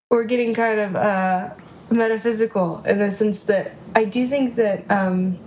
we're 0.10 0.26
getting 0.26 0.54
kind 0.54 0.80
of 0.80 0.96
uh, 0.96 1.54
metaphysical 1.90 2.84
in 2.84 3.00
the 3.00 3.12
sense 3.12 3.44
that 3.44 3.76
I 3.96 4.06
do 4.06 4.28
think 4.28 4.56
that, 4.56 4.90
um, 4.92 5.38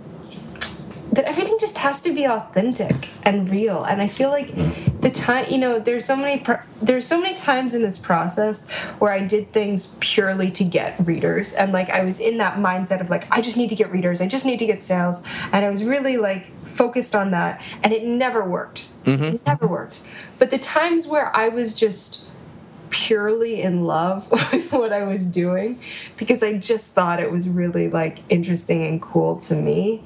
that 1.11 1.25
everything 1.25 1.57
just 1.59 1.79
has 1.79 2.01
to 2.01 2.13
be 2.13 2.25
authentic 2.25 3.09
and 3.23 3.49
real. 3.49 3.83
And 3.83 4.01
I 4.01 4.07
feel 4.07 4.29
like 4.29 4.53
the 5.01 5.09
time 5.09 5.45
you 5.49 5.57
know 5.57 5.79
there's 5.79 6.05
so 6.05 6.15
many 6.15 6.43
there's 6.81 7.07
so 7.07 7.21
many 7.21 7.35
times 7.35 7.73
in 7.73 7.81
this 7.81 7.97
process 7.97 8.71
where 8.99 9.13
i 9.13 9.19
did 9.25 9.51
things 9.53 9.97
purely 10.01 10.51
to 10.51 10.63
get 10.63 10.95
readers. 11.05 11.53
And 11.53 11.71
like 11.71 11.89
i 11.89 12.03
was 12.03 12.19
in 12.19 12.37
that 12.37 12.57
mindset 12.57 13.01
of 13.01 13.09
like 13.09 13.31
i 13.31 13.41
just 13.41 13.57
need 13.57 13.69
to 13.69 13.75
get 13.75 13.91
readers. 13.91 14.21
I 14.21 14.27
just 14.27 14.45
need 14.45 14.59
to 14.59 14.65
get 14.65 14.81
sales. 14.81 15.25
And 15.51 15.65
i 15.65 15.69
was 15.69 15.83
really 15.83 16.17
like 16.17 16.47
focused 16.67 17.15
on 17.15 17.31
that. 17.31 17.61
And 17.81 17.93
it 17.93 18.03
never 18.03 18.43
worked. 18.43 19.03
Mm-hmm. 19.05 19.23
it 19.23 19.45
never 19.45 19.67
worked. 19.67 20.05
But 20.37 20.51
the 20.51 20.59
times 20.59 21.07
where 21.07 21.35
i 21.35 21.47
was 21.47 21.73
just 21.73 22.28
purely 22.89 23.61
in 23.61 23.85
love 23.85 24.29
with 24.31 24.71
what 24.71 24.91
i 24.91 25.03
was 25.03 25.25
doing 25.25 25.79
because 26.17 26.43
i 26.43 26.57
just 26.57 26.91
thought 26.91 27.19
it 27.19 27.31
was 27.31 27.49
really 27.49 27.89
like 27.89 28.19
interesting 28.29 28.85
and 28.85 29.01
cool 29.01 29.37
to 29.37 29.55
me. 29.55 30.03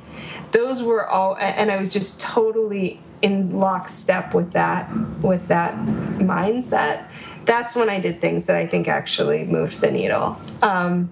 Those 0.51 0.83
were 0.83 1.07
all 1.07 1.35
and 1.37 1.71
i 1.71 1.77
was 1.77 1.91
just 1.91 2.21
totally 2.21 2.99
in 3.21 3.57
lockstep 3.59 4.33
with 4.33 4.53
that 4.53 4.91
with 5.21 5.47
that 5.47 5.75
mindset. 6.19 7.05
That's 7.45 7.75
when 7.75 7.89
i 7.89 7.99
did 7.99 8.21
things 8.21 8.47
that 8.47 8.55
i 8.55 8.65
think 8.65 8.87
actually 8.87 9.45
moved 9.45 9.81
the 9.81 9.91
needle. 9.91 10.39
Um, 10.61 11.09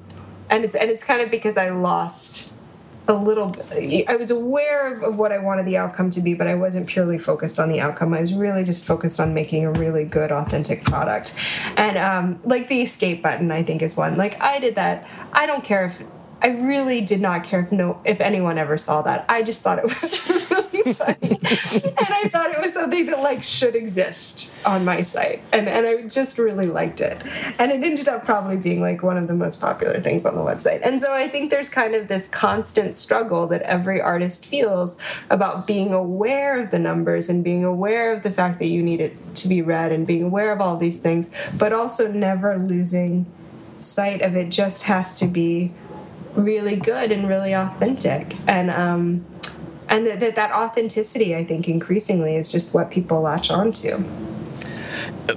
and 0.49 0.63
it's 0.65 0.75
and 0.75 0.91
it's 0.91 1.03
kind 1.03 1.21
of 1.21 1.31
because 1.31 1.57
i 1.57 1.69
lost 1.69 2.50
a 3.11 3.13
little 3.13 3.55
i 4.07 4.15
was 4.15 4.31
aware 4.31 4.93
of, 4.93 5.03
of, 5.03 5.17
what 5.17 5.31
i 5.31 5.37
wanted 5.37 5.65
the 5.65 5.77
outcome 5.77 6.09
to 6.09 6.21
be 6.21 6.33
but 6.33 6.47
i 6.47 6.55
wasn't 6.55 6.87
purely 6.87 7.19
focused 7.19 7.59
on 7.59 7.69
the 7.69 7.79
outcome. 7.79 8.13
I 8.13 8.21
was 8.21 8.33
really 8.33 8.63
just 8.63 8.85
focused 8.85 9.19
on 9.19 9.33
making 9.33 9.65
a 9.65 9.71
really 9.73 10.03
good 10.03 10.31
authentic 10.31 10.83
product. 10.85 11.37
And 11.77 11.97
um, 11.97 12.39
like 12.43 12.67
the 12.67 12.81
escape 12.81 13.21
button 13.21 13.51
i 13.51 13.63
think 13.63 13.81
is 13.81 13.95
one. 13.95 14.17
Like 14.17 14.41
i 14.41 14.59
did 14.59 14.75
that. 14.75 15.07
I 15.33 15.45
don't 15.45 15.63
care 15.63 15.85
if 15.85 16.03
I 16.41 16.49
really 16.49 17.01
did 17.01 17.21
not 17.21 17.43
care 17.43 17.61
if 17.61 17.71
no 17.71 18.01
if 18.03 18.19
anyone 18.19 18.57
ever 18.57 18.77
saw 18.77 19.01
that. 19.03 19.25
I 19.29 19.43
just 19.43 19.61
thought 19.61 19.77
it 19.77 19.83
was 19.83 20.49
really 20.49 20.93
funny, 20.93 21.17
and 21.21 22.07
I 22.09 22.29
thought 22.29 22.51
it 22.51 22.59
was 22.59 22.73
something 22.73 23.05
that 23.05 23.19
like 23.21 23.43
should 23.43 23.75
exist 23.75 24.53
on 24.65 24.83
my 24.83 25.03
site, 25.03 25.41
and 25.51 25.69
and 25.69 25.85
I 25.85 26.01
just 26.03 26.39
really 26.39 26.65
liked 26.65 26.99
it, 26.99 27.21
and 27.59 27.71
it 27.71 27.83
ended 27.83 28.07
up 28.07 28.25
probably 28.25 28.57
being 28.57 28.81
like 28.81 29.03
one 29.03 29.17
of 29.17 29.27
the 29.27 29.35
most 29.35 29.61
popular 29.61 29.99
things 29.99 30.25
on 30.25 30.35
the 30.35 30.41
website. 30.41 30.81
And 30.83 30.99
so 30.99 31.13
I 31.13 31.27
think 31.27 31.51
there's 31.51 31.69
kind 31.69 31.93
of 31.93 32.07
this 32.07 32.27
constant 32.27 32.95
struggle 32.95 33.45
that 33.47 33.61
every 33.61 34.01
artist 34.01 34.45
feels 34.45 34.99
about 35.29 35.67
being 35.67 35.93
aware 35.93 36.59
of 36.59 36.71
the 36.71 36.79
numbers 36.79 37.29
and 37.29 37.43
being 37.43 37.63
aware 37.63 38.13
of 38.13 38.23
the 38.23 38.31
fact 38.31 38.57
that 38.59 38.67
you 38.67 38.81
need 38.81 38.99
it 38.99 39.35
to 39.35 39.47
be 39.47 39.61
read 39.61 39.91
and 39.91 40.07
being 40.07 40.23
aware 40.23 40.51
of 40.51 40.59
all 40.59 40.77
these 40.77 40.99
things, 40.99 41.33
but 41.57 41.71
also 41.71 42.11
never 42.11 42.57
losing 42.57 43.25
sight 43.77 44.21
of 44.21 44.35
it 44.35 44.49
just 44.49 44.83
has 44.83 45.17
to 45.19 45.27
be 45.27 45.71
really 46.35 46.75
good 46.75 47.11
and 47.11 47.27
really 47.27 47.53
authentic 47.53 48.35
and 48.47 48.69
um, 48.71 49.25
and 49.89 50.07
that, 50.07 50.19
that 50.19 50.35
that 50.35 50.51
authenticity 50.51 51.35
i 51.35 51.43
think 51.43 51.67
increasingly 51.67 52.35
is 52.35 52.51
just 52.51 52.73
what 52.73 52.91
people 52.91 53.21
latch 53.21 53.51
onto 53.51 54.03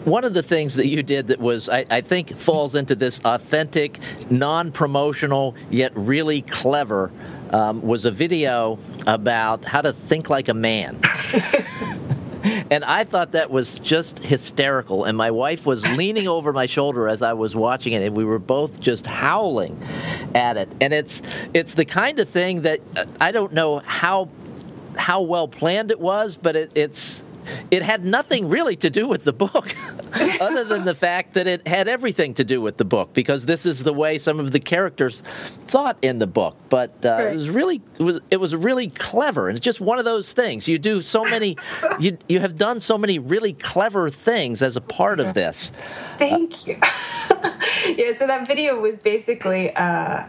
one 0.04 0.24
of 0.24 0.34
the 0.34 0.42
things 0.42 0.74
that 0.74 0.86
you 0.88 1.02
did 1.02 1.28
that 1.28 1.40
was, 1.40 1.68
I, 1.68 1.84
I 1.90 2.00
think, 2.00 2.36
falls 2.36 2.74
into 2.74 2.94
this 2.94 3.20
authentic, 3.24 3.98
non 4.30 4.72
promotional, 4.72 5.54
yet 5.70 5.92
really 5.94 6.42
clever, 6.42 7.10
um, 7.50 7.80
was 7.82 8.04
a 8.04 8.10
video 8.10 8.78
about 9.06 9.64
how 9.64 9.80
to 9.80 9.92
think 9.92 10.28
like 10.30 10.48
a 10.48 10.54
man. 10.54 10.98
and 12.44 12.84
I 12.84 13.04
thought 13.04 13.32
that 13.32 13.50
was 13.50 13.78
just 13.78 14.18
hysterical. 14.18 15.04
And 15.04 15.16
my 15.16 15.30
wife 15.30 15.66
was 15.66 15.88
leaning 15.90 16.28
over 16.28 16.52
my 16.52 16.66
shoulder 16.66 17.08
as 17.08 17.22
I 17.22 17.32
was 17.32 17.56
watching 17.56 17.92
it, 17.92 18.02
and 18.02 18.16
we 18.16 18.24
were 18.24 18.38
both 18.38 18.80
just 18.80 19.06
howling 19.06 19.78
at 20.34 20.56
it. 20.56 20.68
And 20.80 20.92
it's 20.92 21.22
it's 21.54 21.74
the 21.74 21.84
kind 21.84 22.18
of 22.18 22.28
thing 22.28 22.62
that 22.62 22.80
uh, 22.96 23.06
I 23.20 23.32
don't 23.32 23.52
know 23.52 23.78
how 23.78 24.28
how 24.96 25.22
well 25.22 25.48
planned 25.48 25.90
it 25.90 26.00
was, 26.00 26.36
but 26.36 26.56
it, 26.56 26.72
it's 26.74 27.24
it 27.70 27.82
had 27.82 28.04
nothing 28.04 28.48
really 28.48 28.76
to 28.76 28.90
do 28.90 29.08
with 29.08 29.24
the 29.24 29.32
book, 29.32 29.72
other 30.40 30.64
than 30.64 30.84
the 30.84 30.94
fact 30.94 31.34
that 31.34 31.46
it 31.46 31.66
had 31.66 31.88
everything 31.88 32.34
to 32.34 32.44
do 32.44 32.60
with 32.60 32.76
the 32.76 32.84
book 32.84 33.12
because 33.12 33.46
this 33.46 33.66
is 33.66 33.84
the 33.84 33.92
way 33.92 34.18
some 34.18 34.40
of 34.40 34.52
the 34.52 34.60
characters 34.60 35.20
thought 35.20 35.96
in 36.02 36.18
the 36.18 36.26
book. 36.26 36.56
But 36.68 37.04
uh, 37.04 37.08
right. 37.08 37.26
it 37.28 37.34
was 37.34 37.50
really 37.50 37.82
it 37.98 38.02
was 38.02 38.20
it 38.30 38.36
was 38.38 38.54
really 38.54 38.88
clever, 38.88 39.48
and 39.48 39.56
it's 39.56 39.64
just 39.64 39.80
one 39.80 39.98
of 39.98 40.04
those 40.04 40.32
things. 40.32 40.68
You 40.68 40.78
do 40.78 41.02
so 41.02 41.22
many, 41.24 41.56
you 42.00 42.18
you 42.28 42.40
have 42.40 42.56
done 42.56 42.80
so 42.80 42.98
many 42.98 43.18
really 43.18 43.52
clever 43.52 44.10
things 44.10 44.62
as 44.62 44.76
a 44.76 44.80
part 44.80 45.20
of 45.20 45.34
this. 45.34 45.70
Thank 46.18 46.66
you. 46.66 46.74
yeah, 47.96 48.14
so 48.14 48.26
that 48.26 48.46
video 48.46 48.80
was 48.80 48.98
basically. 48.98 49.74
Uh, 49.74 50.24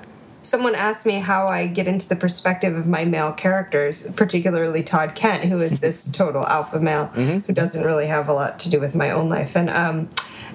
someone 0.46 0.76
asked 0.76 1.06
me 1.06 1.16
how 1.16 1.48
I 1.48 1.68
get 1.68 1.88
into 1.88 2.08
the 2.08 2.16
perspective 2.16 2.76
of 2.76 2.88
my 2.88 3.04
male 3.06 3.34
characters, 3.34 4.12
particularly 4.14 4.84
Todd 4.84 5.16
Kent, 5.16 5.46
who 5.46 5.62
is 5.62 5.82
this 5.82 6.12
total 6.14 6.46
alpha 6.46 6.80
male 6.80 7.08
mm-hmm. 7.08 7.40
who 7.40 7.54
doesn't 7.54 7.84
really 7.84 8.08
have 8.08 8.30
a 8.30 8.34
lot 8.34 8.60
to 8.60 8.70
do 8.70 8.80
with 8.80 8.96
my 8.96 9.12
own 9.12 9.30
life. 9.30 9.56
And 9.56 9.70
um, 9.70 10.10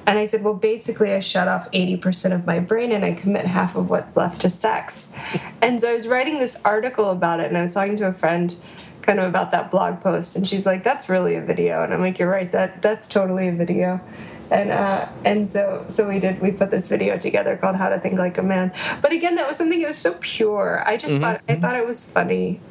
and 0.07 0.19
I 0.19 0.27
said, 0.27 0.43
well, 0.43 0.55
basically, 0.55 1.13
I 1.13 1.21
shut 1.21 1.47
off 1.47 1.71
80% 1.73 2.35
of 2.35 2.47
my 2.47 2.59
brain 2.59 2.91
and 2.91 3.05
I 3.05 3.13
commit 3.13 3.45
half 3.45 3.77
of 3.77 3.91
what's 3.91 4.17
left 4.17 4.41
to 4.41 4.51
sex. 4.51 5.15
and 5.63 5.81
so 5.81 5.91
I 5.91 5.95
was 5.95 6.09
writing 6.09 6.39
this 6.39 6.65
article 6.65 7.11
about 7.11 7.41
it, 7.41 7.47
and 7.47 7.59
I 7.59 7.63
was 7.63 7.75
talking 7.75 7.97
to 7.97 8.09
a 8.09 8.13
friend 8.13 8.57
kind 9.03 9.19
of 9.19 9.27
about 9.27 9.53
that 9.53 9.71
blog 9.71 10.01
post, 10.01 10.37
and 10.37 10.47
she's 10.47 10.67
like, 10.67 10.85
that's 10.85 11.09
really 11.09 11.35
a 11.35 11.41
video. 11.41 11.83
And 11.85 11.93
I'm 11.93 12.01
like, 12.01 12.19
you're 12.19 12.31
right, 12.31 12.51
that 12.53 12.83
that's 12.83 13.09
totally 13.09 13.49
a 13.49 13.53
video 13.53 14.01
and 14.51 14.71
uh, 14.71 15.09
and 15.25 15.49
so 15.49 15.85
so 15.89 16.09
we 16.09 16.19
did 16.21 16.41
we 16.41 16.51
put 16.51 16.71
this 16.71 16.89
video 16.89 17.17
together 17.19 17.57
called 17.57 17.77
How 17.77 17.89
to 17.89 17.99
Think 17.99 18.19
Like 18.19 18.39
a 18.39 18.43
Man. 18.43 18.73
But 19.01 19.13
again, 19.13 19.37
that 19.37 19.47
was 19.47 19.57
something 19.57 19.81
that 19.81 19.87
was 19.87 19.99
so 19.99 20.15
pure. 20.21 20.83
I 20.87 20.97
just 20.97 21.15
mm-hmm. 21.15 21.23
thought 21.23 21.41
I 21.49 21.57
thought 21.57 21.77
it 21.77 21.87
was 21.87 22.11
funny. 22.11 22.61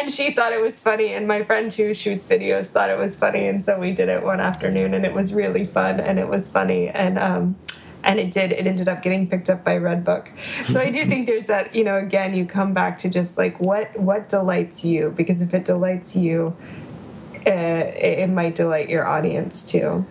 and 0.00 0.12
she 0.12 0.32
thought 0.32 0.52
it 0.52 0.60
was 0.60 0.80
funny 0.80 1.12
and 1.12 1.26
my 1.26 1.42
friend 1.42 1.72
who 1.72 1.94
shoots 1.94 2.26
videos 2.26 2.72
thought 2.72 2.90
it 2.90 2.98
was 2.98 3.18
funny 3.18 3.46
and 3.46 3.62
so 3.62 3.78
we 3.78 3.92
did 3.92 4.08
it 4.08 4.22
one 4.22 4.40
afternoon 4.40 4.94
and 4.94 5.04
it 5.04 5.14
was 5.14 5.32
really 5.32 5.64
fun 5.64 6.00
and 6.00 6.18
it 6.18 6.28
was 6.28 6.50
funny 6.50 6.88
and 6.88 7.18
um 7.18 7.56
and 8.02 8.18
it 8.18 8.30
did 8.30 8.52
it 8.52 8.66
ended 8.66 8.88
up 8.88 9.02
getting 9.02 9.28
picked 9.28 9.48
up 9.48 9.64
by 9.64 9.76
redbook 9.78 10.28
so 10.64 10.80
i 10.80 10.90
do 10.90 11.04
think 11.10 11.26
there's 11.26 11.46
that 11.46 11.74
you 11.74 11.84
know 11.84 11.96
again 11.96 12.34
you 12.34 12.44
come 12.44 12.74
back 12.74 12.98
to 12.98 13.08
just 13.08 13.38
like 13.38 13.58
what 13.60 13.98
what 13.98 14.28
delights 14.28 14.84
you 14.84 15.10
because 15.16 15.40
if 15.40 15.54
it 15.54 15.64
delights 15.64 16.14
you 16.16 16.56
uh, 17.46 17.50
it, 17.50 18.28
might 18.28 18.54
delight 18.54 18.88
your 18.88 19.06
audience 19.06 19.70
too 19.70 20.04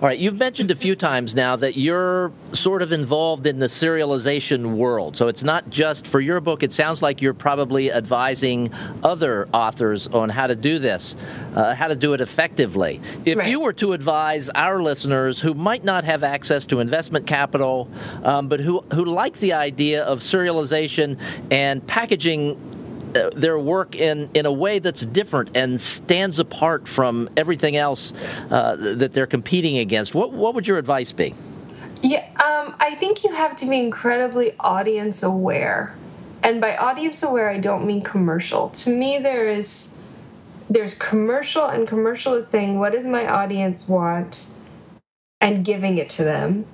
all 0.00 0.08
right, 0.08 0.18
you've 0.18 0.38
mentioned 0.38 0.70
a 0.70 0.74
few 0.74 0.96
times 0.96 1.34
now 1.34 1.56
that 1.56 1.76
you're 1.76 2.32
sort 2.52 2.80
of 2.80 2.90
involved 2.90 3.46
in 3.46 3.58
the 3.58 3.66
serialization 3.66 4.76
world. 4.76 5.14
So 5.14 5.28
it's 5.28 5.44
not 5.44 5.68
just 5.68 6.06
for 6.06 6.20
your 6.20 6.40
book, 6.40 6.62
it 6.62 6.72
sounds 6.72 7.02
like 7.02 7.20
you're 7.20 7.34
probably 7.34 7.92
advising 7.92 8.72
other 9.02 9.46
authors 9.52 10.06
on 10.06 10.30
how 10.30 10.46
to 10.46 10.56
do 10.56 10.78
this, 10.78 11.16
uh, 11.54 11.74
how 11.74 11.86
to 11.88 11.96
do 11.96 12.14
it 12.14 12.22
effectively. 12.22 12.98
If 13.26 13.36
right. 13.36 13.50
you 13.50 13.60
were 13.60 13.74
to 13.74 13.92
advise 13.92 14.48
our 14.48 14.82
listeners 14.82 15.38
who 15.38 15.52
might 15.52 15.84
not 15.84 16.04
have 16.04 16.24
access 16.24 16.64
to 16.68 16.80
investment 16.80 17.26
capital, 17.26 17.86
um, 18.24 18.48
but 18.48 18.58
who, 18.58 18.82
who 18.94 19.04
like 19.04 19.36
the 19.36 19.52
idea 19.52 20.02
of 20.04 20.20
serialization 20.20 21.20
and 21.50 21.86
packaging 21.86 22.56
their 23.12 23.58
work 23.58 23.94
in, 23.94 24.30
in 24.34 24.46
a 24.46 24.52
way 24.52 24.78
that's 24.78 25.04
different 25.06 25.56
and 25.56 25.80
stands 25.80 26.38
apart 26.38 26.86
from 26.86 27.28
everything 27.36 27.76
else 27.76 28.12
uh, 28.50 28.76
that 28.78 29.12
they're 29.12 29.26
competing 29.26 29.78
against. 29.78 30.14
What, 30.14 30.32
what 30.32 30.54
would 30.54 30.66
your 30.66 30.78
advice 30.78 31.12
be? 31.12 31.34
Yeah, 32.02 32.24
um, 32.42 32.74
I 32.80 32.94
think 32.94 33.24
you 33.24 33.34
have 33.34 33.56
to 33.58 33.66
be 33.66 33.78
incredibly 33.78 34.54
audience 34.58 35.22
aware 35.22 35.96
and 36.42 36.60
by 36.60 36.76
audience 36.76 37.22
aware, 37.22 37.50
I 37.50 37.58
don't 37.58 37.86
mean 37.86 38.02
commercial. 38.02 38.70
To 38.70 38.90
me, 38.94 39.18
there 39.18 39.46
is 39.46 40.00
there's 40.68 40.94
commercial, 40.94 41.66
and 41.66 41.86
commercial 41.86 42.34
is 42.34 42.46
saying 42.46 42.78
what 42.78 42.92
does 42.92 43.06
my 43.06 43.26
audience 43.26 43.88
want, 43.88 44.50
and 45.40 45.64
giving 45.64 45.98
it 45.98 46.08
to 46.10 46.24
them, 46.24 46.64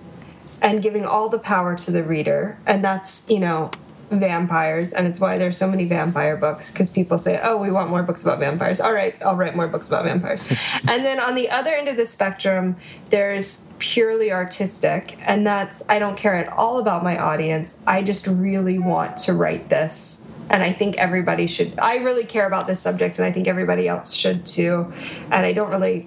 and 0.61 0.82
giving 0.82 1.05
all 1.05 1.28
the 1.28 1.39
power 1.39 1.76
to 1.76 1.91
the 1.91 2.05
reader, 2.05 2.59
and 2.66 2.84
that's 2.84 3.28
you 3.30 3.41
know 3.41 3.70
vampires 4.11 4.93
and 4.93 5.07
it's 5.07 5.19
why 5.19 5.37
there's 5.37 5.57
so 5.57 5.69
many 5.69 5.85
vampire 5.85 6.37
books 6.37 6.71
because 6.71 6.89
people 6.91 7.19
say 7.19 7.41
oh 7.43 7.57
we 7.57 7.71
want 7.71 7.91
more 7.91 8.03
books 8.03 8.23
about 8.25 8.39
vampires. 8.39 8.81
All 8.81 8.93
right 8.93 9.15
i'll 9.25 9.35
write 9.35 9.57
more 9.57 9.67
books 9.69 9.89
about 9.89 10.05
vampires. 10.05 10.53
And 10.89 11.05
then 11.05 11.21
on 11.21 11.35
the 11.35 11.51
other 11.51 11.73
end 11.73 11.89
of 11.89 11.97
the 11.97 12.07
spectrum 12.07 12.77
there's 13.11 13.75
purely 13.79 14.31
artistic 14.33 15.19
and 15.23 15.47
that's 15.47 15.89
i 15.89 15.99
don't 15.99 16.17
care 16.17 16.35
at 16.35 16.49
all 16.49 16.79
about 16.79 17.03
my 17.03 17.19
audience. 17.19 17.83
I 17.87 18.03
just 18.03 18.27
really 18.27 18.79
want 18.79 19.17
to 19.19 19.33
write 19.33 19.69
this 19.69 20.33
and 20.51 20.63
i 20.63 20.73
think 20.73 20.97
everybody 20.99 21.47
should 21.47 21.79
i 21.81 21.97
really 21.97 22.25
care 22.25 22.47
about 22.47 22.67
this 22.67 22.81
subject 22.81 23.19
and 23.19 23.27
i 23.27 23.33
think 23.33 23.49
everybody 23.49 23.89
else 23.89 24.15
should 24.15 24.47
too. 24.47 24.93
And 25.31 25.45
i 25.45 25.53
don't 25.53 25.71
really 25.71 26.07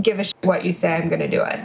give 0.00 0.18
a 0.18 0.24
shit 0.24 0.34
what 0.42 0.64
you 0.64 0.72
say 0.72 0.94
i'm 0.94 1.08
going 1.08 1.20
to 1.20 1.28
do 1.28 1.42
it 1.42 1.60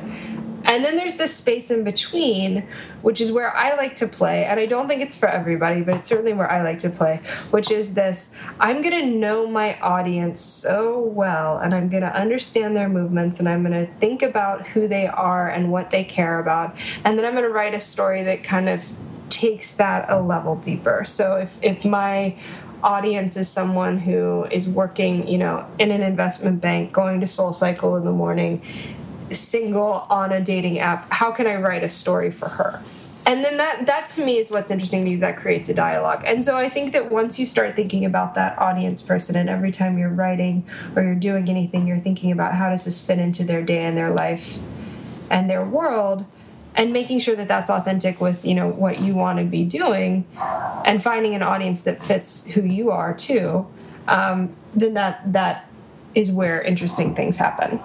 and 0.64 0.84
then 0.84 0.96
there's 0.96 1.18
this 1.18 1.36
space 1.36 1.72
in 1.72 1.84
between, 1.84 2.68
which 3.02 3.20
is 3.20 3.32
where 3.32 3.56
I 3.56 3.76
like 3.76 3.96
to 3.98 4.08
play. 4.08 4.46
And 4.46 4.60
I 4.60 4.66
don't 4.66 4.88
think 4.88 5.02
it's 5.02 5.18
for 5.18 5.28
everybody, 5.28 5.82
but 5.82 5.96
it's 5.96 6.10
certainly 6.10 6.34
where 6.34 6.50
I 6.50 6.62
like 6.62 6.80
to 6.80 6.90
play, 6.90 7.18
which 7.52 7.72
is 7.72 7.96
this 7.96 8.36
I'm 8.60 8.82
going 8.82 9.00
to 9.00 9.18
know 9.18 9.48
my 9.48 9.80
audience 9.80 10.42
so 10.42 11.00
well, 11.00 11.58
and 11.58 11.74
I'm 11.74 11.90
going 11.90 12.04
to 12.04 12.16
understand 12.16 12.76
their 12.76 12.90
movements, 12.90 13.40
and 13.40 13.50
I'm 13.50 13.64
going 13.64 13.86
to 13.86 13.92
think 14.00 14.22
about 14.22 14.68
who 14.68 14.88
they 14.88 15.08
are 15.08 15.50
and 15.50 15.72
what 15.72 15.92
they 15.92 16.04
care 16.04 16.40
about. 16.40 16.76
And 17.04 17.18
then 17.18 17.26
I'm 17.26 17.34
going 17.34 17.46
to 17.46 17.54
write 17.54 17.74
a 17.74 17.80
story 17.80 18.24
that 18.24 18.44
kind 18.44 18.70
of 18.70 18.84
takes 19.30 19.76
that 19.78 20.06
a 20.10 20.22
level 20.22 20.56
deeper. 20.56 21.04
So 21.06 21.38
if, 21.38 21.58
if 21.62 21.86
my 21.86 22.36
audience 22.84 23.38
is 23.38 23.50
someone 23.50 23.98
who 23.98 24.46
is 24.52 24.68
working, 24.70 25.28
you 25.28 25.38
know, 25.38 25.66
in 25.80 25.90
an 25.90 26.02
investment 26.02 26.62
bank, 26.62 26.92
going 26.92 27.22
to 27.22 27.28
Soul 27.28 27.54
Cycle 27.54 27.96
in 27.96 28.04
the 28.04 28.12
morning, 28.12 28.62
single 29.34 30.06
on 30.10 30.32
a 30.32 30.42
dating 30.42 30.80
app 30.80 31.12
how 31.12 31.32
can 31.32 31.48
i 31.48 31.56
write 31.56 31.84
a 31.84 31.90
story 31.90 32.32
for 32.32 32.50
her? 32.50 32.82
And 33.26 33.44
then 33.44 33.56
that 33.56 33.86
that 33.86 34.08
to 34.08 34.26
me 34.26 34.38
is 34.38 34.52
what's 34.52 34.70
interesting 34.70 35.06
because 35.06 35.22
that 35.22 35.38
creates 35.38 35.70
a 35.70 35.74
dialogue. 35.74 36.24
And 36.26 36.44
so 36.44 36.58
i 36.58 36.68
think 36.70 36.92
that 36.92 37.12
once 37.12 37.40
you 37.40 37.46
start 37.46 37.76
thinking 37.76 38.04
about 38.06 38.36
that 38.36 38.58
audience 38.60 39.02
person 39.02 39.36
and 39.36 39.50
every 39.50 39.72
time 39.72 39.98
you're 39.98 40.10
writing 40.10 40.66
or 40.96 41.04
you're 41.04 41.16
doing 41.16 41.50
anything 41.50 41.88
you're 41.88 41.98
thinking 41.98 42.32
about 42.32 42.54
how 42.56 42.70
does 42.70 42.86
this 42.86 43.06
fit 43.06 43.20
into 43.20 43.44
their 43.44 43.62
day 43.62 43.84
and 43.84 43.98
their 43.98 44.12
life 44.12 44.58
and 45.30 45.50
their 45.50 45.66
world 45.66 46.26
and 46.76 46.92
making 46.92 47.20
sure 47.20 47.36
that 47.36 47.48
that's 47.48 47.70
authentic 47.70 48.20
with 48.20 48.44
you 48.46 48.56
know 48.56 48.68
what 48.68 49.00
you 49.00 49.14
want 49.14 49.40
to 49.40 49.46
be 49.46 49.64
doing 49.64 50.26
and 50.86 51.02
finding 51.02 51.34
an 51.36 51.44
audience 51.44 51.84
that 51.84 52.04
fits 52.04 52.52
who 52.52 52.62
you 52.62 52.92
are 52.92 53.14
too 53.14 53.66
um, 54.08 54.54
then 54.72 54.94
that 54.96 55.32
that 55.32 55.70
is 56.14 56.32
where 56.32 56.62
interesting 56.62 57.16
things 57.16 57.38
happen 57.38 57.80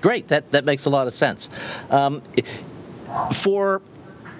Great, 0.00 0.28
that, 0.28 0.50
that 0.52 0.64
makes 0.64 0.84
a 0.86 0.90
lot 0.90 1.06
of 1.06 1.12
sense. 1.12 1.48
Um, 1.90 2.22
for 3.34 3.82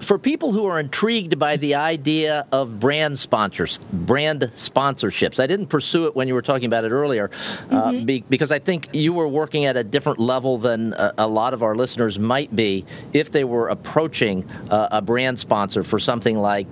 for 0.01 0.17
people 0.17 0.51
who 0.51 0.65
are 0.65 0.79
intrigued 0.79 1.37
by 1.37 1.57
the 1.57 1.75
idea 1.75 2.45
of 2.51 2.79
brand 2.79 3.17
sponsors, 3.19 3.77
brand 3.93 4.41
sponsorships, 4.55 5.39
I 5.39 5.47
didn't 5.47 5.67
pursue 5.67 6.07
it 6.07 6.15
when 6.15 6.27
you 6.27 6.33
were 6.33 6.41
talking 6.41 6.65
about 6.65 6.85
it 6.85 6.91
earlier, 6.91 7.29
uh, 7.69 7.91
mm-hmm. 7.91 8.05
be, 8.05 8.23
because 8.27 8.51
I 8.51 8.59
think 8.59 8.89
you 8.93 9.13
were 9.13 9.27
working 9.27 9.65
at 9.65 9.77
a 9.77 9.83
different 9.83 10.19
level 10.19 10.57
than 10.57 10.93
a, 10.93 11.13
a, 11.19 11.27
lot 11.27 11.53
of 11.53 11.63
our 11.63 11.75
listeners 11.75 12.17
might 12.17 12.53
be 12.55 12.85
if 13.13 13.31
they 13.31 13.43
were 13.43 13.67
approaching 13.67 14.49
uh, 14.69 14.87
a 14.91 15.01
brand 15.01 15.37
sponsor 15.37 15.83
for 15.83 15.99
something 15.99 16.37
like 16.37 16.67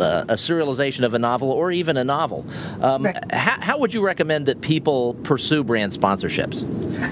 uh, 0.00 0.24
a 0.28 0.34
serialization 0.34 1.04
of 1.04 1.14
a 1.14 1.18
novel 1.18 1.50
or 1.50 1.70
even 1.70 1.96
a 1.96 2.04
novel. 2.04 2.44
Um, 2.80 3.04
right. 3.04 3.32
how, 3.32 3.60
how, 3.60 3.78
would 3.78 3.94
you 3.94 4.04
recommend 4.04 4.46
that 4.46 4.60
people 4.60 5.14
pursue 5.22 5.64
brand 5.64 5.92
sponsorships? 5.92 6.62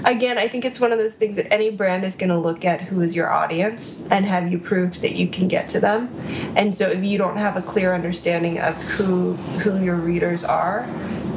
Again, 0.05 0.37
I 0.37 0.47
think 0.47 0.65
it's 0.65 0.79
one 0.79 0.91
of 0.91 0.97
those 0.97 1.15
things 1.15 1.37
that 1.37 1.51
any 1.51 1.69
brand 1.69 2.03
is 2.03 2.15
going 2.15 2.29
to 2.29 2.37
look 2.37 2.65
at 2.65 2.81
who 2.81 3.01
is 3.01 3.15
your 3.15 3.29
audience 3.31 4.07
and 4.09 4.25
have 4.25 4.51
you 4.51 4.59
proved 4.59 5.01
that 5.01 5.15
you 5.15 5.27
can 5.27 5.47
get 5.47 5.69
to 5.69 5.79
them. 5.79 6.09
And 6.55 6.75
so 6.75 6.89
if 6.89 7.03
you 7.03 7.17
don't 7.17 7.37
have 7.37 7.55
a 7.55 7.61
clear 7.61 7.93
understanding 7.93 8.59
of 8.59 8.75
who 8.83 9.33
who 9.33 9.83
your 9.83 9.95
readers 9.95 10.43
are, 10.43 10.87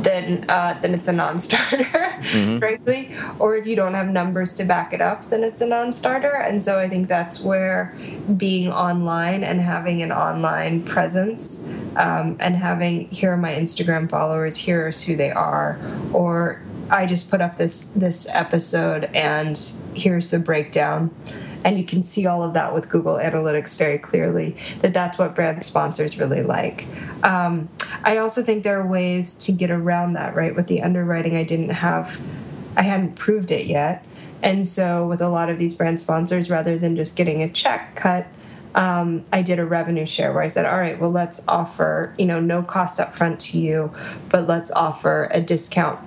then 0.02 0.44
uh, 0.48 0.78
then 0.80 0.94
it's 0.94 1.08
a 1.08 1.12
non-starter, 1.12 1.84
mm-hmm. 1.84 2.58
frankly. 2.58 3.14
Or 3.38 3.56
if 3.56 3.66
you 3.66 3.76
don't 3.76 3.94
have 3.94 4.08
numbers 4.08 4.54
to 4.56 4.64
back 4.64 4.92
it 4.92 5.00
up, 5.00 5.26
then 5.26 5.44
it's 5.44 5.60
a 5.60 5.66
non-starter. 5.66 6.34
And 6.34 6.62
so 6.62 6.78
I 6.78 6.88
think 6.88 7.08
that's 7.08 7.42
where 7.42 7.94
being 8.36 8.72
online 8.72 9.44
and 9.44 9.60
having 9.60 10.02
an 10.02 10.12
online 10.12 10.82
presence 10.82 11.66
um, 11.96 12.36
and 12.40 12.56
having 12.56 13.08
here 13.08 13.32
are 13.32 13.36
my 13.36 13.54
Instagram 13.54 14.08
followers, 14.08 14.56
here's 14.56 15.02
who 15.02 15.16
they 15.16 15.30
are, 15.30 15.78
or 16.12 16.60
I 16.90 17.06
just 17.06 17.30
put 17.30 17.40
up 17.40 17.56
this 17.56 17.94
this 17.94 18.28
episode 18.34 19.04
and 19.14 19.58
here's 19.94 20.30
the 20.30 20.38
breakdown 20.38 21.14
and 21.64 21.78
you 21.78 21.84
can 21.84 22.02
see 22.02 22.26
all 22.26 22.42
of 22.42 22.54
that 22.54 22.74
with 22.74 22.88
Google 22.88 23.14
Analytics 23.14 23.76
very 23.78 23.98
clearly 23.98 24.56
that 24.80 24.94
that's 24.94 25.18
what 25.18 25.34
brand 25.34 25.64
sponsors 25.64 26.18
really 26.18 26.42
like. 26.42 26.86
Um, 27.22 27.68
I 28.02 28.18
also 28.18 28.42
think 28.42 28.64
there 28.64 28.80
are 28.80 28.86
ways 28.86 29.34
to 29.46 29.52
get 29.52 29.70
around 29.70 30.14
that, 30.14 30.34
right? 30.34 30.54
With 30.54 30.68
the 30.68 30.82
underwriting, 30.82 31.36
I 31.36 31.44
didn't 31.44 31.70
have, 31.70 32.20
I 32.76 32.82
hadn't 32.82 33.16
proved 33.16 33.50
it 33.50 33.66
yet. 33.66 34.04
And 34.42 34.66
so, 34.66 35.06
with 35.06 35.20
a 35.20 35.28
lot 35.28 35.50
of 35.50 35.58
these 35.58 35.74
brand 35.74 36.00
sponsors, 36.00 36.50
rather 36.50 36.78
than 36.78 36.96
just 36.96 37.14
getting 37.14 37.42
a 37.42 37.48
check 37.48 37.94
cut, 37.94 38.26
um, 38.74 39.22
I 39.32 39.42
did 39.42 39.58
a 39.58 39.66
revenue 39.66 40.06
share 40.06 40.32
where 40.32 40.42
I 40.42 40.48
said, 40.48 40.64
all 40.64 40.78
right, 40.78 40.98
well, 40.98 41.10
let's 41.10 41.46
offer, 41.46 42.14
you 42.16 42.24
know, 42.24 42.40
no 42.40 42.62
cost 42.62 43.00
up 43.00 43.14
front 43.14 43.40
to 43.40 43.58
you, 43.58 43.92
but 44.28 44.46
let's 44.46 44.70
offer 44.70 45.28
a 45.32 45.40
discount 45.40 45.98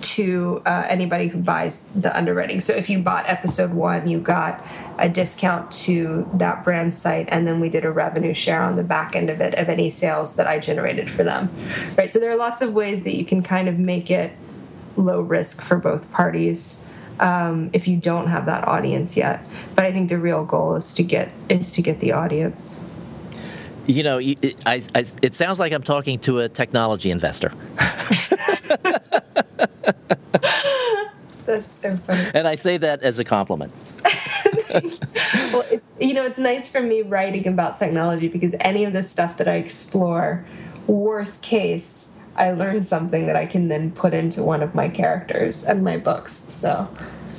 to 0.00 0.62
uh, 0.66 0.84
anybody 0.88 1.28
who 1.28 1.38
buys 1.38 1.88
the 1.90 2.16
underwriting. 2.16 2.60
So 2.60 2.74
if 2.74 2.90
you 2.90 3.00
bought 3.00 3.28
episode 3.28 3.72
one, 3.72 4.08
you 4.08 4.20
got 4.20 4.64
a 4.98 5.08
discount 5.08 5.72
to 5.72 6.28
that 6.34 6.64
brand 6.64 6.92
site, 6.92 7.28
and 7.30 7.46
then 7.46 7.60
we 7.60 7.68
did 7.68 7.84
a 7.84 7.90
revenue 7.90 8.34
share 8.34 8.62
on 8.62 8.76
the 8.76 8.84
back 8.84 9.16
end 9.16 9.30
of 9.30 9.40
it 9.40 9.54
of 9.54 9.68
any 9.68 9.90
sales 9.90 10.36
that 10.36 10.46
I 10.46 10.58
generated 10.58 11.10
for 11.10 11.24
them. 11.24 11.50
Right. 11.96 12.12
So 12.12 12.18
there 12.18 12.30
are 12.30 12.36
lots 12.36 12.62
of 12.62 12.74
ways 12.74 13.04
that 13.04 13.14
you 13.14 13.24
can 13.24 13.42
kind 13.42 13.68
of 13.68 13.78
make 13.78 14.10
it 14.10 14.32
low 14.96 15.20
risk 15.20 15.62
for 15.62 15.76
both 15.76 16.10
parties. 16.10 16.86
Um, 17.18 17.70
if 17.74 17.86
you 17.86 17.96
don't 17.96 18.28
have 18.28 18.46
that 18.46 18.66
audience 18.66 19.16
yet, 19.16 19.44
but 19.74 19.84
I 19.84 19.92
think 19.92 20.08
the 20.08 20.18
real 20.18 20.44
goal 20.44 20.74
is 20.76 20.94
to 20.94 21.02
get 21.02 21.30
is 21.50 21.72
to 21.72 21.82
get 21.82 22.00
the 22.00 22.12
audience. 22.12 22.84
You 23.86 24.02
know, 24.02 24.18
I, 24.18 24.82
I, 24.94 25.04
it 25.20 25.34
sounds 25.34 25.58
like 25.58 25.72
I'm 25.72 25.82
talking 25.82 26.18
to 26.20 26.38
a 26.38 26.48
technology 26.48 27.10
investor. 27.10 27.52
That's 31.46 31.74
so 31.74 31.96
funny. 31.96 32.30
And 32.34 32.46
I 32.46 32.54
say 32.54 32.76
that 32.76 33.02
as 33.02 33.18
a 33.18 33.24
compliment. 33.24 33.72
well, 34.72 35.64
it's 35.70 35.90
you 36.00 36.14
know, 36.14 36.24
it's 36.24 36.38
nice 36.38 36.70
for 36.70 36.80
me 36.80 37.02
writing 37.02 37.48
about 37.48 37.78
technology 37.78 38.28
because 38.28 38.54
any 38.60 38.84
of 38.84 38.92
the 38.92 39.02
stuff 39.02 39.36
that 39.38 39.48
I 39.48 39.54
explore, 39.54 40.44
worst 40.86 41.42
case, 41.42 42.16
I 42.36 42.52
learn 42.52 42.84
something 42.84 43.26
that 43.26 43.36
I 43.36 43.46
can 43.46 43.68
then 43.68 43.90
put 43.90 44.14
into 44.14 44.42
one 44.42 44.62
of 44.62 44.74
my 44.74 44.88
characters 44.88 45.64
and 45.64 45.82
my 45.82 45.96
books. 45.96 46.32
So 46.32 46.88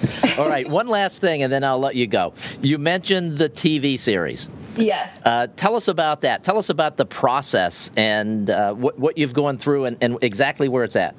All 0.38 0.49
right, 0.49 0.68
one 0.68 0.88
last 0.88 1.22
thing 1.22 1.43
and 1.43 1.52
then 1.52 1.64
I'll 1.64 1.80
let 1.80 1.95
you 1.95 2.08
go. 2.08 2.34
You 2.62 2.78
mentioned 2.78 3.38
the 3.38 3.49
TV 3.49 3.97
series. 3.97 4.49
Yes. 4.76 5.20
Uh, 5.26 5.47
tell 5.56 5.76
us 5.76 5.88
about 5.88 6.22
that. 6.22 6.43
Tell 6.43 6.58
us 6.58 6.70
about 6.70 6.97
the 6.97 7.06
process 7.06 7.91
and 7.97 8.49
uh, 8.49 8.74
what, 8.74 8.97
what 8.97 9.18
you've 9.18 9.34
gone 9.34 9.58
through 9.58 9.86
and, 9.86 9.97
and 10.02 10.18
exactly 10.22 10.70
where 10.70 10.84
it's 10.84 10.95
at. 10.95 11.16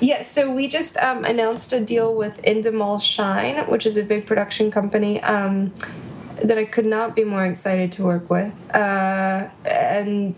Yeah, 0.00 0.22
so 0.22 0.52
we 0.52 0.68
just 0.68 0.96
um, 0.98 1.24
announced 1.24 1.72
a 1.72 1.80
deal 1.84 2.14
with 2.14 2.40
Endemol 2.42 3.02
Shine, 3.02 3.66
which 3.68 3.86
is 3.86 3.96
a 3.96 4.02
big 4.02 4.26
production 4.26 4.70
company 4.70 5.20
um, 5.22 5.72
that 6.42 6.58
I 6.58 6.64
could 6.64 6.86
not 6.86 7.14
be 7.14 7.24
more 7.24 7.44
excited 7.44 7.92
to 7.92 8.04
work 8.04 8.30
with. 8.30 8.70
Uh, 8.74 9.48
and 9.64 10.34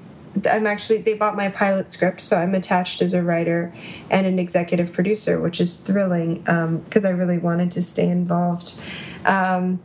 I'm 0.50 0.66
actually, 0.66 0.98
they 0.98 1.14
bought 1.14 1.36
my 1.36 1.48
pilot 1.48 1.92
script, 1.92 2.20
so 2.20 2.38
I'm 2.38 2.54
attached 2.54 3.02
as 3.02 3.14
a 3.14 3.22
writer 3.22 3.72
and 4.10 4.26
an 4.26 4.38
executive 4.38 4.92
producer, 4.92 5.40
which 5.40 5.60
is 5.60 5.80
thrilling 5.80 6.36
because 6.40 7.04
um, 7.04 7.06
I 7.06 7.10
really 7.10 7.38
wanted 7.38 7.70
to 7.72 7.82
stay 7.82 8.08
involved. 8.08 8.80
Um, 9.24 9.80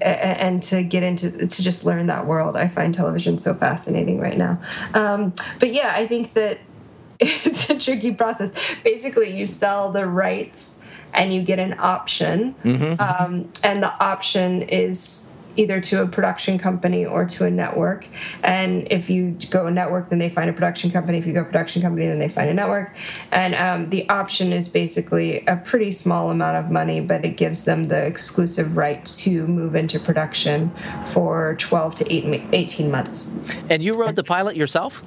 and 0.00 0.62
to 0.62 0.82
get 0.82 1.02
into 1.02 1.46
to 1.46 1.62
just 1.62 1.84
learn 1.84 2.06
that 2.08 2.26
world 2.26 2.56
i 2.56 2.66
find 2.66 2.94
television 2.94 3.38
so 3.38 3.54
fascinating 3.54 4.18
right 4.18 4.36
now 4.36 4.60
um, 4.92 5.32
but 5.60 5.72
yeah 5.72 5.92
i 5.94 6.04
think 6.06 6.32
that 6.32 6.58
it's 7.20 7.70
a 7.70 7.78
tricky 7.78 8.12
process. 8.12 8.54
Basically, 8.82 9.36
you 9.36 9.46
sell 9.46 9.92
the 9.92 10.06
rights 10.06 10.82
and 11.12 11.32
you 11.32 11.42
get 11.42 11.58
an 11.58 11.76
option, 11.78 12.54
mm-hmm. 12.64 13.00
um, 13.00 13.48
and 13.62 13.82
the 13.82 14.04
option 14.04 14.62
is 14.62 15.34
either 15.56 15.80
to 15.80 16.02
a 16.02 16.06
production 16.06 16.58
company 16.58 17.04
or 17.04 17.24
to 17.24 17.44
a 17.44 17.50
network. 17.50 18.06
And 18.42 18.88
if 18.90 19.08
you 19.08 19.36
go 19.50 19.66
a 19.66 19.70
network, 19.70 20.08
then 20.08 20.18
they 20.18 20.28
find 20.28 20.50
a 20.50 20.52
production 20.52 20.90
company. 20.90 21.18
If 21.18 21.26
you 21.26 21.32
go 21.32 21.42
a 21.42 21.44
production 21.44 21.82
company, 21.82 22.06
then 22.06 22.18
they 22.18 22.28
find 22.28 22.50
a 22.50 22.54
network. 22.54 22.94
And 23.30 23.54
um, 23.54 23.90
the 23.90 24.08
option 24.08 24.52
is 24.52 24.68
basically 24.68 25.44
a 25.46 25.56
pretty 25.56 25.92
small 25.92 26.30
amount 26.30 26.56
of 26.56 26.70
money, 26.70 27.00
but 27.00 27.24
it 27.24 27.36
gives 27.36 27.64
them 27.64 27.84
the 27.84 28.04
exclusive 28.04 28.76
right 28.76 29.04
to 29.06 29.46
move 29.46 29.74
into 29.74 30.00
production 30.00 30.72
for 31.08 31.56
12 31.58 31.94
to 31.96 32.12
18 32.12 32.90
months. 32.90 33.38
And 33.70 33.82
you 33.82 33.94
wrote 33.94 34.16
the 34.16 34.24
pilot 34.24 34.56
yourself? 34.56 35.02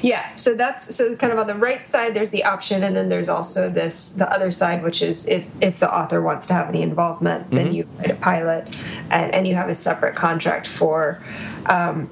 Yeah, 0.00 0.34
so 0.34 0.54
that's 0.54 0.94
so 0.94 1.16
kind 1.16 1.32
of 1.32 1.38
on 1.38 1.46
the 1.46 1.54
right 1.54 1.84
side. 1.84 2.14
There's 2.14 2.30
the 2.30 2.44
option, 2.44 2.82
and 2.82 2.96
then 2.96 3.08
there's 3.08 3.28
also 3.28 3.70
this 3.70 4.10
the 4.10 4.30
other 4.30 4.50
side, 4.50 4.82
which 4.82 5.02
is 5.02 5.28
if 5.28 5.48
if 5.60 5.80
the 5.80 5.92
author 5.92 6.20
wants 6.20 6.46
to 6.48 6.54
have 6.54 6.68
any 6.68 6.82
involvement, 6.82 7.50
then 7.50 7.66
mm-hmm. 7.66 7.74
you 7.74 7.88
write 7.98 8.10
a 8.10 8.16
pilot, 8.16 8.76
and, 9.10 9.32
and 9.32 9.46
you 9.46 9.54
have 9.54 9.68
a 9.68 9.74
separate 9.74 10.14
contract 10.14 10.66
for 10.66 11.22
um, 11.66 12.10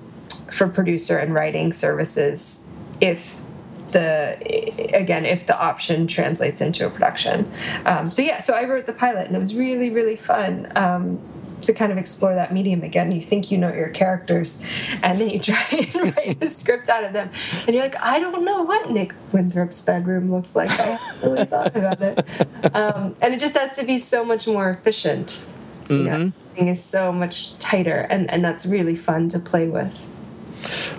for 0.51 0.69
producer 0.69 1.19
and 1.19 1.35
writing 1.35 1.73
services 1.73 2.73
if 3.01 3.37
the 3.93 4.39
again 4.95 5.25
if 5.25 5.47
the 5.47 5.59
option 5.59 6.07
translates 6.07 6.61
into 6.61 6.87
a 6.87 6.91
production. 6.91 7.51
Um, 7.87 8.11
so 8.11 8.23
yeah, 8.23 8.39
so 8.39 8.55
I 8.55 8.65
wrote 8.65 8.87
the 8.87 8.93
pilot, 8.93 9.27
and 9.27 9.37
it 9.37 9.39
was 9.39 9.55
really 9.55 9.91
really 9.91 10.17
fun. 10.17 10.71
Um, 10.77 11.21
to 11.63 11.73
kind 11.73 11.93
of 11.93 11.99
explore 11.99 12.35
that 12.35 12.53
medium 12.53 12.83
again. 12.83 13.13
You 13.13 13.23
think 13.23 13.51
you 13.51 13.59
know 13.59 13.73
your 13.73 13.89
characters, 13.89 14.65
and 15.03 15.21
then 15.21 15.31
you 15.31 15.39
try 15.51 15.67
and 15.71 16.17
write 16.17 16.41
the 16.41 16.49
script 16.49 16.89
out 16.89 17.05
of 17.05 17.13
them, 17.13 17.31
and 17.67 17.75
you're 17.75 17.85
like, 17.85 18.01
I 18.03 18.19
don't 18.19 18.45
know 18.45 18.63
what 18.63 18.91
Nick 18.91 19.15
Winthrop's 19.33 19.83
bedroom 19.83 20.31
looks 20.31 20.57
like. 20.57 20.71
I 20.71 20.97
haven't 20.97 21.31
really 21.31 21.45
thought 21.45 21.77
about 21.77 22.01
it, 22.01 22.75
um, 22.75 23.17
and 23.21 23.35
it 23.35 23.41
just 23.41 23.57
has 23.57 23.77
to 23.79 23.87
be 23.87 23.99
so 23.99 24.25
much 24.25 24.47
more 24.47 24.71
efficient. 24.71 25.47
You 25.89 25.97
mm-hmm. 25.97 26.07
know, 26.07 26.33
thing 26.55 26.69
is 26.69 26.83
so 26.83 27.13
much 27.13 27.57
tighter, 27.59 28.07
and 28.11 28.31
and 28.31 28.45
that's 28.45 28.67
really 28.67 28.97
fun 28.97 29.29
to 29.31 29.39
play 29.39 29.69
with. 29.69 30.07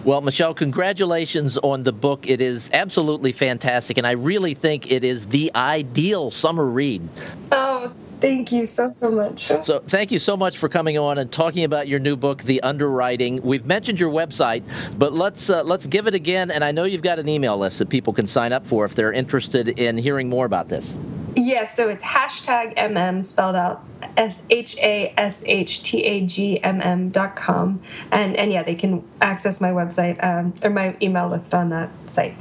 Well, 0.04 0.22
Michelle, 0.22 0.54
congratulations 0.54 1.58
on 1.60 1.84
the 1.84 1.94
book. 1.94 2.28
It 2.28 2.42
is 2.42 2.70
absolutely 2.74 3.32
fantastic, 3.32 3.98
and 3.98 4.08
I 4.08 4.12
really 4.12 4.54
think 4.54 4.92
it 4.92 5.04
is 5.04 5.28
the 5.28 5.52
ideal 5.54 6.32
summer 6.32 6.66
read. 6.66 7.08
Oh, 7.52 7.94
Thank 8.22 8.52
you 8.52 8.68
so, 8.68 8.92
so 8.92 9.12
much. 9.12 9.48
So, 9.48 9.80
thank 9.80 10.12
you 10.12 10.20
so 10.20 10.38
much 10.38 10.60
for 10.60 10.70
coming 10.70 10.98
on 10.98 11.18
and 11.18 11.32
talking 11.32 11.64
about 11.64 11.88
your 11.88 12.00
new 12.00 12.16
book, 12.16 12.44
The 12.44 12.62
Underwriting. 12.62 13.42
We've 13.42 13.66
mentioned 13.66 14.00
your 14.00 14.12
website, 14.12 14.64
but 14.98 15.12
let's 15.12 15.50
uh, 15.50 15.64
let's 15.64 15.88
give 15.88 16.06
it 16.06 16.14
again. 16.14 16.52
And 16.52 16.64
I 16.64 16.72
know 16.72 16.84
you've 16.84 17.02
got 17.02 17.18
an 17.18 17.28
email 17.28 17.58
list 17.58 17.80
that 17.80 17.90
people 17.90 18.14
can 18.14 18.28
sign 18.28 18.54
up 18.54 18.66
for 18.66 18.86
if 18.86 18.94
they're 18.94 19.12
interested 19.12 19.80
in 19.80 19.98
hearing 19.98 20.30
more 20.30 20.46
about 20.46 20.70
this. 20.70 20.96
Yes, 21.36 21.76
so 21.76 21.90
it's 21.90 22.04
hashtag 22.04 22.76
MM 22.78 23.24
spelled 23.24 23.56
out 23.56 23.84
S 24.18 24.40
H 24.50 24.78
A 24.78 25.14
S 25.18 25.44
H 25.46 25.82
T 25.84 26.04
A 26.04 26.26
G 26.26 26.62
M 26.64 26.82
M 26.82 27.10
dot 27.10 27.36
com. 27.36 27.82
And, 28.12 28.36
and 28.36 28.52
yeah, 28.52 28.64
they 28.64 28.76
can 28.76 29.04
access 29.22 29.62
my 29.62 29.70
website 29.70 30.24
um, 30.24 30.54
or 30.62 30.70
my 30.70 30.96
email 31.02 31.28
list 31.28 31.54
on 31.54 31.70
that 31.70 31.90
site. 32.10 32.36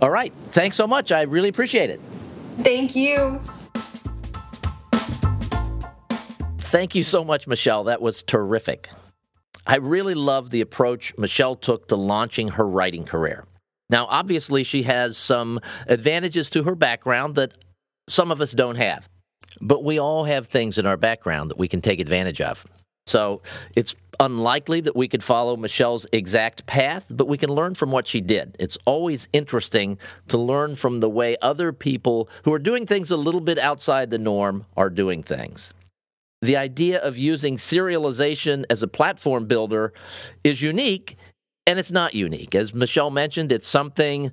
All 0.00 0.10
right. 0.10 0.32
Thanks 0.52 0.76
so 0.76 0.86
much. 0.86 1.12
I 1.12 1.22
really 1.22 1.48
appreciate 1.48 1.90
it. 1.90 2.00
Thank 2.58 2.96
you. 2.96 3.40
Thank 6.68 6.94
you 6.94 7.02
so 7.02 7.24
much, 7.24 7.46
Michelle. 7.46 7.84
That 7.84 8.02
was 8.02 8.22
terrific. 8.22 8.90
I 9.66 9.76
really 9.76 10.12
love 10.12 10.50
the 10.50 10.60
approach 10.60 11.14
Michelle 11.16 11.56
took 11.56 11.88
to 11.88 11.96
launching 11.96 12.48
her 12.48 12.68
writing 12.68 13.04
career. 13.04 13.46
Now, 13.88 14.04
obviously, 14.04 14.64
she 14.64 14.82
has 14.82 15.16
some 15.16 15.60
advantages 15.86 16.50
to 16.50 16.64
her 16.64 16.74
background 16.74 17.36
that 17.36 17.56
some 18.06 18.30
of 18.30 18.42
us 18.42 18.52
don't 18.52 18.74
have, 18.74 19.08
but 19.62 19.82
we 19.82 19.98
all 19.98 20.24
have 20.24 20.48
things 20.48 20.76
in 20.76 20.84
our 20.84 20.98
background 20.98 21.50
that 21.50 21.58
we 21.58 21.68
can 21.68 21.80
take 21.80 22.00
advantage 22.00 22.42
of. 22.42 22.66
So 23.06 23.40
it's 23.74 23.96
unlikely 24.20 24.82
that 24.82 24.94
we 24.94 25.08
could 25.08 25.24
follow 25.24 25.56
Michelle's 25.56 26.06
exact 26.12 26.66
path, 26.66 27.06
but 27.08 27.28
we 27.28 27.38
can 27.38 27.48
learn 27.48 27.76
from 27.76 27.92
what 27.92 28.06
she 28.06 28.20
did. 28.20 28.56
It's 28.60 28.76
always 28.84 29.26
interesting 29.32 29.96
to 30.28 30.36
learn 30.36 30.74
from 30.74 31.00
the 31.00 31.08
way 31.08 31.38
other 31.40 31.72
people 31.72 32.28
who 32.44 32.52
are 32.52 32.58
doing 32.58 32.84
things 32.84 33.10
a 33.10 33.16
little 33.16 33.40
bit 33.40 33.56
outside 33.58 34.10
the 34.10 34.18
norm 34.18 34.66
are 34.76 34.90
doing 34.90 35.22
things. 35.22 35.72
The 36.40 36.56
idea 36.56 37.00
of 37.00 37.18
using 37.18 37.56
serialization 37.56 38.64
as 38.70 38.84
a 38.84 38.88
platform 38.88 39.46
builder 39.46 39.92
is 40.44 40.62
unique, 40.62 41.16
and 41.66 41.80
it's 41.80 41.90
not 41.90 42.14
unique. 42.14 42.54
As 42.54 42.72
Michelle 42.72 43.10
mentioned, 43.10 43.50
it's 43.50 43.66
something 43.66 44.30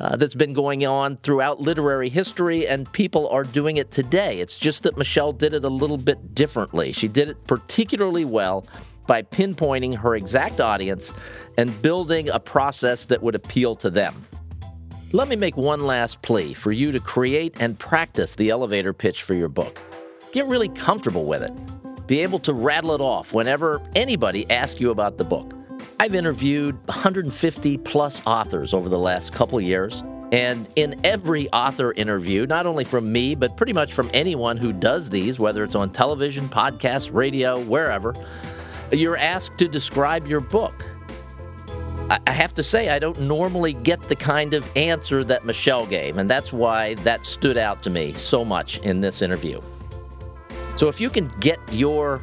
uh, 0.00 0.14
that's 0.14 0.36
been 0.36 0.52
going 0.52 0.86
on 0.86 1.16
throughout 1.16 1.60
literary 1.60 2.10
history, 2.10 2.68
and 2.68 2.90
people 2.92 3.28
are 3.30 3.42
doing 3.42 3.76
it 3.76 3.90
today. 3.90 4.38
It's 4.38 4.56
just 4.56 4.84
that 4.84 4.96
Michelle 4.96 5.32
did 5.32 5.52
it 5.52 5.64
a 5.64 5.68
little 5.68 5.98
bit 5.98 6.32
differently. 6.32 6.92
She 6.92 7.08
did 7.08 7.28
it 7.28 7.46
particularly 7.48 8.24
well 8.24 8.64
by 9.08 9.22
pinpointing 9.22 9.96
her 9.96 10.14
exact 10.14 10.60
audience 10.60 11.12
and 11.56 11.82
building 11.82 12.28
a 12.28 12.38
process 12.38 13.06
that 13.06 13.20
would 13.20 13.34
appeal 13.34 13.74
to 13.74 13.90
them. 13.90 14.24
Let 15.12 15.26
me 15.26 15.34
make 15.34 15.56
one 15.56 15.80
last 15.80 16.22
plea 16.22 16.54
for 16.54 16.70
you 16.70 16.92
to 16.92 17.00
create 17.00 17.56
and 17.58 17.76
practice 17.76 18.36
the 18.36 18.50
elevator 18.50 18.92
pitch 18.92 19.24
for 19.24 19.34
your 19.34 19.48
book. 19.48 19.82
Get 20.32 20.46
really 20.46 20.68
comfortable 20.68 21.24
with 21.24 21.42
it. 21.42 21.52
Be 22.06 22.20
able 22.20 22.38
to 22.40 22.52
rattle 22.52 22.92
it 22.92 23.00
off 23.00 23.32
whenever 23.32 23.80
anybody 23.96 24.48
asks 24.50 24.80
you 24.80 24.90
about 24.90 25.16
the 25.16 25.24
book. 25.24 25.54
I've 26.00 26.14
interviewed 26.14 26.76
150 26.86 27.78
plus 27.78 28.22
authors 28.26 28.74
over 28.74 28.88
the 28.88 28.98
last 28.98 29.32
couple 29.32 29.60
years, 29.60 30.02
and 30.30 30.68
in 30.76 31.00
every 31.04 31.50
author 31.50 31.92
interview, 31.92 32.46
not 32.46 32.66
only 32.66 32.84
from 32.84 33.10
me, 33.10 33.34
but 33.34 33.56
pretty 33.56 33.72
much 33.72 33.94
from 33.94 34.10
anyone 34.12 34.58
who 34.58 34.72
does 34.72 35.08
these, 35.08 35.38
whether 35.38 35.64
it's 35.64 35.74
on 35.74 35.90
television, 35.90 36.48
podcast, 36.48 37.12
radio, 37.12 37.58
wherever, 37.60 38.14
you're 38.92 39.16
asked 39.16 39.56
to 39.58 39.68
describe 39.68 40.26
your 40.26 40.40
book. 40.40 40.84
I 42.10 42.30
have 42.30 42.54
to 42.54 42.62
say, 42.62 42.88
I 42.88 42.98
don't 42.98 43.20
normally 43.20 43.74
get 43.74 44.02
the 44.02 44.16
kind 44.16 44.54
of 44.54 44.66
answer 44.76 45.22
that 45.24 45.44
Michelle 45.44 45.84
gave, 45.84 46.16
and 46.16 46.28
that's 46.28 46.52
why 46.52 46.94
that 46.94 47.24
stood 47.24 47.58
out 47.58 47.82
to 47.82 47.90
me 47.90 48.12
so 48.14 48.44
much 48.44 48.78
in 48.78 49.00
this 49.00 49.20
interview. 49.20 49.60
So 50.78 50.86
if 50.86 51.00
you 51.00 51.10
can 51.10 51.26
get 51.40 51.58
your 51.72 52.22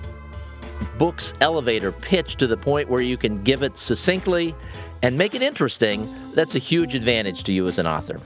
book's 0.97 1.33
elevator 1.41 1.91
pitch 1.91 2.37
to 2.37 2.47
the 2.47 2.55
point 2.55 2.89
where 2.89 3.01
you 3.01 3.17
can 3.17 3.43
give 3.43 3.63
it 3.63 3.77
succinctly 3.77 4.55
and 5.03 5.17
make 5.17 5.35
it 5.35 5.41
interesting, 5.41 6.09
that's 6.33 6.55
a 6.55 6.59
huge 6.59 6.95
advantage 6.95 7.43
to 7.43 7.51
you 7.51 7.67
as 7.67 7.79
an 7.79 7.85
author. 7.85 8.17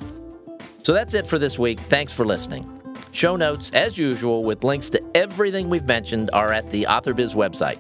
So 0.84 0.94
that's 0.94 1.16
it 1.16 1.26
for 1.26 1.40
this 1.40 1.58
week. 1.58 1.80
Thanks 1.80 2.14
for 2.14 2.28
listening. 2.28 2.70
Show 3.12 3.38
notes, 3.38 3.72
as 3.72 3.98
usual, 3.98 4.44
with 4.44 4.64
links 4.64 4.92
to 4.92 5.02
everything 5.18 5.68
we've 5.68 5.88
mentioned, 5.88 6.30
are 6.32 6.54
at 6.54 6.70
the 6.70 6.86
AuthorBiz 6.88 7.34
website. 7.34 7.80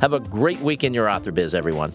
Have 0.00 0.14
a 0.14 0.20
great 0.20 0.60
week 0.60 0.84
in 0.84 0.94
your 0.94 1.06
AuthorBiz, 1.06 1.54
everyone. 1.54 1.92